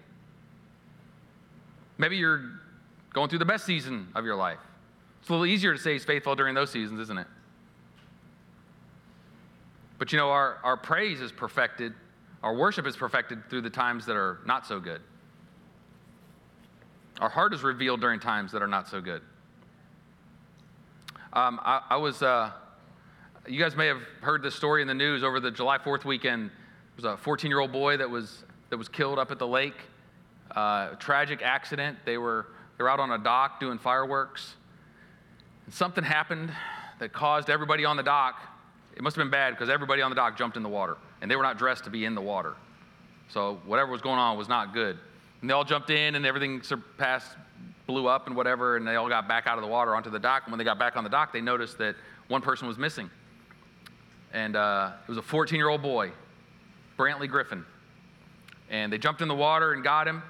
Maybe 1.96 2.16
you're 2.16 2.58
going 3.12 3.28
through 3.28 3.38
the 3.38 3.44
best 3.44 3.64
season 3.64 4.08
of 4.16 4.24
your 4.24 4.34
life. 4.34 4.58
It's 5.20 5.28
a 5.28 5.32
little 5.32 5.46
easier 5.46 5.72
to 5.72 5.78
say 5.78 5.92
he's 5.92 6.04
faithful 6.04 6.34
during 6.34 6.56
those 6.56 6.70
seasons, 6.72 6.98
isn't 6.98 7.18
it? 7.18 7.28
But 10.00 10.10
you 10.10 10.18
know, 10.18 10.30
our, 10.30 10.58
our 10.64 10.76
praise 10.76 11.20
is 11.20 11.30
perfected, 11.30 11.94
our 12.42 12.52
worship 12.52 12.84
is 12.84 12.96
perfected 12.96 13.48
through 13.48 13.60
the 13.60 13.70
times 13.70 14.06
that 14.06 14.16
are 14.16 14.40
not 14.44 14.66
so 14.66 14.80
good. 14.80 15.02
Our 17.20 17.30
heart 17.30 17.54
is 17.54 17.62
revealed 17.62 18.02
during 18.02 18.20
times 18.20 18.52
that 18.52 18.62
are 18.62 18.66
not 18.66 18.88
so 18.88 19.00
good. 19.00 19.22
Um, 21.32 21.58
I, 21.62 21.80
I, 21.90 21.96
was, 21.96 22.22
uh, 22.22 22.50
you 23.46 23.58
guys 23.58 23.74
may 23.74 23.86
have 23.86 24.02
heard 24.20 24.42
this 24.42 24.54
story 24.54 24.82
in 24.82 24.88
the 24.88 24.94
news 24.94 25.24
over 25.24 25.40
the 25.40 25.50
July 25.50 25.78
4th 25.78 26.04
weekend. 26.04 26.50
There 26.50 26.96
was 26.96 27.04
a 27.04 27.16
14 27.16 27.50
year 27.50 27.60
old 27.60 27.72
boy 27.72 27.96
that 27.96 28.10
was, 28.10 28.44
that 28.68 28.76
was 28.76 28.88
killed 28.88 29.18
up 29.18 29.30
at 29.30 29.38
the 29.38 29.46
lake. 29.46 29.76
Uh, 30.50 30.90
tragic 30.96 31.40
accident. 31.42 31.98
They 32.04 32.18
were, 32.18 32.48
they 32.76 32.84
were 32.84 32.90
out 32.90 33.00
on 33.00 33.10
a 33.10 33.18
dock 33.18 33.60
doing 33.60 33.78
fireworks. 33.78 34.54
And 35.64 35.74
something 35.74 36.04
happened 36.04 36.52
that 36.98 37.14
caused 37.14 37.48
everybody 37.48 37.86
on 37.86 37.96
the 37.96 38.02
dock, 38.02 38.40
it 38.94 39.02
must 39.02 39.16
have 39.16 39.24
been 39.24 39.30
bad 39.30 39.52
because 39.52 39.70
everybody 39.70 40.02
on 40.02 40.10
the 40.10 40.16
dock 40.16 40.36
jumped 40.36 40.56
in 40.58 40.62
the 40.62 40.68
water. 40.68 40.98
And 41.22 41.30
they 41.30 41.36
were 41.36 41.42
not 41.42 41.56
dressed 41.56 41.84
to 41.84 41.90
be 41.90 42.04
in 42.04 42.14
the 42.14 42.20
water. 42.20 42.54
So 43.28 43.58
whatever 43.64 43.90
was 43.90 44.02
going 44.02 44.18
on 44.18 44.36
was 44.36 44.48
not 44.48 44.74
good. 44.74 44.98
And 45.46 45.50
they 45.52 45.54
all 45.54 45.62
jumped 45.62 45.90
in 45.90 46.16
and 46.16 46.26
everything 46.26 46.60
surpassed, 46.64 47.36
blew 47.86 48.08
up 48.08 48.26
and 48.26 48.34
whatever, 48.34 48.76
and 48.76 48.84
they 48.84 48.96
all 48.96 49.08
got 49.08 49.28
back 49.28 49.46
out 49.46 49.58
of 49.58 49.62
the 49.62 49.70
water 49.70 49.94
onto 49.94 50.10
the 50.10 50.18
dock. 50.18 50.42
And 50.44 50.50
when 50.50 50.58
they 50.58 50.64
got 50.64 50.76
back 50.76 50.96
on 50.96 51.04
the 51.04 51.08
dock, 51.08 51.32
they 51.32 51.40
noticed 51.40 51.78
that 51.78 51.94
one 52.26 52.42
person 52.42 52.66
was 52.66 52.76
missing. 52.78 53.08
And 54.32 54.56
uh, 54.56 54.90
it 55.04 55.08
was 55.08 55.18
a 55.18 55.22
14 55.22 55.56
year 55.56 55.68
old 55.68 55.82
boy, 55.82 56.10
Brantley 56.98 57.28
Griffin. 57.28 57.64
And 58.70 58.92
they 58.92 58.98
jumped 58.98 59.22
in 59.22 59.28
the 59.28 59.36
water 59.36 59.72
and 59.72 59.84
got 59.84 60.08
him. 60.08 60.20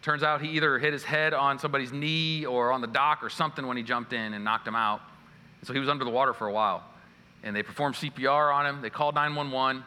Turns 0.00 0.22
out 0.22 0.40
he 0.40 0.48
either 0.52 0.78
hit 0.78 0.94
his 0.94 1.04
head 1.04 1.34
on 1.34 1.58
somebody's 1.58 1.92
knee 1.92 2.46
or 2.46 2.72
on 2.72 2.80
the 2.80 2.86
dock 2.86 3.22
or 3.22 3.28
something 3.28 3.66
when 3.66 3.76
he 3.76 3.82
jumped 3.82 4.14
in 4.14 4.32
and 4.32 4.42
knocked 4.42 4.66
him 4.66 4.76
out. 4.76 5.02
And 5.60 5.68
so 5.68 5.74
he 5.74 5.78
was 5.78 5.90
under 5.90 6.06
the 6.06 6.10
water 6.10 6.32
for 6.32 6.46
a 6.46 6.52
while. 6.52 6.84
And 7.42 7.54
they 7.54 7.62
performed 7.62 7.96
CPR 7.96 8.54
on 8.54 8.64
him. 8.64 8.80
They 8.80 8.88
called 8.88 9.14
911. 9.14 9.84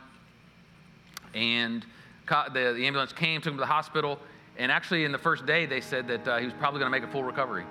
And 1.34 1.84
the, 2.30 2.74
the 2.76 2.86
ambulance 2.86 3.14
came, 3.14 3.42
took 3.42 3.52
him 3.52 3.58
to 3.58 3.62
the 3.62 3.68
hospital, 3.68 4.20
and 4.60 4.74
actually, 4.74 5.06
in 5.06 5.14
the 5.14 5.18
first 5.18 5.46
day, 5.46 5.66
they 5.66 5.80
said 5.80 6.08
that 6.10 6.28
uh, 6.28 6.38
he 6.38 6.46
was 6.46 6.54
probably 6.54 6.82
going 6.82 6.92
to 6.92 7.00
make 7.00 7.08
a 7.08 7.12
full 7.12 7.24
recovery. 7.24 7.66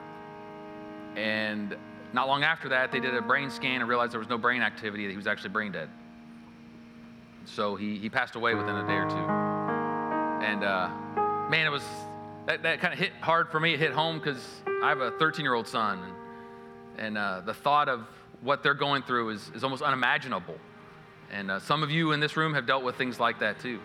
And 1.16 1.76
not 2.14 2.28
long 2.28 2.44
after 2.44 2.70
that, 2.70 2.90
they 2.90 2.98
did 2.98 3.14
a 3.14 3.20
brain 3.20 3.50
scan 3.50 3.80
and 3.80 3.88
realized 3.88 4.12
there 4.12 4.20
was 4.20 4.28
no 4.30 4.38
brain 4.38 4.62
activity, 4.62 5.04
that 5.04 5.10
he 5.10 5.16
was 5.16 5.26
actually 5.26 5.50
brain 5.50 5.70
dead. 5.70 5.90
So 7.44 7.76
he, 7.76 7.98
he 7.98 8.08
passed 8.08 8.36
away 8.36 8.54
within 8.54 8.74
a 8.74 8.86
day 8.86 8.94
or 8.94 9.06
two. 9.06 9.16
And 10.46 10.64
uh, 10.64 10.88
man, 11.50 11.66
it 11.66 11.70
was 11.70 11.84
that, 12.46 12.62
that 12.62 12.80
kind 12.80 12.94
of 12.94 12.98
hit 12.98 13.12
hard 13.20 13.50
for 13.50 13.60
me. 13.60 13.74
It 13.74 13.80
hit 13.80 13.92
home 13.92 14.18
because 14.18 14.42
I 14.82 14.88
have 14.88 15.00
a 15.00 15.10
13 15.12 15.44
year 15.44 15.54
old 15.54 15.68
son. 15.68 16.00
And, 16.96 17.18
uh, 17.18 17.42
the 17.44 17.54
thought 17.54 17.88
of 17.88 18.06
what 18.40 18.62
they're 18.62 18.74
going 18.74 19.02
through 19.02 19.30
is, 19.30 19.50
is 19.54 19.62
almost 19.62 19.82
unimaginable. 19.82 20.56
And 21.30 21.50
uh, 21.50 21.60
some 21.60 21.82
of 21.82 21.90
you 21.90 22.12
in 22.12 22.20
this 22.20 22.36
room 22.36 22.54
have 22.54 22.66
dealt 22.66 22.82
with 22.82 22.96
things 22.96 23.20
like 23.20 23.40
that 23.40 23.60
too. 23.60 23.78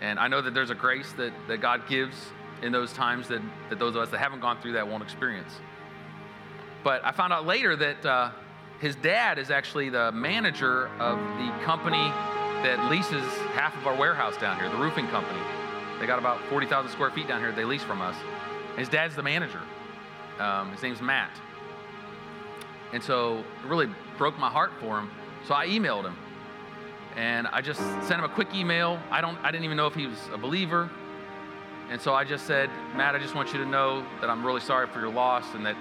And 0.00 0.18
I 0.18 0.28
know 0.28 0.42
that 0.42 0.54
there's 0.54 0.70
a 0.70 0.74
grace 0.74 1.12
that, 1.12 1.32
that 1.48 1.60
God 1.60 1.88
gives 1.88 2.16
in 2.62 2.72
those 2.72 2.92
times 2.92 3.28
that, 3.28 3.42
that 3.70 3.78
those 3.78 3.94
of 3.94 4.02
us 4.02 4.10
that 4.10 4.18
haven't 4.18 4.40
gone 4.40 4.60
through 4.60 4.72
that 4.72 4.86
won't 4.86 5.02
experience. 5.02 5.52
But 6.82 7.04
I 7.04 7.12
found 7.12 7.32
out 7.32 7.46
later 7.46 7.76
that 7.76 8.06
uh, 8.06 8.30
his 8.80 8.96
dad 8.96 9.38
is 9.38 9.50
actually 9.50 9.88
the 9.88 10.12
manager 10.12 10.88
of 10.98 11.18
the 11.38 11.64
company 11.64 12.10
that 12.62 12.90
leases 12.90 13.24
half 13.54 13.76
of 13.76 13.86
our 13.86 13.96
warehouse 13.96 14.36
down 14.36 14.58
here, 14.58 14.68
the 14.68 14.76
roofing 14.76 15.06
company. 15.08 15.40
They 16.00 16.06
got 16.06 16.18
about 16.18 16.40
40,000 16.48 16.90
square 16.90 17.10
feet 17.10 17.28
down 17.28 17.40
here 17.40 17.52
they 17.52 17.64
lease 17.64 17.82
from 17.82 18.00
us. 18.00 18.16
His 18.76 18.88
dad's 18.88 19.14
the 19.14 19.22
manager. 19.22 19.60
Um, 20.38 20.72
his 20.72 20.82
name's 20.82 21.00
Matt. 21.00 21.30
And 22.92 23.02
so 23.02 23.38
it 23.38 23.66
really 23.66 23.88
broke 24.18 24.38
my 24.38 24.50
heart 24.50 24.72
for 24.80 24.98
him. 24.98 25.10
So 25.46 25.54
I 25.54 25.66
emailed 25.68 26.04
him 26.04 26.16
and 27.16 27.46
I 27.48 27.60
just 27.60 27.80
sent 27.80 28.14
him 28.14 28.24
a 28.24 28.28
quick 28.28 28.54
email. 28.54 28.98
I 29.10 29.20
don't 29.20 29.38
I 29.42 29.50
didn't 29.50 29.64
even 29.64 29.76
know 29.76 29.86
if 29.86 29.94
he 29.94 30.06
was 30.06 30.18
a 30.32 30.38
believer. 30.38 30.90
And 31.90 32.00
so 32.00 32.14
I 32.14 32.24
just 32.24 32.46
said, 32.46 32.70
Matt, 32.96 33.14
I 33.14 33.18
just 33.18 33.34
want 33.34 33.52
you 33.52 33.58
to 33.58 33.66
know 33.66 34.04
that 34.20 34.30
I'm 34.30 34.44
really 34.44 34.60
sorry 34.60 34.86
for 34.86 35.00
your 35.00 35.10
loss 35.10 35.44
and 35.54 35.66
that 35.66 35.76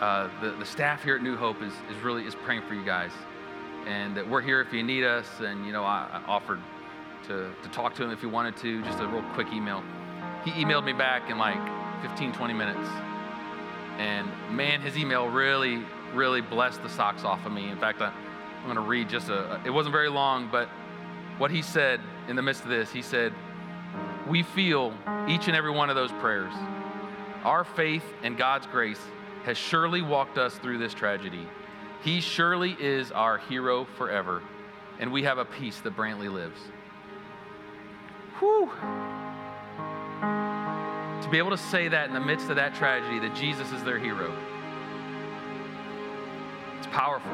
uh, 0.00 0.28
the, 0.40 0.50
the 0.50 0.66
staff 0.66 1.04
here 1.04 1.16
at 1.16 1.22
New 1.22 1.36
Hope 1.36 1.62
is, 1.62 1.72
is 1.90 1.96
really 2.02 2.24
is 2.24 2.34
praying 2.34 2.62
for 2.62 2.74
you 2.74 2.84
guys. 2.84 3.12
And 3.86 4.16
that 4.16 4.28
we're 4.28 4.40
here 4.40 4.60
if 4.60 4.72
you 4.72 4.82
need 4.82 5.04
us. 5.04 5.26
And, 5.38 5.64
you 5.64 5.72
know, 5.72 5.84
I, 5.84 6.08
I 6.12 6.28
offered 6.28 6.58
to, 7.28 7.52
to 7.62 7.68
talk 7.68 7.94
to 7.94 8.02
him 8.02 8.10
if 8.10 8.20
he 8.20 8.26
wanted 8.26 8.56
to, 8.58 8.82
just 8.82 8.98
a 8.98 9.06
real 9.06 9.22
quick 9.34 9.46
email. 9.52 9.84
He 10.44 10.50
emailed 10.50 10.84
me 10.84 10.92
back 10.92 11.30
in 11.30 11.38
like 11.38 11.60
15, 12.02 12.32
20 12.32 12.52
minutes. 12.52 12.88
And 13.98 14.28
man, 14.50 14.80
his 14.80 14.98
email 14.98 15.28
really, 15.28 15.84
really 16.12 16.40
blessed 16.40 16.82
the 16.82 16.88
socks 16.88 17.22
off 17.22 17.46
of 17.46 17.52
me. 17.52 17.70
In 17.70 17.78
fact, 17.78 18.02
I, 18.02 18.12
I'm 18.58 18.64
going 18.64 18.76
to 18.76 18.80
read 18.80 19.08
just 19.08 19.28
a, 19.28 19.60
it 19.64 19.70
wasn't 19.70 19.92
very 19.92 20.08
long, 20.08 20.48
but 20.50 20.68
what 21.38 21.50
he 21.50 21.62
said 21.62 22.00
in 22.28 22.36
the 22.36 22.42
midst 22.42 22.64
of 22.64 22.70
this, 22.70 22.90
he 22.90 23.02
said, 23.02 23.32
We 24.28 24.42
feel 24.42 24.92
each 25.28 25.48
and 25.48 25.56
every 25.56 25.70
one 25.70 25.90
of 25.90 25.96
those 25.96 26.12
prayers. 26.12 26.52
Our 27.44 27.62
faith 27.62 28.04
and 28.22 28.36
God's 28.36 28.66
grace 28.66 29.00
has 29.44 29.56
surely 29.56 30.02
walked 30.02 30.38
us 30.38 30.56
through 30.58 30.78
this 30.78 30.94
tragedy. 30.94 31.46
He 32.02 32.20
surely 32.20 32.76
is 32.80 33.12
our 33.12 33.38
hero 33.38 33.84
forever, 33.96 34.42
and 34.98 35.12
we 35.12 35.22
have 35.22 35.38
a 35.38 35.44
peace 35.44 35.78
that 35.80 35.96
Brantley 35.96 36.32
lives. 36.32 36.58
Whew. 38.38 38.70
To 41.22 41.28
be 41.30 41.38
able 41.38 41.50
to 41.50 41.58
say 41.58 41.88
that 41.88 42.08
in 42.08 42.14
the 42.14 42.20
midst 42.20 42.50
of 42.50 42.56
that 42.56 42.74
tragedy, 42.74 43.18
that 43.20 43.36
Jesus 43.36 43.70
is 43.72 43.82
their 43.84 43.98
hero, 43.98 44.34
it's 46.78 46.86
powerful 46.88 47.30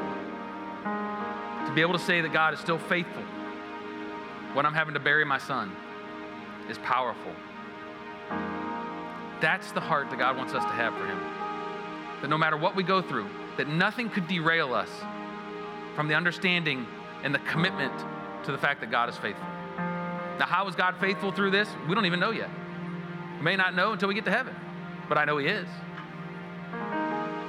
be 1.73 1.81
able 1.81 1.93
to 1.93 1.99
say 1.99 2.21
that 2.21 2.31
God 2.31 2.53
is 2.53 2.59
still 2.59 2.77
faithful 2.77 3.23
when 4.53 4.65
I'm 4.65 4.73
having 4.73 4.93
to 4.93 4.99
bury 4.99 5.25
my 5.25 5.37
son 5.37 5.71
is 6.69 6.77
powerful. 6.79 7.33
That's 9.41 9.71
the 9.71 9.81
heart 9.81 10.09
that 10.09 10.19
God 10.19 10.37
wants 10.37 10.53
us 10.53 10.63
to 10.63 10.69
have 10.69 10.93
for 10.95 11.05
Him. 11.05 11.19
That 12.21 12.29
no 12.29 12.37
matter 12.37 12.55
what 12.55 12.75
we 12.75 12.83
go 12.83 13.01
through, 13.01 13.27
that 13.57 13.67
nothing 13.67 14.09
could 14.09 14.27
derail 14.27 14.73
us 14.73 14.89
from 15.95 16.07
the 16.07 16.15
understanding 16.15 16.87
and 17.23 17.33
the 17.33 17.39
commitment 17.39 17.93
to 18.45 18.51
the 18.51 18.57
fact 18.57 18.79
that 18.81 18.91
God 18.91 19.09
is 19.09 19.17
faithful. 19.17 19.47
Now, 20.39 20.45
how 20.45 20.67
is 20.67 20.75
God 20.75 20.95
faithful 20.99 21.31
through 21.31 21.51
this? 21.51 21.67
We 21.87 21.95
don't 21.95 22.05
even 22.05 22.19
know 22.19 22.31
yet. 22.31 22.49
We 23.39 23.43
may 23.43 23.55
not 23.55 23.75
know 23.75 23.91
until 23.91 24.07
we 24.07 24.13
get 24.13 24.25
to 24.25 24.31
heaven, 24.31 24.55
but 25.09 25.17
I 25.17 25.25
know 25.25 25.37
He 25.37 25.47
is. 25.47 25.67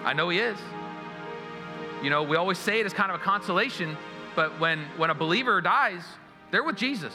I 0.05 0.13
know 0.15 0.29
He 0.29 0.39
is. 0.39 0.59
You 2.03 2.11
know, 2.11 2.23
we 2.23 2.37
always 2.37 2.59
say 2.59 2.81
it 2.81 2.87
as 2.87 2.93
kind 2.93 3.11
of 3.11 3.21
a 3.21 3.25
consolation, 3.25 3.97
but 4.35 4.59
when, 4.61 4.85
when 4.97 5.11
a 5.11 5.15
believer 5.15 5.61
dies, 5.61 6.03
they're 6.51 6.65
with 6.65 6.77
Jesus. 6.77 7.15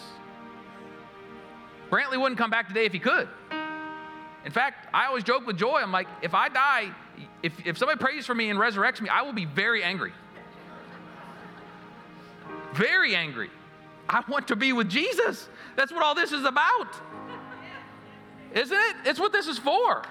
Brantley 1.90 2.20
wouldn't 2.20 2.38
come 2.38 2.50
back 2.50 2.68
today 2.68 2.86
if 2.86 2.94
he 2.94 3.00
could. 3.00 3.28
In 4.46 4.52
fact, 4.52 4.88
I 4.94 5.08
always 5.08 5.24
joke 5.24 5.46
with 5.46 5.58
Joy, 5.58 5.82
I'm 5.82 5.92
like, 5.92 6.08
if 6.22 6.34
I 6.34 6.50
die, 6.50 6.94
if, 7.44 7.54
if 7.66 7.78
somebody 7.78 8.00
prays 8.00 8.26
for 8.26 8.34
me 8.34 8.50
and 8.50 8.60
resurrects 8.60 9.02
me, 9.02 9.10
I 9.10 9.22
will 9.22 9.34
be 9.34 9.46
very 9.46 9.84
angry. 9.84 10.14
Very 12.74 13.16
angry. 13.16 13.50
I 14.08 14.24
want 14.28 14.48
to 14.48 14.56
be 14.56 14.74
with 14.74 14.90
Jesus. 14.90 15.50
That's 15.76 15.92
what 15.92 16.04
all 16.04 16.16
this 16.16 16.32
is 16.32 16.46
about. 16.46 16.88
Isn't 18.54 18.78
it? 18.78 18.96
It's 19.06 19.20
what 19.20 19.32
this 19.32 19.48
is 19.48 19.60
for. 19.60 20.04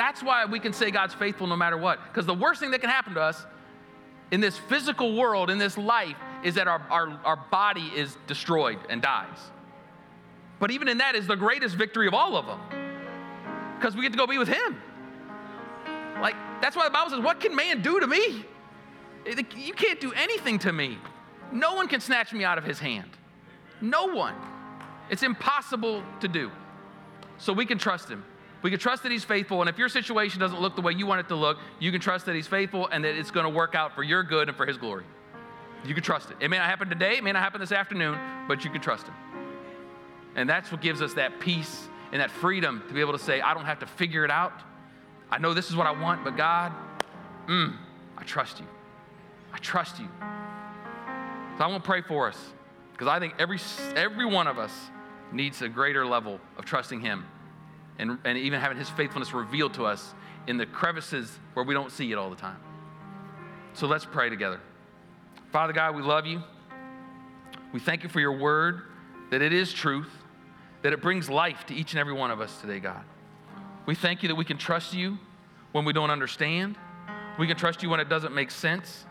That's 0.00 0.22
why 0.22 0.46
we 0.46 0.60
can 0.60 0.72
say 0.72 0.90
God's 0.90 1.12
faithful 1.12 1.46
no 1.46 1.56
matter 1.56 1.76
what. 1.76 2.02
Because 2.08 2.24
the 2.24 2.32
worst 2.32 2.58
thing 2.58 2.70
that 2.70 2.80
can 2.80 2.88
happen 2.88 3.12
to 3.16 3.20
us 3.20 3.44
in 4.30 4.40
this 4.40 4.56
physical 4.56 5.14
world, 5.14 5.50
in 5.50 5.58
this 5.58 5.76
life, 5.76 6.16
is 6.42 6.54
that 6.54 6.66
our, 6.66 6.80
our, 6.88 7.20
our 7.22 7.36
body 7.50 7.92
is 7.94 8.16
destroyed 8.26 8.78
and 8.88 9.02
dies. 9.02 9.36
But 10.58 10.70
even 10.70 10.88
in 10.88 10.96
that 10.98 11.16
is 11.16 11.26
the 11.26 11.36
greatest 11.36 11.74
victory 11.74 12.06
of 12.06 12.14
all 12.14 12.34
of 12.34 12.46
them. 12.46 12.60
Because 13.76 13.94
we 13.94 14.00
get 14.00 14.12
to 14.12 14.16
go 14.16 14.26
be 14.26 14.38
with 14.38 14.48
Him. 14.48 14.80
Like, 16.22 16.36
that's 16.62 16.74
why 16.74 16.84
the 16.84 16.92
Bible 16.92 17.10
says, 17.10 17.20
What 17.20 17.38
can 17.38 17.54
man 17.54 17.82
do 17.82 18.00
to 18.00 18.06
me? 18.06 18.46
You 19.54 19.74
can't 19.74 20.00
do 20.00 20.14
anything 20.14 20.58
to 20.60 20.72
me. 20.72 20.96
No 21.52 21.74
one 21.74 21.88
can 21.88 22.00
snatch 22.00 22.32
me 22.32 22.42
out 22.42 22.56
of 22.56 22.64
His 22.64 22.78
hand. 22.78 23.10
No 23.82 24.06
one. 24.06 24.34
It's 25.10 25.22
impossible 25.22 26.02
to 26.20 26.28
do. 26.28 26.50
So 27.36 27.52
we 27.52 27.66
can 27.66 27.76
trust 27.76 28.08
Him. 28.08 28.24
We 28.62 28.70
can 28.70 28.78
trust 28.78 29.02
that 29.04 29.12
He's 29.12 29.24
faithful. 29.24 29.60
And 29.60 29.70
if 29.70 29.78
your 29.78 29.88
situation 29.88 30.40
doesn't 30.40 30.60
look 30.60 30.76
the 30.76 30.82
way 30.82 30.92
you 30.92 31.06
want 31.06 31.20
it 31.20 31.28
to 31.28 31.34
look, 31.34 31.58
you 31.78 31.90
can 31.90 32.00
trust 32.00 32.26
that 32.26 32.34
He's 32.34 32.46
faithful 32.46 32.88
and 32.88 33.04
that 33.04 33.14
it's 33.16 33.30
going 33.30 33.44
to 33.44 33.50
work 33.50 33.74
out 33.74 33.94
for 33.94 34.02
your 34.02 34.22
good 34.22 34.48
and 34.48 34.56
for 34.56 34.66
His 34.66 34.76
glory. 34.76 35.04
You 35.84 35.94
can 35.94 36.02
trust 36.02 36.30
it. 36.30 36.36
It 36.40 36.48
may 36.48 36.58
not 36.58 36.66
happen 36.66 36.88
today, 36.88 37.16
it 37.16 37.24
may 37.24 37.32
not 37.32 37.42
happen 37.42 37.60
this 37.60 37.72
afternoon, 37.72 38.18
but 38.46 38.64
you 38.64 38.70
can 38.70 38.80
trust 38.80 39.06
Him. 39.06 39.14
And 40.36 40.48
that's 40.48 40.70
what 40.70 40.80
gives 40.80 41.00
us 41.00 41.14
that 41.14 41.40
peace 41.40 41.88
and 42.12 42.20
that 42.20 42.30
freedom 42.30 42.82
to 42.88 42.94
be 42.94 43.00
able 43.00 43.12
to 43.12 43.18
say, 43.18 43.40
I 43.40 43.54
don't 43.54 43.64
have 43.64 43.80
to 43.80 43.86
figure 43.86 44.24
it 44.24 44.30
out. 44.30 44.52
I 45.30 45.38
know 45.38 45.54
this 45.54 45.70
is 45.70 45.76
what 45.76 45.86
I 45.86 45.92
want, 45.92 46.24
but 46.24 46.36
God, 46.36 46.72
mm, 47.46 47.74
I 48.18 48.22
trust 48.24 48.60
you. 48.60 48.66
I 49.52 49.58
trust 49.58 49.98
you. 49.98 50.08
So 51.56 51.64
I 51.64 51.66
want 51.66 51.82
to 51.82 51.88
pray 51.88 52.02
for 52.02 52.28
us 52.28 52.38
because 52.92 53.08
I 53.08 53.18
think 53.18 53.34
every, 53.38 53.58
every 53.96 54.26
one 54.26 54.46
of 54.46 54.58
us 54.58 54.72
needs 55.32 55.62
a 55.62 55.68
greater 55.68 56.04
level 56.04 56.40
of 56.58 56.64
trusting 56.64 57.00
Him 57.00 57.24
and, 58.00 58.18
and 58.24 58.38
even 58.38 58.60
having 58.60 58.78
His 58.78 58.88
faithfulness 58.90 59.32
revealed 59.32 59.74
to 59.74 59.84
us 59.84 60.14
in 60.46 60.56
the 60.56 60.66
crevices 60.66 61.38
where 61.54 61.64
we 61.64 61.74
don't 61.74 61.92
see 61.92 62.10
it 62.10 62.16
all 62.16 62.30
the 62.30 62.36
time. 62.36 62.58
So 63.74 63.86
let's 63.86 64.04
pray 64.04 64.30
together. 64.30 64.60
Father 65.52 65.72
God, 65.72 65.94
we 65.94 66.02
love 66.02 66.26
you. 66.26 66.42
We 67.72 67.80
thank 67.80 68.02
you 68.02 68.08
for 68.08 68.20
your 68.20 68.38
word, 68.38 68.82
that 69.30 69.42
it 69.42 69.52
is 69.52 69.72
truth, 69.72 70.10
that 70.82 70.92
it 70.92 71.02
brings 71.02 71.28
life 71.28 71.66
to 71.66 71.74
each 71.74 71.92
and 71.92 72.00
every 72.00 72.12
one 72.12 72.30
of 72.30 72.40
us 72.40 72.60
today, 72.60 72.80
God. 72.80 73.04
We 73.86 73.94
thank 73.94 74.22
you 74.22 74.28
that 74.28 74.34
we 74.34 74.44
can 74.44 74.58
trust 74.58 74.94
you 74.94 75.18
when 75.72 75.84
we 75.84 75.92
don't 75.92 76.10
understand. 76.10 76.76
We 77.38 77.46
can 77.46 77.56
trust 77.56 77.82
you 77.82 77.90
when 77.90 78.00
it 78.00 78.08
doesn't 78.08 78.34
make 78.34 78.50
sense. 78.50 79.04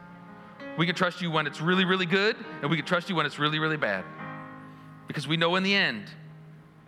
We 0.78 0.86
can 0.86 0.96
trust 0.96 1.22
you 1.22 1.32
when 1.32 1.48
it's 1.48 1.62
really, 1.62 1.86
really 1.86 2.06
good, 2.06 2.36
and 2.62 2.70
we 2.70 2.78
can 2.78 2.86
trust 2.86 3.10
you 3.10 3.16
when 3.16 3.26
it's 3.26 3.40
really, 3.40 3.60
really 3.60 3.78
bad. 3.78 4.04
Because 5.08 5.28
we 5.28 5.38
know 5.38 5.56
in 5.56 5.64
the 5.64 5.74
end 5.74 6.06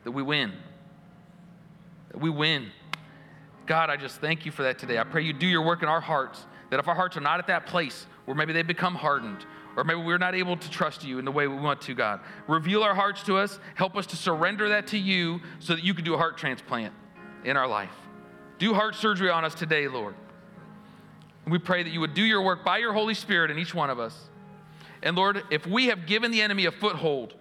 that 0.03 0.11
we 0.11 0.23
win. 0.23 0.53
We 2.13 2.29
win. 2.29 2.71
God, 3.65 3.89
I 3.89 3.97
just 3.97 4.19
thank 4.19 4.45
you 4.45 4.51
for 4.51 4.63
that 4.63 4.79
today. 4.79 4.97
I 4.97 5.03
pray 5.03 5.23
you 5.23 5.33
do 5.33 5.47
your 5.47 5.61
work 5.61 5.83
in 5.83 5.89
our 5.89 6.01
hearts, 6.01 6.45
that 6.69 6.79
if 6.79 6.87
our 6.87 6.95
hearts 6.95 7.15
are 7.17 7.21
not 7.21 7.39
at 7.39 7.47
that 7.47 7.65
place 7.65 8.05
where 8.25 8.35
maybe 8.35 8.53
they 8.53 8.63
become 8.63 8.95
hardened, 8.95 9.45
or 9.77 9.83
maybe 9.83 10.01
we're 10.01 10.17
not 10.17 10.35
able 10.35 10.57
to 10.57 10.69
trust 10.69 11.03
you 11.03 11.19
in 11.19 11.25
the 11.25 11.31
way 11.31 11.47
we 11.47 11.55
want 11.55 11.81
to, 11.81 11.93
God, 11.93 12.19
reveal 12.47 12.83
our 12.83 12.93
hearts 12.93 13.23
to 13.23 13.37
us. 13.37 13.59
Help 13.75 13.95
us 13.95 14.05
to 14.07 14.17
surrender 14.17 14.69
that 14.69 14.87
to 14.87 14.97
you 14.97 15.39
so 15.59 15.75
that 15.75 15.83
you 15.83 15.93
can 15.93 16.03
do 16.03 16.13
a 16.13 16.17
heart 16.17 16.37
transplant 16.37 16.93
in 17.45 17.55
our 17.55 17.67
life. 17.67 17.93
Do 18.59 18.73
heart 18.73 18.95
surgery 18.95 19.29
on 19.29 19.45
us 19.45 19.55
today, 19.55 19.87
Lord. 19.87 20.15
We 21.47 21.57
pray 21.57 21.83
that 21.83 21.89
you 21.91 21.99
would 22.01 22.13
do 22.13 22.23
your 22.23 22.41
work 22.41 22.63
by 22.63 22.77
your 22.77 22.93
Holy 22.93 23.13
Spirit 23.13 23.49
in 23.49 23.57
each 23.57 23.73
one 23.73 23.89
of 23.89 23.99
us. 23.99 24.29
And 25.01 25.15
Lord, 25.15 25.43
if 25.49 25.65
we 25.65 25.87
have 25.87 26.05
given 26.05 26.31
the 26.31 26.41
enemy 26.41 26.65
a 26.65 26.71
foothold 26.71 27.33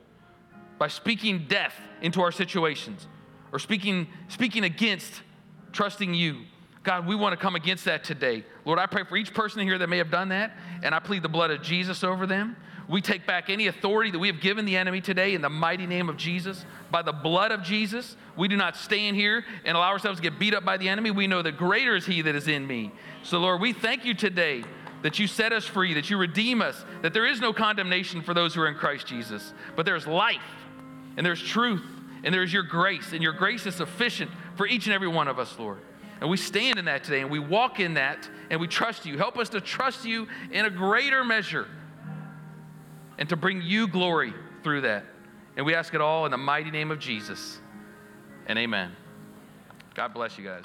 by 0.79 0.89
speaking 0.89 1.47
death 1.47 1.75
into 2.01 2.23
our 2.23 2.33
situations 2.33 3.07
or 3.53 3.59
speaking, 3.59 4.09
speaking 4.29 4.65
against 4.65 5.23
trusting 5.73 6.15
you, 6.15 6.39
God, 6.83 7.07
we 7.07 7.15
want 7.15 7.33
to 7.33 7.37
come 7.37 7.57
against 7.57 7.85
that 7.85 8.05
today. 8.05 8.45
Lord, 8.65 8.79
I 8.79 8.87
pray 8.87 9.05
for 9.05 9.17
each 9.17 9.35
person 9.35 9.61
here 9.61 9.77
that 9.79 9.89
may 9.89 9.99
have 9.99 10.11
done 10.11 10.31
that, 10.31 10.57
and 10.83 10.95
I 10.95 10.99
plead 10.99 11.23
the 11.23 11.29
blood 11.29 11.51
of 11.51 11.63
Jesus 11.63 12.03
over 12.03 12.27
them. 12.27 12.57
We 12.89 13.01
take 13.01 13.27
back 13.27 13.51
any 13.51 13.67
authority 13.67 14.11
that 14.11 14.19
we 14.19 14.29
have 14.29 14.41
given 14.41 14.65
the 14.65 14.77
enemy 14.77 15.01
today 15.01 15.35
in 15.35 15.43
the 15.43 15.51
mighty 15.51 15.87
name 15.87 16.09
of 16.09 16.17
Jesus. 16.17 16.65
By 16.91 17.03
the 17.03 17.13
blood 17.13 17.53
of 17.53 17.63
Jesus, 17.63 18.17
we 18.37 18.49
do 18.49 18.57
not 18.57 18.77
stand 18.77 19.15
here 19.15 19.45
and 19.65 19.77
allow 19.77 19.91
ourselves 19.91 20.19
to 20.19 20.23
get 20.23 20.41
beat 20.41 20.55
up 20.55 20.65
by 20.65 20.77
the 20.77 20.89
enemy. 20.89 21.11
We 21.11 21.27
know 21.27 21.43
that 21.43 21.57
greater 21.57 21.95
is 21.95 22.07
he 22.07 22.23
that 22.23 22.35
is 22.35 22.49
in 22.49 22.67
me. 22.67 22.91
So, 23.23 23.39
Lord, 23.39 23.61
we 23.61 23.73
thank 23.73 24.05
you 24.05 24.15
today 24.15 24.65
that 25.03 25.19
you 25.19 25.27
set 25.27 25.53
us 25.53 25.67
free, 25.67 25.95
that 25.95 26.11
you 26.11 26.17
redeem 26.17 26.61
us, 26.61 26.85
that 27.03 27.13
there 27.15 27.27
is 27.27 27.41
no 27.41 27.53
condemnation 27.53 28.23
for 28.23 28.35
those 28.35 28.55
who 28.55 28.63
are 28.63 28.69
in 28.69 28.75
Christ 28.75 29.07
Jesus, 29.07 29.53
but 29.77 29.87
there's 29.87 30.07
life 30.07 30.41
and 31.17 31.25
there's 31.25 31.43
truth 31.43 31.83
and 32.23 32.35
there's 32.35 32.53
your 32.53 32.63
grace, 32.63 33.13
and 33.13 33.23
your 33.23 33.33
grace 33.33 33.67
is 33.67 33.75
sufficient 33.75 34.31
for 34.57 34.67
each 34.67 34.87
and 34.87 34.95
every 34.95 35.09
one 35.09 35.29
of 35.29 35.39
us, 35.39 35.59
Lord. 35.59 35.79
And 36.21 36.29
we 36.29 36.37
stand 36.37 36.79
in 36.79 36.85
that 36.85 37.03
today 37.03 37.21
and 37.21 37.31
we 37.31 37.39
walk 37.39 37.81
in 37.81 37.95
that 37.95 38.29
and 38.51 38.61
we 38.61 38.67
trust 38.67 39.07
you. 39.07 39.17
Help 39.17 39.39
us 39.39 39.49
to 39.51 39.61
trust 39.61 40.05
you 40.05 40.29
in 40.53 40.67
a 40.67 40.71
greater 40.71 41.25
measure 41.25 41.67
and 43.19 43.29
to 43.31 43.37
bring 43.37 43.63
you 43.63 43.89
glory 43.89 44.35
through 44.63 44.83
that. 44.83 45.05
And 45.57 45.65
we 45.65 45.75
ask 45.75 45.95
it 45.95 46.01
all 46.01 46.27
in 46.27 46.31
the 46.31 46.39
mighty 46.39 46.71
name 46.71 46.91
of 46.91 46.99
Jesus. 46.99 47.59
And 48.47 48.59
amen. 48.59 48.95
God 49.95 50.13
bless 50.13 50.37
you 50.37 50.45
guys. 50.45 50.65